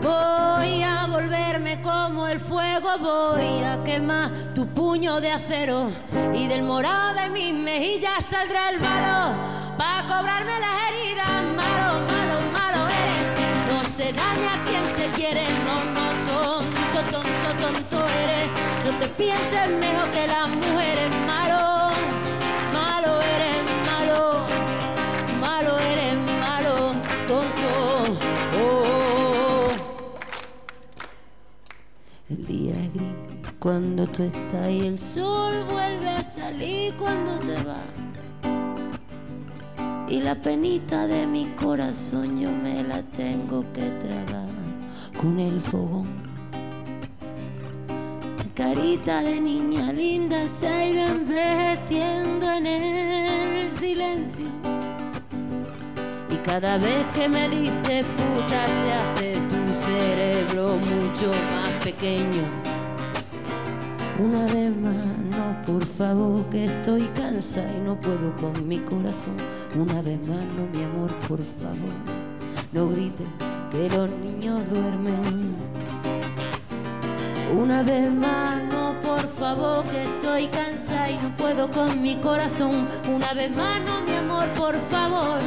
Voy 0.03 0.83
a 0.83 1.07
volverme 1.09 1.81
como 1.81 2.27
el 2.27 2.41
fuego, 2.41 2.89
voy 2.99 3.63
a 3.63 3.81
quemar 3.85 4.29
tu 4.53 4.67
puño 4.67 5.21
de 5.21 5.31
acero 5.31 5.89
y 6.33 6.47
del 6.47 6.63
morado 6.63 7.13
de 7.13 7.29
mis 7.29 7.53
mejillas 7.53 8.25
saldrá 8.25 8.69
el 8.71 8.79
valor 8.79 9.33
para 9.77 10.01
cobrarme 10.05 10.59
las 10.59 10.75
heridas. 10.89 11.27
Malo, 11.55 12.01
malo, 12.11 12.37
malo 12.51 12.87
eres, 12.89 13.71
no 13.71 13.83
se 13.85 14.11
daña 14.11 14.55
a 14.55 14.63
quien 14.65 14.85
se 14.87 15.07
quiere, 15.15 15.45
no, 15.63 15.75
no, 15.95 16.05
tonto, 16.27 16.99
tonto, 17.09 17.49
tonto 17.61 18.05
eres, 18.23 18.49
no 18.83 18.99
te 18.99 19.07
pienses 19.07 19.69
mejor 19.69 20.09
que 20.11 20.27
las 20.27 20.49
mujeres. 20.49 21.09
Malo, 21.25 21.72
cuando 33.63 34.05
tú 34.07 34.23
estás 34.23 34.69
y 34.69 34.87
el 34.87 34.99
sol 34.99 35.63
vuelve 35.71 36.09
a 36.09 36.21
salir 36.21 36.93
cuando 36.95 37.39
te 37.39 37.53
vas. 37.63 37.87
Y 40.09 40.19
la 40.19 40.35
penita 40.35 41.07
de 41.07 41.25
mi 41.25 41.45
corazón 41.55 42.41
yo 42.41 42.51
me 42.51 42.83
la 42.83 43.01
tengo 43.03 43.63
que 43.71 43.83
tragar 44.05 44.49
con 45.17 45.39
el 45.39 45.61
fogón. 45.61 46.09
Mi 48.37 48.49
carita 48.53 49.21
de 49.21 49.39
niña 49.39 49.93
linda 49.93 50.45
se 50.49 50.67
ha 50.67 50.85
ido 50.85 51.05
envejeciendo 51.05 52.51
en 52.51 52.65
el 52.67 53.71
silencio. 53.71 54.47
Y 56.29 56.35
cada 56.43 56.77
vez 56.77 57.05
que 57.15 57.29
me 57.29 57.47
dices 57.47 58.05
puta 58.17 58.67
se 58.67 58.91
hace 58.91 59.33
tu 59.47 59.87
cerebro 59.87 60.77
mucho 60.79 61.31
más 61.49 61.71
pequeño. 61.81 62.72
Una 64.19 64.45
vez 64.45 64.75
más, 64.77 64.93
no, 65.31 65.61
por 65.65 65.83
favor, 65.83 66.45
que 66.51 66.65
estoy 66.65 67.07
cansada 67.15 67.73
y 67.73 67.79
no 67.81 67.99
puedo 67.99 68.35
con 68.35 68.67
mi 68.67 68.77
corazón. 68.77 69.35
Una 69.75 70.01
vez 70.03 70.19
más, 70.27 70.45
no, 70.55 70.67
mi 70.71 70.83
amor, 70.83 71.11
por 71.27 71.39
favor, 71.39 71.93
no 72.71 72.89
grites 72.89 73.27
que 73.71 73.89
los 73.89 74.09
niños 74.11 74.69
duermen. 74.69 75.55
Una 77.57 77.81
vez 77.81 78.11
más, 78.11 78.61
no, 78.71 79.01
por 79.01 79.27
favor, 79.29 79.83
que 79.85 80.03
estoy 80.03 80.47
cansada 80.47 81.09
y 81.09 81.17
no 81.17 81.35
puedo 81.35 81.71
con 81.71 81.99
mi 81.99 82.15
corazón. 82.17 82.87
Una 83.11 83.33
vez 83.33 83.55
más, 83.55 83.81
no, 83.81 84.01
mi 84.01 84.13
amor, 84.13 84.47
por 84.53 84.75
favor, 84.91 85.39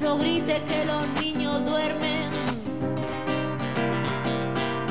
no 0.00 0.18
grites 0.18 0.60
que 0.62 0.84
los 0.84 1.08
niños 1.22 1.64
duermen. 1.64 2.49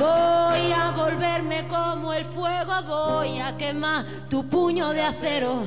Voy 0.00 0.72
a 0.72 0.92
volverme 0.96 1.68
como 1.68 2.14
el 2.14 2.24
fuego, 2.24 2.72
voy 2.88 3.38
a 3.38 3.54
quemar 3.58 4.06
tu 4.30 4.48
puño 4.48 4.94
de 4.94 5.02
acero 5.02 5.66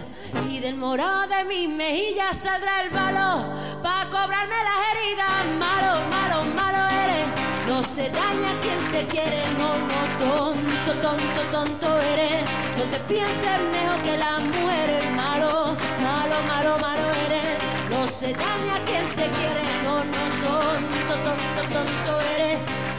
y 0.49 0.59
del 0.59 0.75
morado 0.75 1.27
de 1.27 1.43
mis 1.43 1.69
mejillas 1.69 2.35
saldrá 2.37 2.81
el 2.81 2.89
valor 2.89 3.45
para 3.83 4.09
cobrarme 4.09 4.55
las 4.69 4.79
heridas. 4.89 5.45
Malo, 5.59 6.01
malo, 6.09 6.43
malo 6.55 6.81
eres, 7.03 7.67
No 7.67 7.83
se 7.83 8.09
daña 8.09 8.59
quien 8.63 8.79
se 8.91 9.05
quiere, 9.05 9.39
no, 9.59 9.69
no, 9.91 10.01
tonto, 10.17 10.91
tonto, 10.99 11.41
tonto 11.51 11.99
eres. 12.13 12.43
No 12.79 12.85
te 12.85 12.99
pienses 13.01 13.61
mejor 13.71 14.01
que 14.01 14.17
las 14.17 14.41
mujeres, 14.41 15.11
malo, 15.15 15.75
malo, 16.01 16.35
malo, 16.47 16.77
malo 16.79 17.07
eres. 17.27 17.59
No 17.91 18.07
se 18.07 18.33
daña 18.33 18.83
quien 18.87 19.05
se 19.05 19.29
quiere, 19.29 19.61
no, 19.83 20.03
no, 20.03 20.23
tonto, 20.43 21.13
tonto, 21.23 21.61
tonto 21.71 22.19
eres. 22.35 22.52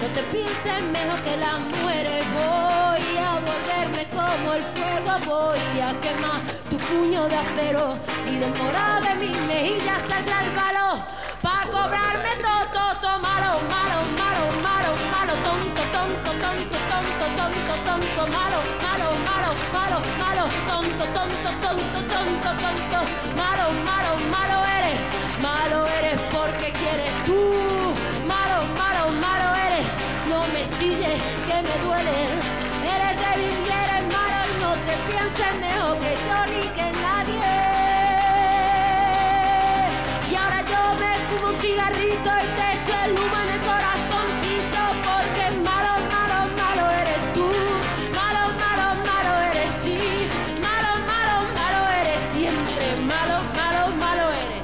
No 0.04 0.10
te 0.10 0.22
pienses 0.24 0.82
mejor 0.92 1.18
que 1.22 1.34
las 1.38 1.58
mujeres, 1.60 2.26
voy 2.34 3.16
a 3.16 3.40
volverme 3.40 4.06
como 4.10 4.52
el 4.52 4.62
fuego, 4.76 5.12
voy 5.24 5.80
a 5.80 5.98
quemar 5.98 6.42
tu 6.68 6.76
puño 6.76 7.26
de 7.26 7.36
acero 7.36 7.96
y 8.30 8.36
del 8.36 8.50
morado 8.50 9.00
de 9.00 9.14
mi 9.14 9.34
mejilla 9.46 9.98
saldrá 9.98 10.40
el 10.40 10.50
valor. 10.50 11.00
Pa' 11.40 11.64
cobrarme 11.70 12.36
todo, 12.42 12.66
todo, 12.70 13.00
todo 13.00 13.18
malo, 13.20 13.62
malo, 13.70 13.96
malo, 14.20 14.42
malo, 14.62 14.90
malo, 15.10 15.32
tonto, 15.42 15.82
tonto, 15.96 16.30
tonto, 16.44 16.76
tonto, 16.90 17.26
tonto, 17.40 17.74
tonto, 17.88 18.22
malo, 18.36 18.58
malo, 18.84 19.08
malo, 19.24 19.48
malo, 19.72 19.98
malo, 20.20 20.44
tonto, 20.68 21.04
tonto, 21.16 21.48
tonto, 21.64 21.98
tonto, 22.12 22.50
tonto, 22.60 22.98
malo, 23.40 23.72
malo, 23.88 24.10
malo 24.30 24.56
eres, 24.76 25.00
malo 25.40 25.86
eres 25.98 26.20
porque 26.30 26.72
quieres 26.72 27.12
tú, 27.24 27.38
que 30.90 31.56
me 31.62 31.74
duele, 31.82 32.18
eres 32.84 33.14
débil 33.18 33.56
y 33.56 33.70
eres 33.72 34.04
malo 34.12 34.38
y 34.44 34.54
no 34.60 34.70
te 34.84 34.94
pienses 35.08 35.52
mejor 35.58 35.94
que 35.98 36.12
yo 36.26 36.38
ni 36.52 36.64
que 36.76 36.86
nadie. 37.00 37.52
Y 40.30 40.32
ahora 40.34 40.60
yo 40.70 40.80
me 41.00 41.10
fumo 41.26 41.46
un 41.54 41.58
cigarrito 41.60 42.30
y 42.36 42.46
te 42.58 42.66
echo 42.76 42.94
el 43.04 43.10
humo 43.12 43.36
en 43.44 43.48
el 43.54 43.60
corazoncito 43.64 44.82
porque 45.08 45.44
malo, 45.64 45.92
malo, 46.12 46.38
malo 46.60 46.84
eres 47.00 47.24
tú. 47.32 47.48
Malo, 48.14 48.42
malo, 48.60 48.86
malo 49.08 49.32
eres 49.52 49.72
sí. 49.72 49.98
Malo, 50.60 50.92
malo, 51.06 51.34
malo 51.54 51.80
eres 52.02 52.22
siempre. 52.34 52.84
Malo, 53.06 53.36
malo, 53.56 53.82
malo 53.96 54.24
eres. 54.32 54.62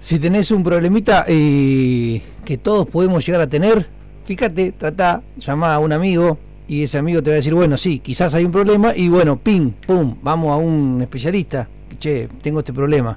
Si 0.00 0.18
tenés 0.20 0.50
un 0.52 0.62
problemita 0.62 1.24
eh, 1.26 2.22
que 2.50 2.58
todos 2.58 2.88
podemos 2.88 3.24
llegar 3.24 3.40
a 3.42 3.46
tener, 3.46 3.86
fíjate, 4.24 4.72
trata, 4.72 5.22
llama 5.38 5.72
a 5.72 5.78
un 5.78 5.92
amigo 5.92 6.36
y 6.66 6.82
ese 6.82 6.98
amigo 6.98 7.22
te 7.22 7.30
va 7.30 7.34
a 7.34 7.36
decir, 7.36 7.54
bueno, 7.54 7.76
sí, 7.76 8.00
quizás 8.00 8.34
hay 8.34 8.44
un 8.44 8.50
problema 8.50 8.92
y 8.92 9.08
bueno, 9.08 9.38
pim, 9.38 9.70
pum, 9.70 10.16
vamos 10.20 10.50
a 10.50 10.56
un 10.56 11.00
especialista. 11.00 11.68
Che, 11.96 12.28
tengo 12.42 12.58
este 12.58 12.72
problema. 12.72 13.16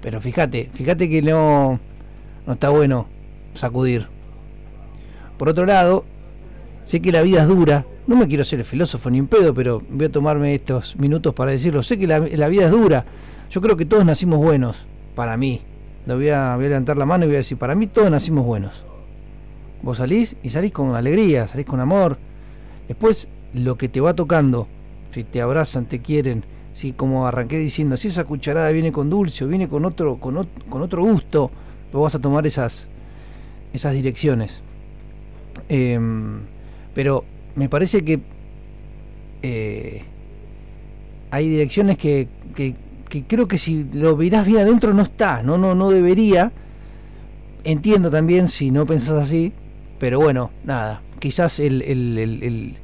Pero 0.00 0.20
fíjate, 0.20 0.68
fíjate 0.74 1.08
que 1.08 1.22
no, 1.22 1.78
no 2.44 2.52
está 2.54 2.70
bueno 2.70 3.06
sacudir. 3.54 4.08
Por 5.38 5.48
otro 5.48 5.64
lado, 5.64 6.04
sé 6.84 7.00
que 7.00 7.12
la 7.12 7.22
vida 7.22 7.42
es 7.42 7.46
dura. 7.46 7.86
No 8.08 8.16
me 8.16 8.26
quiero 8.26 8.42
ser 8.42 8.58
el 8.58 8.64
filósofo 8.64 9.08
ni 9.10 9.18
en 9.18 9.28
pedo, 9.28 9.54
pero 9.54 9.80
voy 9.90 10.06
a 10.06 10.10
tomarme 10.10 10.56
estos 10.56 10.96
minutos 10.96 11.34
para 11.34 11.52
decirlo. 11.52 11.84
Sé 11.84 11.96
que 11.98 12.08
la, 12.08 12.18
la 12.18 12.48
vida 12.48 12.64
es 12.64 12.72
dura. 12.72 13.04
Yo 13.48 13.60
creo 13.60 13.76
que 13.76 13.86
todos 13.86 14.04
nacimos 14.04 14.40
buenos, 14.40 14.86
para 15.14 15.36
mí. 15.36 15.60
Lo 16.06 16.16
voy 16.16 16.28
a, 16.30 16.56
voy 16.56 16.66
a 16.66 16.68
levantar 16.68 16.96
la 16.96 17.06
mano 17.06 17.24
y 17.24 17.28
voy 17.28 17.36
a 17.36 17.38
decir, 17.38 17.58
para 17.58 17.74
mí 17.74 17.86
todos 17.86 18.10
nacimos 18.10 18.44
buenos. 18.44 18.84
Vos 19.82 19.98
salís 19.98 20.36
y 20.42 20.50
salís 20.50 20.72
con 20.72 20.94
alegría, 20.94 21.46
salís 21.48 21.66
con 21.66 21.80
amor. 21.80 22.18
Después, 22.88 23.28
lo 23.54 23.76
que 23.76 23.88
te 23.88 24.00
va 24.00 24.14
tocando, 24.14 24.66
si 25.12 25.24
te 25.24 25.40
abrazan, 25.40 25.86
te 25.86 26.00
quieren, 26.00 26.44
si 26.72 26.92
como 26.92 27.26
arranqué 27.26 27.58
diciendo, 27.58 27.96
si 27.96 28.08
esa 28.08 28.24
cucharada 28.24 28.70
viene 28.70 28.92
con 28.92 29.10
dulce 29.10 29.44
o 29.44 29.48
viene 29.48 29.68
con 29.68 29.84
otro, 29.84 30.16
con, 30.16 30.36
ot- 30.36 30.68
con 30.68 30.82
otro 30.82 31.02
gusto, 31.04 31.50
vos 31.92 32.02
vas 32.02 32.14
a 32.14 32.18
tomar 32.20 32.46
esas, 32.46 32.88
esas 33.72 33.92
direcciones. 33.92 34.60
Em, 35.68 36.40
pero 36.94 37.24
me 37.54 37.68
parece 37.68 38.04
que 38.04 38.20
eh, 39.42 40.02
hay 41.30 41.48
direcciones 41.48 41.98
que- 41.98 42.28
que 43.12 43.24
creo 43.24 43.46
que 43.46 43.58
si 43.58 43.84
lo 43.92 44.16
mirás 44.16 44.46
bien 44.46 44.62
adentro 44.62 44.94
no 44.94 45.02
está, 45.02 45.42
no, 45.42 45.58
no, 45.58 45.74
no 45.74 45.90
debería. 45.90 46.50
Entiendo 47.62 48.10
también 48.10 48.48
si 48.48 48.70
no 48.70 48.86
pensás 48.86 49.20
así, 49.22 49.52
pero 49.98 50.18
bueno, 50.18 50.50
nada, 50.64 51.02
quizás 51.18 51.60
el, 51.60 51.82
el- 51.82 52.16
el- 52.18 52.78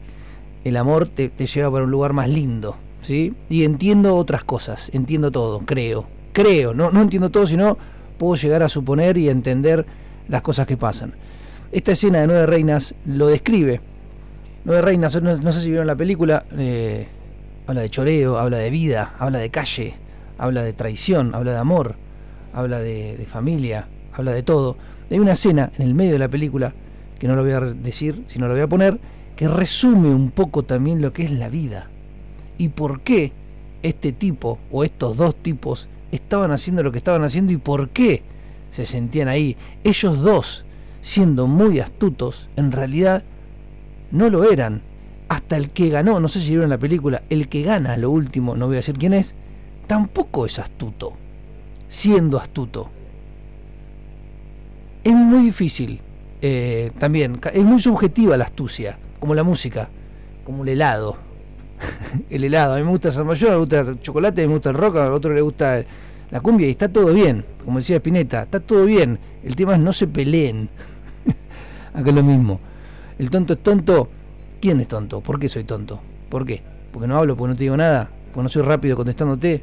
el- 0.65 0.77
amor 0.77 1.09
te, 1.09 1.31
te 1.31 1.47
lleva 1.47 1.71
para 1.73 1.85
un 1.85 1.91
lugar 1.91 2.13
más 2.13 2.29
lindo, 2.29 2.77
¿sí? 3.01 3.33
Y 3.49 3.65
entiendo 3.65 4.17
otras 4.17 4.45
cosas, 4.45 4.91
entiendo 4.93 5.31
todo, 5.31 5.61
creo, 5.61 6.07
creo, 6.35 6.75
no, 6.75 6.91
no 6.91 7.01
entiendo 7.01 7.31
todo, 7.31 7.47
sino 7.47 7.79
puedo 8.19 8.35
llegar 8.35 8.63
a 8.63 8.69
suponer 8.69 9.17
y 9.17 9.31
a 9.31 9.33
entender 9.33 9.87
las 10.29 10.43
cosas 10.43 10.67
que 10.67 10.77
pasan. 10.77 11.15
Esta 11.73 11.93
escena 11.93 12.21
de 12.21 12.27
Nueve 12.27 12.45
Reinas 12.47 12.95
lo 13.07 13.29
describe. 13.29 13.81
Nueve 14.67 14.83
Reinas, 14.83 15.23
no, 15.23 15.35
no 15.39 15.53
sé 15.53 15.63
si 15.63 15.71
vieron 15.71 15.87
la 15.87 15.97
película, 15.97 16.45
eh, 16.59 17.07
habla 17.67 17.81
de 17.81 17.89
choreo, 17.89 18.37
habla 18.37 18.59
de 18.59 18.69
vida, 18.69 19.15
habla 19.19 19.39
de 19.39 19.49
calle, 19.49 19.95
habla 20.39 20.63
de 20.63 20.73
traición, 20.73 21.35
habla 21.35 21.53
de 21.53 21.59
amor, 21.59 21.97
habla 22.53 22.79
de, 22.79 23.27
familia, 23.31 23.89
habla 24.13 24.33
de 24.33 24.43
todo. 24.43 24.77
Hay 25.11 25.19
una 25.19 25.33
escena 25.33 25.71
en 25.77 25.87
el 25.87 25.95
medio 25.95 26.13
de 26.13 26.19
la 26.19 26.29
película, 26.29 26.75
que 27.19 27.29
no 27.29 27.35
lo 27.35 27.43
voy 27.43 27.53
a 27.53 27.61
decir, 27.61 28.25
sino 28.29 28.47
lo 28.47 28.55
voy 28.55 28.63
a 28.63 28.69
poner, 28.69 28.99
que 29.37 29.49
resume 29.49 30.09
un 30.09 30.31
poco 30.31 30.63
también 30.63 31.03
lo 31.03 31.13
que 31.13 31.25
es 31.25 31.31
la 31.31 31.49
vida. 31.49 31.89
Y 32.57 32.71
por 32.71 33.01
qué 33.03 33.33
este 33.83 34.13
tipo 34.13 34.59
o 34.71 34.85
estos 34.85 35.17
dos 35.17 35.37
tipos 35.37 35.89
estaban 36.11 36.51
haciendo 36.51 36.83
lo 36.83 36.93
que 36.93 36.99
estaban 36.99 37.23
haciendo 37.23 37.53
y 37.53 37.57
por 37.57 37.91
qué 37.91 38.23
se 38.71 38.87
sentían 38.87 39.29
ahí. 39.29 39.57
Ellos 39.85 40.19
dos, 40.21 40.65
siendo 41.01 41.47
muy 41.47 41.81
astutos, 41.81 42.49
en 42.57 42.73
realidad 42.73 43.25
no 44.11 44.31
lo 44.31 44.51
eran. 44.51 44.83
Hasta 45.29 45.57
el 45.57 45.71
que 45.71 45.91
ganó, 45.91 46.21
no 46.21 46.29
sé 46.29 46.41
si 46.41 46.51
vieron 46.51 46.71
la 46.71 46.79
película, 46.79 47.23
el 47.29 47.49
que 47.49 47.63
gana 47.63 47.97
lo 47.99 48.11
último, 48.11 48.57
no 48.57 48.67
voy 48.67 48.77
a 48.77 48.79
decir 48.79 48.97
quién 48.97 49.13
es, 49.13 49.35
tampoco 49.89 50.47
es 50.47 50.61
astuto, 50.61 51.15
siendo 51.89 52.39
astuto. 52.39 52.89
Es 55.03 55.13
muy 55.13 55.47
difícil, 55.47 56.01
eh, 56.41 56.93
también, 56.99 57.41
es 57.53 57.65
muy 57.65 57.81
subjetiva 57.81 58.37
la 58.37 58.45
astucia, 58.45 58.99
como 59.19 59.35
la 59.35 59.43
música, 59.43 59.89
como 60.45 60.63
el 60.63 60.69
helado. 60.69 61.17
el 62.31 62.45
helado, 62.45 62.75
a 62.75 62.79
mí 62.79 62.85
me 62.85 62.91
gusta 62.91 63.11
San 63.11 63.27
Mayor, 63.27 63.51
me 63.51 63.57
gusta 63.57 63.81
el 63.81 64.01
chocolate, 64.01 64.47
me 64.47 64.53
gusta 64.53 64.71
el 64.71 64.77
rock, 64.77 64.97
al 64.97 65.13
otro 65.13 65.33
le 65.33 65.41
gusta 65.41 65.83
la 66.31 66.41
cumbia 66.41 66.69
y 66.69 66.73
está 66.73 66.89
todo 66.89 67.13
bien, 67.15 67.45
como 67.65 67.79
decía 67.79 67.97
Spinetta, 67.97 68.43
está 68.43 68.61
todo 68.61 68.85
bien. 68.85 69.19
El 69.43 69.57
tema 69.57 69.75
es 69.75 69.81
no 69.81 69.93
se 69.93 70.07
peleen. 70.07 70.69
Acá 71.95 72.11
es 72.11 72.15
lo 72.15 72.23
mismo. 72.23 72.61
El 73.19 73.31
tonto 73.31 73.55
es 73.55 73.63
tonto. 73.63 74.11
¿Quién 74.61 74.81
es 74.81 74.89
tonto? 74.89 75.21
¿Por 75.21 75.39
qué 75.39 75.49
soy 75.49 75.65
tonto? 75.65 76.01
¿Por 76.29 76.45
qué? 76.45 76.63
¿Porque 76.93 77.09
no 77.09 77.17
hablo? 77.17 77.37
¿Porque 77.37 77.53
no 77.53 77.57
te 77.57 77.65
digo 77.65 77.77
nada? 77.77 78.11
¿Porque 78.33 78.43
no 78.43 78.49
soy 78.49 78.63
rápido 78.63 78.97
contestándote? 78.97 79.63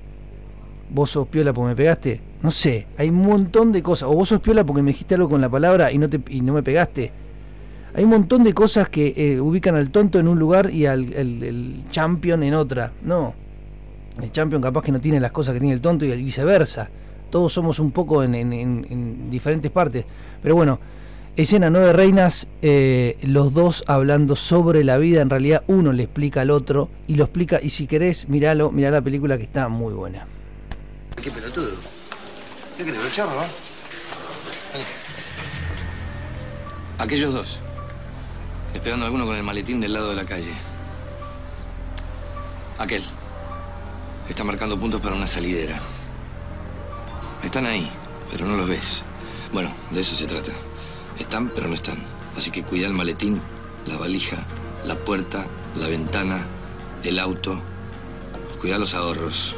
¿Vos 0.90 1.10
sos 1.12 1.28
piola 1.28 1.52
porque 1.54 1.70
me 1.70 1.76
pegaste? 1.76 2.22
No 2.44 2.52
sé, 2.52 2.86
hay 2.98 3.10
un 3.10 3.22
montón 3.22 3.72
de 3.72 3.82
cosas. 3.82 4.08
O 4.10 4.14
vos 4.14 4.30
sos 4.30 4.40
piola 4.40 4.64
porque 4.64 4.82
me 4.82 4.92
dijiste 4.92 5.16
algo 5.16 5.28
con 5.30 5.42
la 5.42 5.50
palabra 5.50 5.92
y 5.92 5.98
no, 5.98 6.08
te, 6.10 6.20
y 6.30 6.42
no 6.42 6.54
me 6.54 6.64
pegaste. 6.64 7.12
Hay 7.96 8.04
un 8.04 8.10
montón 8.10 8.44
de 8.44 8.54
cosas 8.54 8.90
que 8.90 9.14
eh, 9.16 9.40
ubican 9.42 9.76
al 9.76 9.90
tonto 9.90 10.20
en 10.20 10.28
un 10.28 10.38
lugar 10.38 10.70
y 10.72 10.86
al 10.86 11.14
el, 11.14 11.44
el 11.44 11.84
champion 11.92 12.44
en 12.44 12.54
otra. 12.54 12.92
No. 13.04 13.34
El 14.22 14.32
champion 14.32 14.62
capaz 14.62 14.82
que 14.84 14.92
no 14.92 15.02
tiene 15.02 15.20
las 15.20 15.32
cosas 15.32 15.54
que 15.54 15.60
tiene 15.60 15.74
el 15.74 15.82
tonto 15.82 16.06
y 16.06 16.12
viceversa. 16.22 16.90
Todos 17.30 17.52
somos 17.54 17.80
un 17.80 17.92
poco 17.92 18.22
en, 18.24 18.36
en- 18.36 18.54
en- 18.54 18.88
en 18.90 19.30
diferentes 19.30 19.72
partes. 19.72 20.06
Pero 20.44 20.56
bueno, 20.56 20.80
escena 21.36 21.70
nueve 21.70 21.92
reinas, 21.94 22.48
eh, 22.62 23.18
los 23.24 23.54
dos 23.54 23.84
hablando 23.88 24.36
sobre 24.36 24.84
la 24.84 24.98
vida. 24.98 25.22
En 25.22 25.30
realidad 25.30 25.64
uno 25.68 25.92
le 25.94 26.04
explica 26.04 26.42
al 26.42 26.52
otro 26.52 26.90
y 27.08 27.16
lo 27.16 27.24
explica. 27.24 27.60
Y 27.62 27.70
si 27.70 27.88
querés, 27.88 28.30
miralo, 28.30 28.72
mirá 28.72 28.92
la 28.92 29.02
película 29.02 29.38
que 29.38 29.44
está 29.44 29.68
muy 29.68 29.94
buena. 29.94 30.28
Qué 31.26 31.32
pelotudo. 31.32 31.72
¿Qué 32.78 32.84
ver 32.84 33.12
chorro, 33.12 33.34
no? 33.34 33.42
Aquellos 37.00 37.34
dos. 37.34 37.62
Esperando 38.76 39.06
a 39.06 39.08
alguno 39.08 39.26
con 39.26 39.36
el 39.36 39.42
maletín 39.42 39.82
del 39.82 39.94
lado 39.94 40.10
de 40.10 40.16
la 40.18 40.26
calle. 40.26 40.54
Aquel. 42.78 43.04
Está 44.30 44.44
marcando 44.44 44.80
puntos 44.80 45.02
para 45.02 45.16
una 45.16 45.26
salidera. 45.26 45.80
Están 47.44 47.66
ahí, 47.66 47.90
pero 48.32 48.46
no 48.46 48.56
los 48.56 48.70
ves. 48.70 49.02
Bueno, 49.52 49.74
de 49.90 50.02
eso 50.02 50.14
se 50.14 50.28
trata. 50.28 50.52
Están, 51.18 51.50
pero 51.50 51.68
no 51.68 51.74
están. 51.74 51.98
Así 52.38 52.52
que 52.52 52.62
cuida 52.62 52.86
el 52.86 52.94
maletín, 52.94 53.42
la 53.88 53.98
valija, 53.98 54.38
la 54.84 54.94
puerta, 54.94 55.48
la 55.76 55.88
ventana, 55.88 56.46
el 57.02 57.18
auto. 57.18 57.60
Cuida 58.62 58.78
los 58.78 58.94
ahorros. 58.94 59.56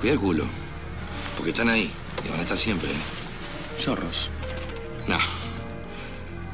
Cuida 0.00 0.14
el 0.14 0.18
culo. 0.18 0.44
Porque 1.38 1.50
están 1.50 1.68
ahí 1.68 1.88
y 2.24 2.28
van 2.28 2.40
a 2.40 2.42
estar 2.42 2.58
siempre. 2.58 2.90
¿eh? 2.90 3.78
Chorros. 3.78 4.28
No. 5.06 5.18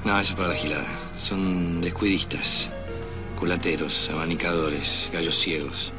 No, 0.04 0.20
eso 0.20 0.32
es 0.32 0.36
para 0.36 0.48
la 0.48 0.54
gilada. 0.54 0.86
Son 1.16 1.80
descuidistas, 1.80 2.70
culateros, 3.40 4.10
abanicadores, 4.10 5.08
gallos 5.10 5.36
ciegos, 5.36 5.90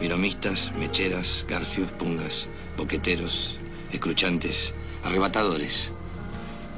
viromistas, 0.00 0.72
mecheras, 0.72 1.46
garfios, 1.48 1.92
pungas, 1.92 2.48
boqueteros, 2.76 3.58
escruchantes, 3.92 4.74
arrebatadores. 5.04 5.92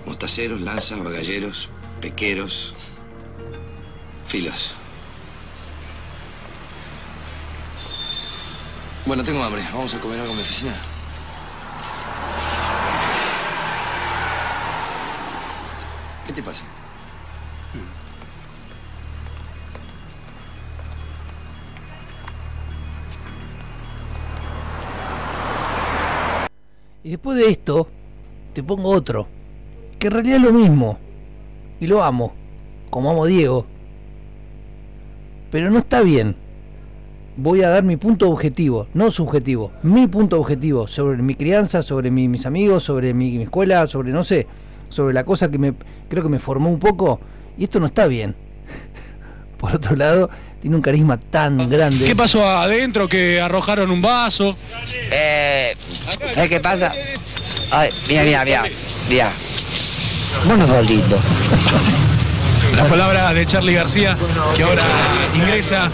Mostaceros, 0.05 0.61
lanzas, 0.61 1.03
bagalleros, 1.03 1.71
pequeros, 2.03 2.75
filos. 4.27 4.73
Bueno, 9.07 9.25
tengo 9.25 9.43
hambre. 9.43 9.63
Vamos 9.73 9.95
a 9.95 10.01
comer 10.01 10.21
algo 10.21 10.33
en 10.33 10.37
mi 10.37 10.43
oficina. 10.43 10.75
¿Qué 16.27 16.33
te 16.33 16.43
pasa? 16.43 16.65
Y 27.03 27.11
después 27.11 27.37
de 27.37 27.51
esto, 27.51 27.89
te 28.55 28.63
pongo 28.63 28.89
otro, 28.89 29.29
que 29.99 30.07
en 30.07 30.13
realidad 30.13 30.37
es 30.39 30.43
lo 30.43 30.53
mismo. 30.53 30.99
Y 31.79 31.87
lo 31.87 32.03
amo, 32.03 32.33
como 32.89 33.11
amo 33.11 33.25
a 33.25 33.27
Diego. 33.27 33.67
Pero 35.51 35.71
no 35.71 35.81
está 35.81 36.01
bien. 36.01 36.44
Voy 37.37 37.63
a 37.63 37.69
dar 37.69 37.83
mi 37.83 37.97
punto 37.97 38.31
objetivo, 38.31 38.87
no 38.95 39.11
subjetivo, 39.11 39.73
mi 39.83 40.07
punto 40.07 40.39
objetivo 40.39 40.87
sobre 40.87 41.17
mi 41.21 41.35
crianza, 41.35 41.83
sobre 41.83 42.11
mi- 42.11 42.29
mis 42.29 42.47
amigos, 42.47 42.85
sobre 42.85 43.13
mi, 43.13 43.33
mi 43.33 43.43
escuela, 43.43 43.87
sobre 43.89 44.13
no 44.13 44.23
sé, 44.23 44.47
sobre 44.89 45.13
la 45.15 45.25
cosa 45.25 45.51
que 45.51 45.59
me 45.59 45.75
creo 46.09 46.23
que 46.23 46.29
me 46.29 46.39
formó 46.39 46.71
un 46.71 46.79
poco. 46.79 47.21
Y 47.59 47.65
esto 47.65 47.81
no 47.81 47.87
está 47.87 48.07
bien. 48.07 48.37
Por 49.59 49.75
otro 49.75 49.97
lado, 49.97 50.31
tiene 50.61 50.77
un 50.77 50.83
carisma 50.83 51.19
tan 51.19 51.69
grande. 51.69 52.05
¿Qué 52.05 52.15
pasó 52.15 52.47
adentro? 52.47 53.09
Que 53.09 53.41
arrojaron 53.41 53.91
un 53.91 54.01
vaso. 54.01 54.57
Eh, 55.11 55.75
¿Sabes 56.35 56.49
qué 56.49 56.61
pasa? 56.61 56.93
Ay, 57.73 57.91
mira, 58.09 58.23
mira, 58.25 58.45
mira, 58.45 58.63
mira. 59.09 59.33
Vos 60.47 60.57
no 60.59 60.67
sos 60.69 60.89
lindo. 60.89 61.19
Las 62.77 62.89
palabras 62.89 63.35
de 63.35 63.47
Charlie 63.47 63.75
García, 63.75 64.17
que 64.57 64.63
ahora 64.63 64.83
ingresa 65.35 65.91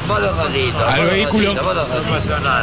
al 0.89 1.07
vehículo. 1.07 1.55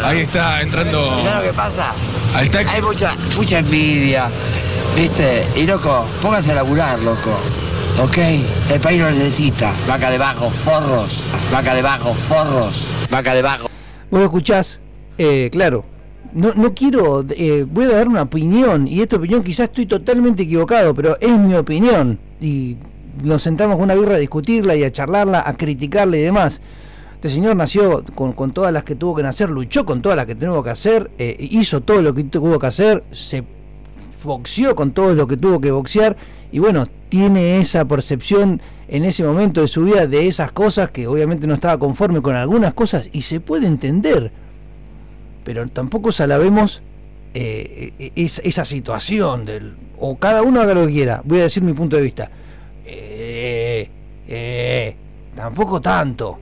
Ahí 0.04 0.22
está 0.22 0.62
entrando 0.62 1.18
Mirá 1.18 1.38
lo 1.38 1.44
que 1.44 1.54
pasa. 1.54 1.94
al 2.36 2.50
taxi. 2.50 2.76
Hay 2.76 2.82
mucha, 2.82 3.16
mucha 3.36 3.60
envidia, 3.60 4.30
¿viste? 4.96 5.46
Y 5.56 5.64
loco, 5.68 6.06
póngase 6.22 6.52
a 6.52 6.56
laburar, 6.56 7.00
loco. 7.00 7.38
¿Ok? 8.02 8.18
El 8.72 8.80
país 8.80 9.00
lo 9.00 9.10
necesita. 9.10 9.72
Vaca 9.88 10.10
de 10.10 10.18
bajo, 10.18 10.50
forros. 10.50 11.24
Vaca 11.52 11.74
de 11.74 11.82
bajo, 11.82 12.14
forros. 12.14 12.86
Vaca 13.10 13.34
de 13.34 13.42
bajo. 13.42 13.70
Vos 14.10 14.20
lo 14.20 14.26
escuchás, 14.26 14.80
eh, 15.18 15.50
claro. 15.52 15.86
No, 16.34 16.54
no 16.56 16.74
quiero, 16.74 17.26
eh, 17.30 17.66
voy 17.68 17.86
a 17.86 17.90
dar 17.90 18.08
una 18.08 18.24
opinión, 18.24 18.88
y 18.88 19.02
esta 19.02 19.16
opinión 19.16 19.44
quizás 19.44 19.70
estoy 19.70 19.86
totalmente 19.86 20.44
equivocado, 20.44 20.94
pero 20.94 21.18
es 21.20 21.32
mi 21.32 21.56
opinión. 21.56 22.20
Y 22.40 22.78
nos 23.24 23.44
sentamos 23.44 23.76
con 23.78 23.86
una 23.86 23.96
birra 23.96 24.16
a 24.16 24.20
discutirla 24.20 24.76
y 24.76 24.84
a 24.84 24.92
charlarla, 24.92 25.44
a 25.46 25.56
criticarla 25.56 26.18
y 26.18 26.22
demás. 26.22 26.62
Este 27.16 27.30
señor 27.30 27.56
nació 27.56 28.04
con, 28.16 28.34
con 28.34 28.52
todas 28.52 28.72
las 28.72 28.84
que 28.84 28.96
tuvo 28.96 29.16
que 29.16 29.24
nacer, 29.24 29.50
luchó 29.50 29.86
con 29.86 30.02
todas 30.02 30.16
las 30.16 30.26
que 30.28 30.36
tuvo 30.36 30.64
que 30.64 30.70
hacer, 30.70 31.10
eh, 31.18 31.36
hizo 31.40 31.82
todo 31.82 32.02
lo 32.02 32.14
que 32.14 32.24
tuvo 32.26 32.60
que 32.60 32.68
hacer, 32.68 33.04
se 33.12 33.44
boxeó 34.24 34.76
con 34.76 34.92
todo 34.92 35.16
lo 35.16 35.28
que 35.28 35.38
tuvo 35.38 35.60
que 35.62 35.72
boxear 35.72 36.16
y 36.52 36.60
bueno, 36.60 36.88
tiene 37.10 37.60
esa 37.60 37.86
percepción 37.86 38.62
en 38.88 39.04
ese 39.06 39.24
momento 39.24 39.62
de 39.62 39.68
su 39.68 39.84
vida 39.84 40.06
de 40.08 40.28
esas 40.28 40.52
cosas 40.52 40.92
que 40.92 41.08
obviamente 41.08 41.48
no 41.48 41.54
estaba 41.54 41.78
conforme 41.80 42.22
con 42.22 42.36
algunas 42.36 42.74
cosas 42.74 43.10
y 43.12 43.22
se 43.24 43.40
puede 43.40 43.68
entender, 43.68 44.32
pero 45.44 45.68
tampoco 45.68 46.12
salabemos 46.12 46.82
eh, 47.34 47.94
eh, 48.00 48.12
es- 48.16 48.42
esa 48.44 48.66
situación 48.66 49.46
del 49.46 49.76
o 50.00 50.18
cada 50.18 50.42
uno 50.44 50.62
haga 50.62 50.74
lo 50.74 50.86
que 50.88 50.94
quiera, 50.94 51.22
voy 51.26 51.40
a 51.40 51.44
decir 51.44 51.64
mi 51.64 51.74
punto 51.74 51.96
de 51.96 52.02
vista. 52.04 52.30
Eh, 52.90 53.90
eh, 54.28 54.96
tampoco 55.36 55.82
tanto, 55.82 56.40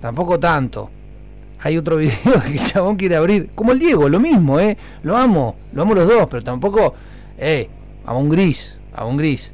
tampoco 0.00 0.38
tanto. 0.38 0.90
Hay 1.60 1.76
otro 1.76 1.96
video 1.98 2.42
que 2.42 2.58
el 2.58 2.64
chabón 2.64 2.96
quiere 2.96 3.16
abrir, 3.16 3.50
como 3.54 3.72
el 3.72 3.78
Diego, 3.78 4.08
lo 4.08 4.20
mismo, 4.20 4.60
eh. 4.60 4.76
Lo 5.02 5.16
amo, 5.16 5.56
lo 5.72 5.82
amo 5.82 5.94
los 5.94 6.06
dos, 6.06 6.26
pero 6.28 6.42
tampoco, 6.42 6.94
eh, 7.36 7.68
a 8.04 8.14
un 8.14 8.28
gris, 8.28 8.78
a 8.94 9.04
un 9.04 9.16
gris. 9.16 9.52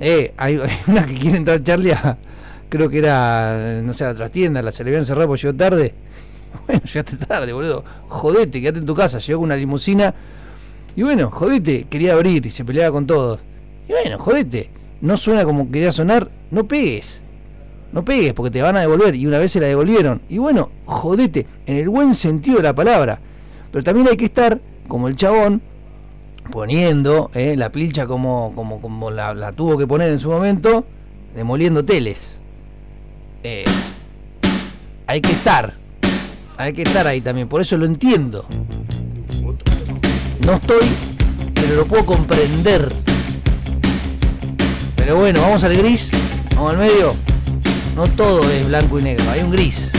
Eh, 0.00 0.34
hay, 0.36 0.60
una 0.86 1.06
que 1.06 1.14
quiere 1.14 1.38
entrar 1.38 1.62
Charlie 1.62 1.92
a, 1.92 2.18
creo 2.68 2.88
que 2.88 2.98
era, 2.98 3.80
no 3.82 3.94
sé, 3.94 4.04
la 4.04 4.14
trastienda, 4.14 4.62
la 4.62 4.72
se 4.72 4.84
le 4.84 4.90
había 4.90 4.98
encerrado 5.00 5.28
porque 5.28 5.42
llegó 5.42 5.56
tarde. 5.56 5.94
Bueno, 6.66 6.82
llegaste 6.84 7.16
tarde, 7.18 7.52
boludo. 7.52 7.84
Jodete, 8.08 8.62
quédate 8.62 8.78
en 8.78 8.86
tu 8.86 8.94
casa. 8.94 9.18
Llegó 9.18 9.40
con 9.40 9.44
una 9.44 9.56
limusina. 9.56 10.14
Y 10.96 11.02
bueno, 11.02 11.30
jodete, 11.30 11.84
quería 11.84 12.14
abrir 12.14 12.46
y 12.46 12.50
se 12.50 12.64
peleaba 12.64 12.92
con 12.92 13.06
todos. 13.06 13.40
Y 13.86 13.92
bueno, 13.92 14.18
jodete. 14.18 14.70
No 15.00 15.16
suena 15.16 15.44
como 15.44 15.70
quería 15.70 15.92
sonar, 15.92 16.30
no 16.50 16.66
pegues. 16.66 17.22
No 17.92 18.04
pegues 18.04 18.34
porque 18.34 18.50
te 18.50 18.62
van 18.62 18.76
a 18.76 18.80
devolver. 18.80 19.14
Y 19.14 19.26
una 19.26 19.38
vez 19.38 19.52
se 19.52 19.60
la 19.60 19.66
devolvieron. 19.66 20.20
Y 20.28 20.38
bueno, 20.38 20.70
jodete, 20.84 21.46
en 21.66 21.76
el 21.76 21.88
buen 21.88 22.14
sentido 22.14 22.58
de 22.58 22.64
la 22.64 22.74
palabra. 22.74 23.18
Pero 23.70 23.84
también 23.84 24.08
hay 24.08 24.16
que 24.16 24.26
estar, 24.26 24.60
como 24.88 25.08
el 25.08 25.16
chabón, 25.16 25.62
poniendo 26.50 27.30
eh, 27.34 27.56
la 27.56 27.70
pilcha 27.70 28.06
como, 28.06 28.52
como, 28.54 28.80
como 28.80 29.10
la, 29.10 29.52
tuvo 29.52 29.76
que 29.76 29.86
poner 29.86 30.10
en 30.10 30.18
su 30.18 30.30
momento, 30.30 30.84
demoliendo 31.34 31.84
teles. 31.84 32.40
Eh, 33.42 33.64
hay 35.06 35.20
que 35.20 35.32
estar. 35.32 35.74
Hay 36.58 36.72
que 36.72 36.82
estar 36.82 37.06
ahí 37.06 37.20
también, 37.20 37.48
por 37.48 37.60
eso 37.60 37.76
lo 37.76 37.84
entiendo. 37.84 38.46
No 40.46 40.52
estoy, 40.54 40.86
pero 41.54 41.76
lo 41.76 41.86
puedo 41.86 42.06
comprender. 42.06 43.15
Pero 45.06 45.18
bueno, 45.18 45.40
vamos 45.40 45.62
al 45.62 45.76
gris, 45.76 46.10
vamos 46.56 46.72
al 46.72 46.78
medio. 46.78 47.14
No 47.94 48.08
todo 48.08 48.42
es 48.50 48.66
blanco 48.66 48.98
y 48.98 49.04
negro, 49.04 49.24
hay 49.30 49.40
un 49.40 49.52
gris. 49.52 49.92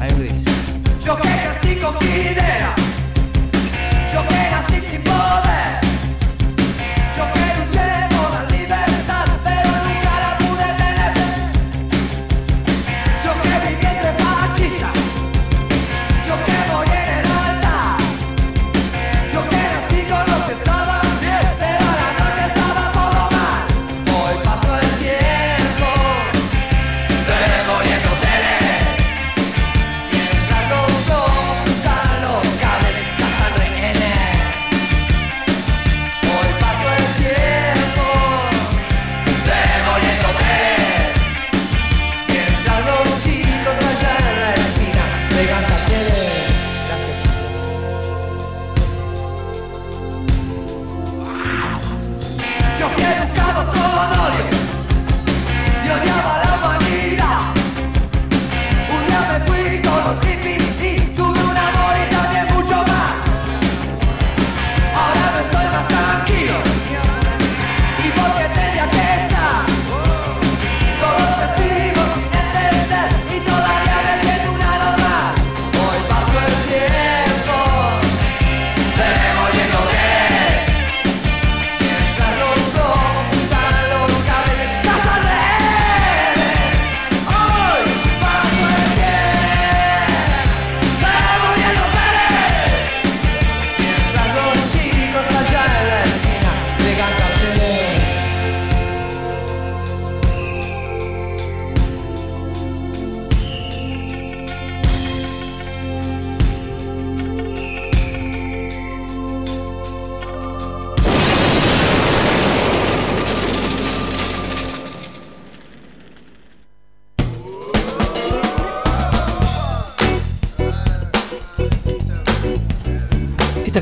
Hay 0.00 0.12
un 0.12 0.20
gris. 0.20 0.44
Yo 1.04 1.18
con 1.18 1.28
mi 1.28 2.14
idea, 2.14 2.72
yo 4.12 4.20
sin 4.80 5.02
poder, 5.02 5.45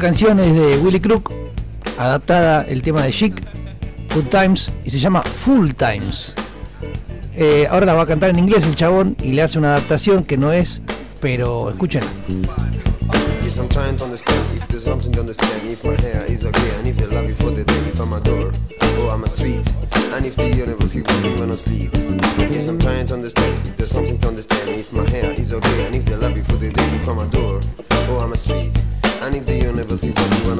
Esta 0.05 0.13
canción 0.13 0.39
es 0.39 0.55
de 0.55 0.77
Willy 0.81 1.01
Crook, 1.01 1.33
adaptada 1.97 2.61
el 2.69 2.83
tema 2.83 3.03
de 3.03 3.11
Chic, 3.11 3.43
Good 4.15 4.25
Times, 4.25 4.71
y 4.85 4.91
se 4.91 4.99
llama 4.99 5.23
Full 5.23 5.71
Times. 5.71 6.35
Eh, 7.35 7.67
ahora 7.71 7.87
la 7.87 7.95
va 7.95 8.03
a 8.03 8.07
cantar 8.07 8.29
en 8.29 8.39
inglés 8.39 8.67
el 8.67 8.77
chabón 8.77 9.17
y 9.23 9.33
le 9.33 9.41
hace 9.41 9.57
una 9.57 9.69
adaptación 9.69 10.25
que 10.25 10.37
no 10.37 10.53
es, 10.53 10.83
pero 11.23 11.71
escuchen. 11.71 12.03
Yes, 13.47 13.57
I'm 13.57 13.69
trying 13.71 13.97
to 13.97 14.05
understand 14.05 14.45
if 14.55 14.69
there's 14.69 14.85
something 14.85 15.11
to 15.11 15.21
understand. 15.21 15.63
If 15.73 15.83
my 15.83 15.97
hair 16.03 16.23
is 16.29 16.45
okay, 16.45 16.71
and 16.77 16.87
if 16.87 17.01
love 17.11 17.35
for 17.39 17.51
the 17.53 17.65
day, 17.65 17.75
a 17.95 18.05
door, 27.31 28.21
I'm 28.21 28.33
a 28.33 28.37
street, 28.37 28.94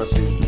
Tennessee. 0.05 0.44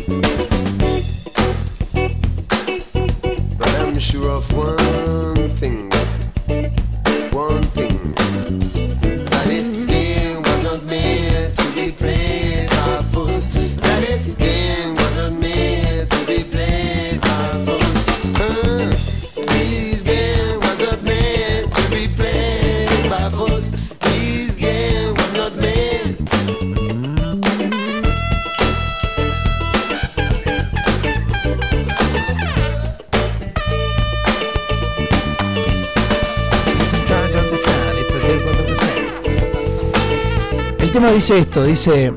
Dice 41.18 41.38
esto, 41.38 41.64
dice, 41.64 42.12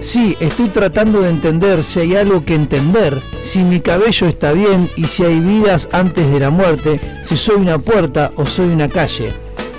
sí, 0.00 0.34
estoy 0.40 0.70
tratando 0.70 1.20
de 1.20 1.28
entender 1.28 1.84
si 1.84 2.00
hay 2.00 2.16
algo 2.16 2.46
que 2.46 2.54
entender, 2.54 3.20
si 3.44 3.62
mi 3.62 3.80
cabello 3.80 4.26
está 4.26 4.52
bien 4.52 4.88
y 4.96 5.04
si 5.04 5.22
hay 5.22 5.38
vidas 5.38 5.86
antes 5.92 6.32
de 6.32 6.40
la 6.40 6.48
muerte, 6.48 6.98
si 7.28 7.36
soy 7.36 7.56
una 7.56 7.76
puerta 7.76 8.32
o 8.36 8.46
soy 8.46 8.70
una 8.70 8.88
calle, 8.88 9.34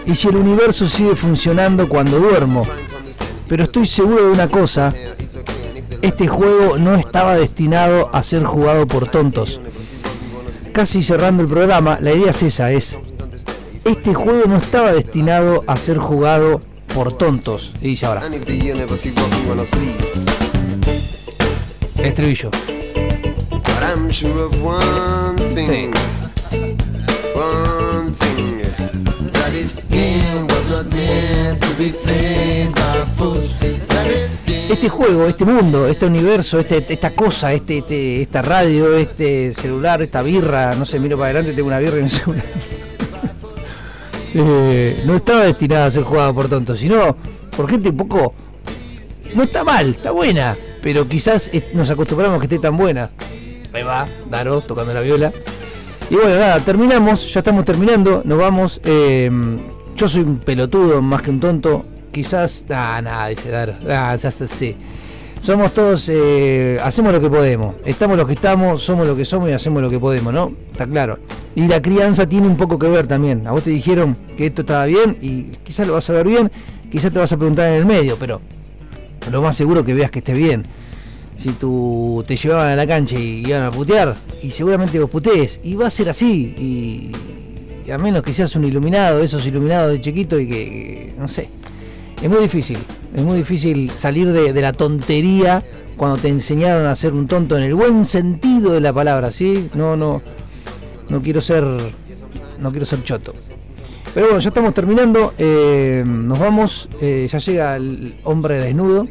y 0.05 0.13
si 0.13 0.27
el 0.27 0.35
universo 0.35 0.87
sigue 0.87 1.15
funcionando 1.15 1.89
cuando 1.89 2.19
duermo. 2.19 2.61
Pero 3.47 3.63
estoy 3.63 3.87
seguro 3.87 4.25
de 4.25 4.31
una 4.33 4.47
cosa, 4.47 4.93
este 6.03 6.27
juego 6.27 6.77
no 6.77 6.93
estaba 6.93 7.35
destinado 7.35 8.11
a 8.13 8.21
ser 8.21 8.43
jugado 8.43 8.85
por 8.85 9.09
tontos. 9.09 9.59
Casi 10.73 11.01
cerrando 11.01 11.41
el 11.41 11.49
programa, 11.49 11.97
la 11.99 12.13
idea 12.13 12.29
es 12.29 12.43
esa, 12.43 12.71
es, 12.71 12.99
este 13.83 14.13
juego 14.13 14.43
no 14.47 14.57
estaba 14.57 14.93
destinado 14.93 15.63
a 15.65 15.75
ser 15.75 15.97
jugado 15.97 16.61
por 16.93 17.17
tontos, 17.17 17.73
se 17.79 17.87
dice 17.87 18.05
ahora. 18.05 18.21
Estribillo. 22.03 22.49
Este 34.69 34.89
juego, 34.89 35.27
este 35.27 35.45
mundo, 35.45 35.87
este 35.87 36.05
universo, 36.05 36.59
este, 36.59 36.85
esta 36.89 37.11
cosa, 37.15 37.53
este, 37.53 37.79
este- 37.79 38.21
esta 38.23 38.41
radio, 38.41 38.95
este 38.97 39.53
celular, 39.53 40.01
esta 40.01 40.21
birra, 40.21 40.75
no 40.75 40.85
sé, 40.85 40.99
miro 40.99 41.17
para 41.17 41.29
adelante, 41.31 41.53
tengo 41.53 41.67
una 41.67 41.79
birra 41.79 41.99
y 41.99 42.03
un 42.03 42.09
celular. 42.09 42.43
Eh, 44.33 45.03
no 45.05 45.15
estaba 45.15 45.43
destinada 45.43 45.85
a 45.85 45.91
ser 45.91 46.03
jugada 46.03 46.33
por 46.33 46.49
tontos, 46.49 46.79
sino 46.79 47.15
por 47.55 47.69
gente 47.69 47.89
un 47.89 47.97
poco. 47.97 48.33
No 49.35 49.43
está 49.43 49.63
mal, 49.63 49.89
está 49.89 50.11
buena, 50.11 50.55
pero 50.81 51.07
quizás 51.07 51.49
nos 51.73 51.89
acostumbramos 51.89 52.37
a 52.37 52.39
que 52.39 52.45
esté 52.45 52.59
tan 52.59 52.77
buena. 52.77 53.09
Ahí 53.73 53.83
va, 53.83 54.07
Daro 54.29 54.61
tocando 54.61 54.93
la 54.93 55.01
viola. 55.01 55.31
Y 56.09 56.15
bueno, 56.15 56.37
nada, 56.37 56.59
terminamos, 56.59 57.33
ya 57.33 57.39
estamos 57.39 57.65
terminando, 57.65 58.21
nos 58.25 58.37
vamos. 58.37 58.81
eh, 58.83 59.31
yo 59.95 60.07
soy 60.07 60.21
un 60.21 60.37
pelotudo 60.37 61.01
más 61.01 61.21
que 61.21 61.29
un 61.29 61.39
tonto. 61.39 61.85
Quizás. 62.11 62.65
Ah, 62.69 63.01
nada, 63.03 63.27
dice 63.27 63.49
Daro. 63.49 63.73
Ah, 63.89 64.15
ya 64.15 64.31
sí. 64.31 64.75
Somos 65.41 65.73
todos, 65.73 66.07
eh, 66.09 66.77
hacemos 66.83 67.11
lo 67.11 67.19
que 67.19 67.29
podemos. 67.29 67.75
Estamos 67.85 68.17
los 68.17 68.27
que 68.27 68.33
estamos, 68.33 68.81
somos 68.81 69.05
lo 69.07 69.15
que 69.15 69.25
somos 69.25 69.49
y 69.49 69.53
hacemos 69.53 69.81
lo 69.81 69.89
que 69.89 69.99
podemos, 69.99 70.33
¿no? 70.33 70.53
Está 70.71 70.87
claro. 70.87 71.17
Y 71.55 71.67
la 71.67 71.81
crianza 71.81 72.27
tiene 72.27 72.47
un 72.47 72.57
poco 72.57 72.79
que 72.79 72.87
ver 72.87 73.05
también. 73.07 73.45
A 73.47 73.51
vos 73.51 73.63
te 73.63 73.69
dijeron 73.69 74.15
que 74.37 74.47
esto 74.47 74.61
estaba 74.61 74.85
bien 74.85 75.17
y 75.21 75.43
quizás 75.63 75.85
lo 75.87 75.93
vas 75.93 76.09
a 76.09 76.13
ver 76.13 76.27
bien, 76.27 76.51
quizás 76.91 77.11
te 77.13 77.19
vas 77.19 77.31
a 77.31 77.37
preguntar 77.37 77.67
en 77.69 77.73
el 77.75 77.85
medio, 77.85 78.17
pero 78.19 78.41
lo 79.31 79.41
más 79.41 79.55
seguro 79.55 79.85
que 79.85 79.93
veas 79.93 80.09
que 80.11 80.19
esté 80.19 80.33
bien. 80.33 80.63
Si 81.35 81.49
tú 81.51 82.23
te 82.27 82.35
llevaban 82.35 82.69
a 82.71 82.75
la 82.75 82.87
cancha 82.87 83.17
y 83.17 83.43
iban 83.47 83.63
a 83.63 83.71
putear, 83.71 84.15
y 84.41 84.49
seguramente 84.51 84.99
vos 84.99 85.09
putees, 85.09 85.59
y 85.63 85.75
va 85.75 85.87
a 85.87 85.89
ser 85.89 86.09
así, 86.09 87.11
y, 87.87 87.91
a 87.91 87.97
menos 87.97 88.21
que 88.23 88.31
seas 88.33 88.55
un 88.55 88.63
iluminado, 88.65 89.21
esos 89.21 89.45
iluminados 89.45 89.91
de 89.91 90.01
chiquito 90.01 90.39
y 90.39 90.47
que, 90.47 90.55
que- 90.55 91.13
no 91.19 91.27
sé, 91.27 91.49
es 92.21 92.29
muy 92.29 92.39
difícil, 92.41 92.77
es 93.15 93.23
muy 93.23 93.37
difícil 93.37 93.89
salir 93.91 94.31
de, 94.31 94.53
de 94.53 94.61
la 94.61 94.73
tontería 94.73 95.61
cuando 95.97 96.17
te 96.17 96.29
enseñaron 96.29 96.85
a 96.87 96.95
ser 96.95 97.13
un 97.13 97.27
tonto 97.27 97.57
en 97.57 97.63
el 97.63 97.73
buen 97.75 98.05
sentido 98.05 98.71
de 98.71 98.79
la 98.81 98.93
palabra, 98.93 99.31
¿sí? 99.31 99.69
No, 99.73 99.97
no, 99.97 100.21
no 101.13 101.21
quiero 101.21 101.41
ser, 101.41 101.63
no 102.59 102.71
quiero 102.71 102.87
ser 102.87 103.03
choto. 103.03 103.35
Pero 104.15 104.27
bueno, 104.27 104.39
ya 104.39 104.49
estamos 104.49 104.73
terminando, 104.73 105.33
eh, 105.37 106.03
nos 106.03 106.39
vamos, 106.39 106.89
eh, 107.01 107.27
ya 107.31 107.37
llega 107.37 107.75
el 107.75 108.15
hombre 108.23 108.57
desnudo. 108.57 109.07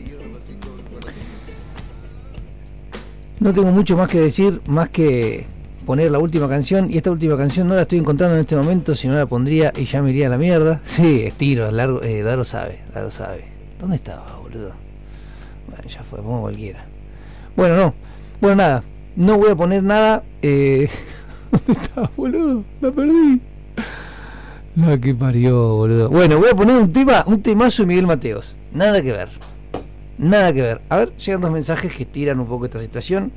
No 3.38 3.52
tengo 3.52 3.70
mucho 3.70 3.96
más 3.96 4.10
que 4.10 4.18
decir, 4.18 4.60
más 4.66 4.88
que 4.88 5.46
poner 5.86 6.10
la 6.10 6.18
última 6.18 6.48
canción. 6.48 6.90
Y 6.90 6.96
esta 6.96 7.12
última 7.12 7.36
canción 7.36 7.68
no 7.68 7.76
la 7.76 7.82
estoy 7.82 8.00
encontrando 8.00 8.34
en 8.34 8.40
este 8.40 8.56
momento, 8.56 8.96
si 8.96 9.06
no 9.06 9.14
la 9.14 9.26
pondría 9.26 9.72
y 9.76 9.84
ya 9.84 10.02
me 10.02 10.10
iría 10.10 10.26
a 10.26 10.30
la 10.30 10.38
mierda. 10.38 10.80
Sí, 10.88 11.22
estiro, 11.22 11.70
largo, 11.70 12.02
eh, 12.02 12.22
Daro 12.22 12.42
sabe, 12.42 12.80
Daro 12.92 13.12
sabe. 13.12 13.44
¿Dónde 13.80 13.94
estaba, 13.94 14.24
boludo? 14.42 14.72
Bueno, 15.68 15.88
ya 15.88 16.02
fue, 16.02 16.20
pongo 16.20 16.40
cualquiera. 16.40 16.84
Bueno, 17.54 17.76
no. 17.76 17.94
Bueno, 18.40 18.56
nada. 18.56 18.82
No 19.14 19.38
voy 19.38 19.50
a 19.50 19.54
poner 19.54 19.84
nada. 19.84 20.24
Eh... 20.42 20.88
¿Dónde 21.52 21.80
estaba, 21.82 22.10
boludo? 22.16 22.64
La 22.80 22.90
perdí. 22.90 23.40
La 24.74 24.98
que 24.98 25.14
parió, 25.14 25.74
boludo. 25.76 26.08
Bueno, 26.08 26.38
voy 26.38 26.48
a 26.48 26.54
poner 26.54 26.76
un 26.76 26.92
tema, 26.92 27.24
un 27.26 27.42
temazo 27.42 27.82
de 27.82 27.86
Miguel 27.88 28.06
Mateos. 28.06 28.56
Nada 28.72 29.02
que 29.02 29.12
ver. 29.12 29.28
Nada 30.18 30.52
que 30.52 30.62
ver. 30.62 30.80
A 30.88 30.96
ver, 30.96 31.16
llegan 31.16 31.42
dos 31.42 31.50
mensajes 31.50 31.94
que 31.94 32.06
tiran 32.06 32.40
un 32.40 32.46
poco 32.46 32.64
esta 32.64 32.78
situación. 32.78 33.32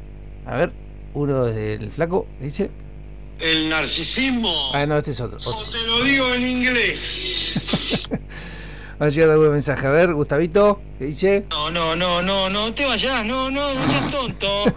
A 0.45 0.55
ver, 0.55 0.71
uno 1.13 1.45
desde 1.45 1.73
el 1.73 1.91
flaco, 1.91 2.25
dice. 2.39 2.71
El 3.39 3.69
narcisismo. 3.69 4.49
Ah, 4.73 4.85
no, 4.85 4.97
este 4.97 5.11
es 5.11 5.19
otro. 5.19 5.39
otro. 5.39 5.69
Te 5.69 5.85
lo 5.85 6.03
digo 6.05 6.33
en 6.33 6.47
inglés. 6.47 7.01
Va 9.01 9.07
a 9.07 9.09
llegar 9.09 9.31
algún 9.31 9.51
mensaje. 9.51 9.85
A 9.87 9.91
ver, 9.91 10.13
Gustavito, 10.13 10.79
¿qué 10.97 11.05
dice? 11.05 11.45
No, 11.49 11.69
no, 11.69 11.97
no, 11.97 12.21
no, 12.21 12.49
no 12.49 12.73
te 12.73 12.85
vayas, 12.85 13.25
no, 13.25 13.51
no, 13.51 13.73
no 13.73 13.89
seas 13.89 14.09
tonto. 14.09 14.47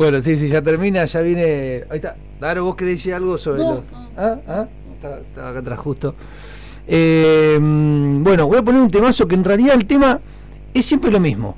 Bueno, 0.00 0.18
sí, 0.22 0.34
sí, 0.38 0.48
ya 0.48 0.62
termina, 0.62 1.04
ya 1.04 1.20
viene. 1.20 1.84
Ahí 1.90 1.96
está. 1.96 2.16
Daro, 2.40 2.64
¿vos 2.64 2.74
querés 2.74 2.94
decir 2.94 3.12
algo 3.12 3.36
sobre 3.36 3.58
No, 3.62 3.74
lo- 3.74 3.84
Ah, 4.16 4.38
ah, 4.48 4.66
estaba, 4.94 5.18
estaba 5.18 5.48
acá 5.50 5.58
atrás 5.58 5.78
justo. 5.78 6.14
Eh, 6.88 7.58
bueno, 7.60 8.46
voy 8.46 8.56
a 8.56 8.62
poner 8.62 8.80
un 8.80 8.90
temazo 8.90 9.28
que 9.28 9.34
en 9.34 9.44
realidad 9.44 9.74
el 9.74 9.84
tema 9.84 10.18
es 10.72 10.86
siempre 10.86 11.10
lo 11.10 11.20
mismo. 11.20 11.54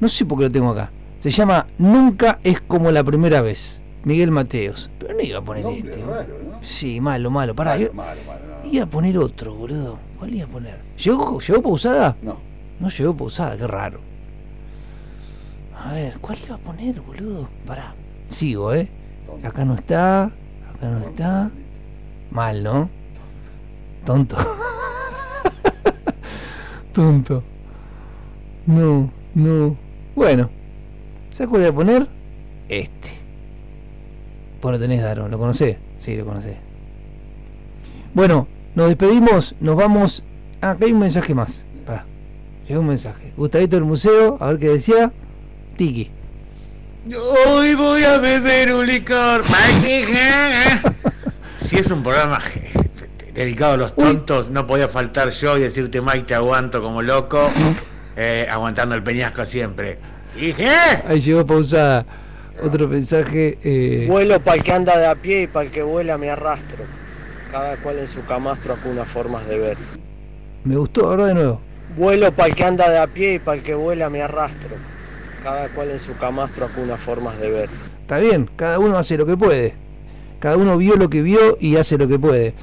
No 0.00 0.08
sé 0.08 0.26
por 0.26 0.36
qué 0.36 0.44
lo 0.44 0.50
tengo 0.50 0.68
acá. 0.68 0.90
Se 1.18 1.30
llama 1.30 1.66
Nunca 1.78 2.40
es 2.44 2.60
como 2.60 2.90
la 2.90 3.02
primera 3.02 3.40
vez. 3.40 3.80
Miguel 4.04 4.32
Mateos. 4.32 4.90
Pero 4.98 5.14
no 5.14 5.20
iba 5.22 5.38
a 5.38 5.42
poner 5.42 5.64
este. 5.64 6.04
Sí, 6.60 7.00
malo, 7.00 7.30
malo. 7.30 7.54
Pará, 7.54 7.78
iba, 7.78 7.90
iba 8.70 8.84
a 8.84 8.86
poner 8.86 9.16
otro, 9.16 9.54
boludo. 9.54 9.98
¿Cuál 10.18 10.34
iba 10.34 10.44
a 10.44 10.48
poner? 10.50 10.76
¿Llegó, 11.02 11.40
llegó 11.40 11.62
pausada? 11.62 12.18
No. 12.20 12.36
No 12.80 12.90
llegó 12.90 13.16
pausada, 13.16 13.56
qué 13.56 13.66
raro. 13.66 14.00
A 15.84 15.94
ver, 15.94 16.18
¿cuál 16.20 16.38
iba 16.44 16.54
a 16.54 16.58
poner, 16.58 17.00
boludo? 17.00 17.48
Pará. 17.66 17.94
Sigo, 18.28 18.72
¿eh? 18.72 18.88
Acá 19.42 19.64
no 19.64 19.74
está. 19.74 20.24
Acá 20.24 20.90
no 20.90 20.98
está. 21.00 21.50
Mal, 22.30 22.62
¿no? 22.62 22.88
Tonto. 24.04 24.36
Tonto. 26.92 27.42
No, 28.66 29.10
no. 29.34 29.76
Bueno. 30.14 30.50
¿Sabes 31.32 31.50
cuál 31.50 31.62
voy 31.62 31.70
a 31.70 31.74
poner? 31.74 32.06
Este. 32.68 33.08
Vos 34.60 34.72
lo 34.72 34.78
tenés, 34.78 35.02
Daro. 35.02 35.28
¿Lo 35.28 35.38
conocés? 35.38 35.78
Sí, 35.96 36.16
lo 36.16 36.24
conocés. 36.24 36.56
Bueno, 38.14 38.46
nos 38.76 38.88
despedimos. 38.88 39.56
Nos 39.60 39.74
vamos. 39.74 40.22
Ah, 40.60 40.70
acá 40.70 40.84
hay 40.84 40.92
un 40.92 41.00
mensaje 41.00 41.34
más. 41.34 41.64
Pará. 41.84 42.04
Llegó 42.68 42.82
un 42.82 42.86
mensaje. 42.86 43.32
Gustavito 43.36 43.74
del 43.74 43.84
museo. 43.84 44.36
A 44.38 44.50
ver 44.50 44.58
qué 44.58 44.68
decía. 44.68 45.10
Hoy 47.46 47.74
voy 47.74 48.04
a 48.04 48.18
beber 48.18 48.72
un 48.72 48.86
licor. 48.86 49.42
Si 51.56 51.76
es 51.76 51.90
un 51.90 52.02
programa 52.04 52.38
dedicado 53.34 53.72
a 53.72 53.76
los 53.76 53.96
tontos, 53.96 54.50
no 54.50 54.66
podía 54.66 54.86
faltar 54.86 55.30
yo 55.30 55.56
y 55.58 55.62
decirte, 55.62 56.00
Mike, 56.00 56.22
te 56.22 56.34
aguanto 56.36 56.80
como 56.82 57.02
loco, 57.02 57.50
eh, 58.16 58.46
aguantando 58.48 58.94
el 58.94 59.02
peñasco 59.02 59.44
siempre. 59.44 59.98
Dije, 60.38 60.68
Ahí 61.06 61.20
llegó 61.20 61.44
pausada. 61.44 62.06
Otro 62.62 62.86
mensaje. 62.86 63.58
eh, 63.64 64.06
Vuelo 64.08 64.38
para 64.40 64.58
el 64.58 64.62
que 64.62 64.72
anda 64.72 64.96
de 64.96 65.06
a 65.06 65.14
pie 65.16 65.42
y 65.42 65.46
para 65.48 65.66
el 65.66 65.72
que 65.72 65.82
vuela 65.82 66.16
me 66.16 66.30
arrastro. 66.30 66.84
Cada 67.50 67.76
cual 67.78 67.98
en 67.98 68.06
su 68.06 68.24
camastro 68.24 68.74
acuna 68.74 69.04
formas 69.04 69.46
de 69.48 69.58
ver. 69.58 69.76
me 70.64 70.76
gustó, 70.76 71.06
ahora 71.08 71.26
de 71.26 71.34
nuevo. 71.34 71.60
Vuelo 71.96 72.30
para 72.32 72.50
el 72.50 72.54
que 72.54 72.64
anda 72.64 72.88
de 72.88 72.98
a 72.98 73.06
pie 73.08 73.34
y 73.34 73.38
para 73.40 73.56
el 73.58 73.64
que 73.64 73.74
vuela 73.74 74.08
me 74.10 74.22
arrastro. 74.22 74.76
Cada 75.42 75.68
cual 75.68 75.90
en 75.90 75.98
su 75.98 76.16
camastro 76.16 76.66
acuna 76.66 76.96
formas 76.96 77.38
de 77.38 77.50
ver. 77.50 77.70
Está 78.00 78.18
bien, 78.18 78.48
cada 78.56 78.78
uno 78.78 78.96
hace 78.96 79.16
lo 79.16 79.26
que 79.26 79.36
puede. 79.36 79.74
Cada 80.38 80.56
uno 80.56 80.76
vio 80.76 80.96
lo 80.96 81.08
que 81.08 81.22
vio 81.22 81.56
y 81.60 81.76
hace 81.76 81.98
lo 81.98 82.06
que 82.08 82.18
puede. 82.18 82.54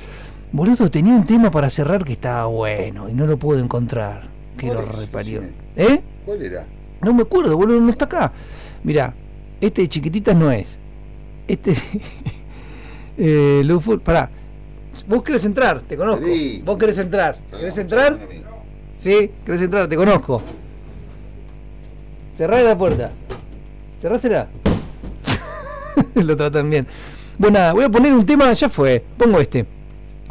Boludo, 0.51 0.89
tenía 0.89 1.13
un 1.13 1.25
tema 1.25 1.51
para 1.51 1.69
cerrar 1.69 2.03
que 2.03 2.13
estaba 2.13 2.45
bueno 2.45 3.09
y 3.09 3.13
no 3.13 3.27
lo 3.27 3.37
puedo 3.37 3.59
encontrar. 3.59 4.29
Que 4.57 4.67
lo 4.67 4.81
reparió. 4.81 5.43
¿Eh? 5.75 6.01
¿Cuál 6.25 6.41
era? 6.41 6.65
No 7.01 7.13
me 7.13 7.21
acuerdo, 7.21 7.55
boludo, 7.55 7.79
no 7.79 7.91
está 7.91 8.05
acá. 8.05 8.33
Mirá, 8.83 9.13
este 9.61 9.83
de 9.83 9.89
chiquititas 9.89 10.35
no 10.35 10.51
es. 10.51 10.79
Este. 11.47 11.75
eh, 13.17 13.61
Lufur, 13.63 14.01
pará. 14.01 14.29
Vos 15.07 15.23
querés 15.23 15.45
entrar, 15.45 15.81
te 15.81 15.95
conozco. 15.95 16.25
Sí. 16.25 16.61
Vos 16.65 16.77
querés 16.77 16.97
entrar. 16.97 17.37
¿Querés 17.51 17.77
entrar? 17.77 18.19
Sí, 18.99 19.31
querés 19.45 19.61
entrar, 19.61 19.87
te 19.87 19.95
conozco. 19.95 20.41
Cerrá 22.39 22.63
la 22.63 22.77
puerta. 22.77 23.11
Cerrásela. 24.01 24.47
Lo 26.15 26.37
tratan 26.37 26.69
bien. 26.69 26.87
Bueno, 27.37 27.59
nada, 27.59 27.73
voy 27.73 27.83
a 27.83 27.89
poner 27.89 28.13
un 28.13 28.25
tema, 28.25 28.53
ya 28.53 28.69
fue. 28.69 29.03
Pongo 29.17 29.41
este. 29.41 29.65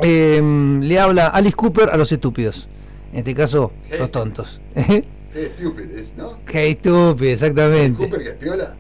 Eh, 0.01 0.41
le 0.81 0.99
habla 0.99 1.27
Alice 1.27 1.55
Cooper 1.55 1.91
a 1.91 1.99
los 1.99 2.11
estúpidos. 2.11 2.67
En 3.13 3.19
este 3.19 3.35
caso, 3.35 3.73
los 3.99 4.11
tontos. 4.11 4.59
Qué 4.75 5.05
estúpido 5.35 5.99
es, 5.99 6.15
¿no? 6.17 6.39
Qué 6.47 6.71
estúpido, 6.71 7.31
exactamente. 7.31 7.99
Cooper 7.99 8.23
que 8.23 8.29
es 8.31 8.37
piola. 8.37 8.75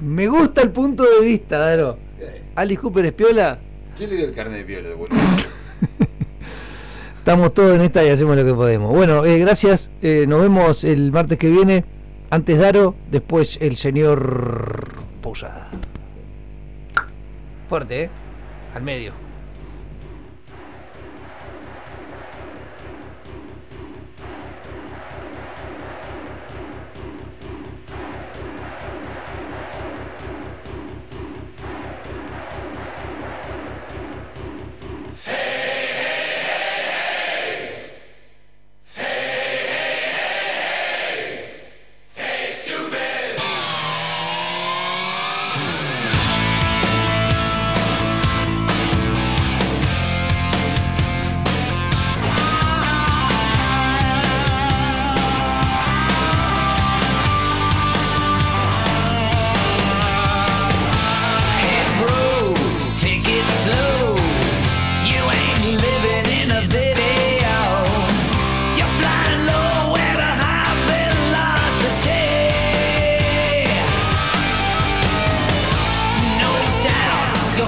Me 0.00 0.28
gusta 0.28 0.60
el 0.60 0.70
punto 0.70 1.04
de 1.04 1.24
vista, 1.24 1.58
Daro. 1.58 1.96
Alice 2.54 2.82
Cooper 2.82 3.06
es 3.06 3.12
piola. 3.14 3.58
¿Quién 3.96 4.10
le 4.10 4.16
dio 4.16 4.26
el 4.26 4.34
carnet 4.34 4.58
de 4.58 4.64
piola? 4.64 4.94
Bueno, 4.94 5.16
Estamos 7.28 7.52
todos 7.52 7.76
en 7.76 7.82
esta 7.82 8.02
y 8.02 8.08
hacemos 8.08 8.36
lo 8.36 8.42
que 8.42 8.54
podemos. 8.54 8.90
Bueno, 8.90 9.22
eh, 9.26 9.38
gracias. 9.38 9.90
Eh, 10.00 10.24
nos 10.26 10.40
vemos 10.40 10.82
el 10.82 11.12
martes 11.12 11.36
que 11.36 11.50
viene. 11.50 11.84
Antes 12.30 12.58
Daro, 12.58 12.94
después 13.10 13.58
el 13.60 13.76
señor 13.76 14.94
Posada. 15.20 15.68
Fuerte, 17.68 18.04
¿eh? 18.04 18.10
Al 18.74 18.82
medio. 18.82 19.27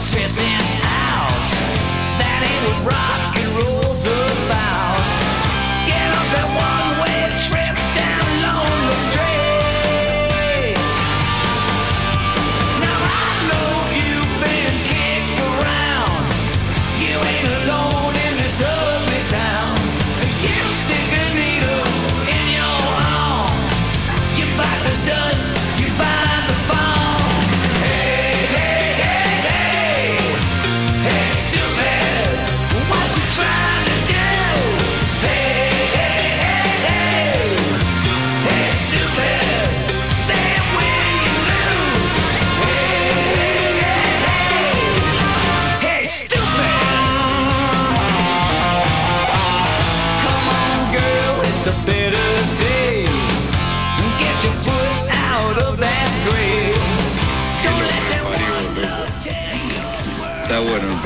Stressing 0.00 0.46
out. 0.82 1.46
That 2.18 2.40
ain't 2.48 2.62
what 2.64 2.92
rock 2.92 3.19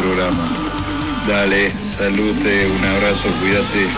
programa. 0.05 0.53
Dale, 1.27 1.73
salute, 1.83 2.67
un 2.69 2.85
abrazo, 2.85 3.29
cuídate. 3.41 3.89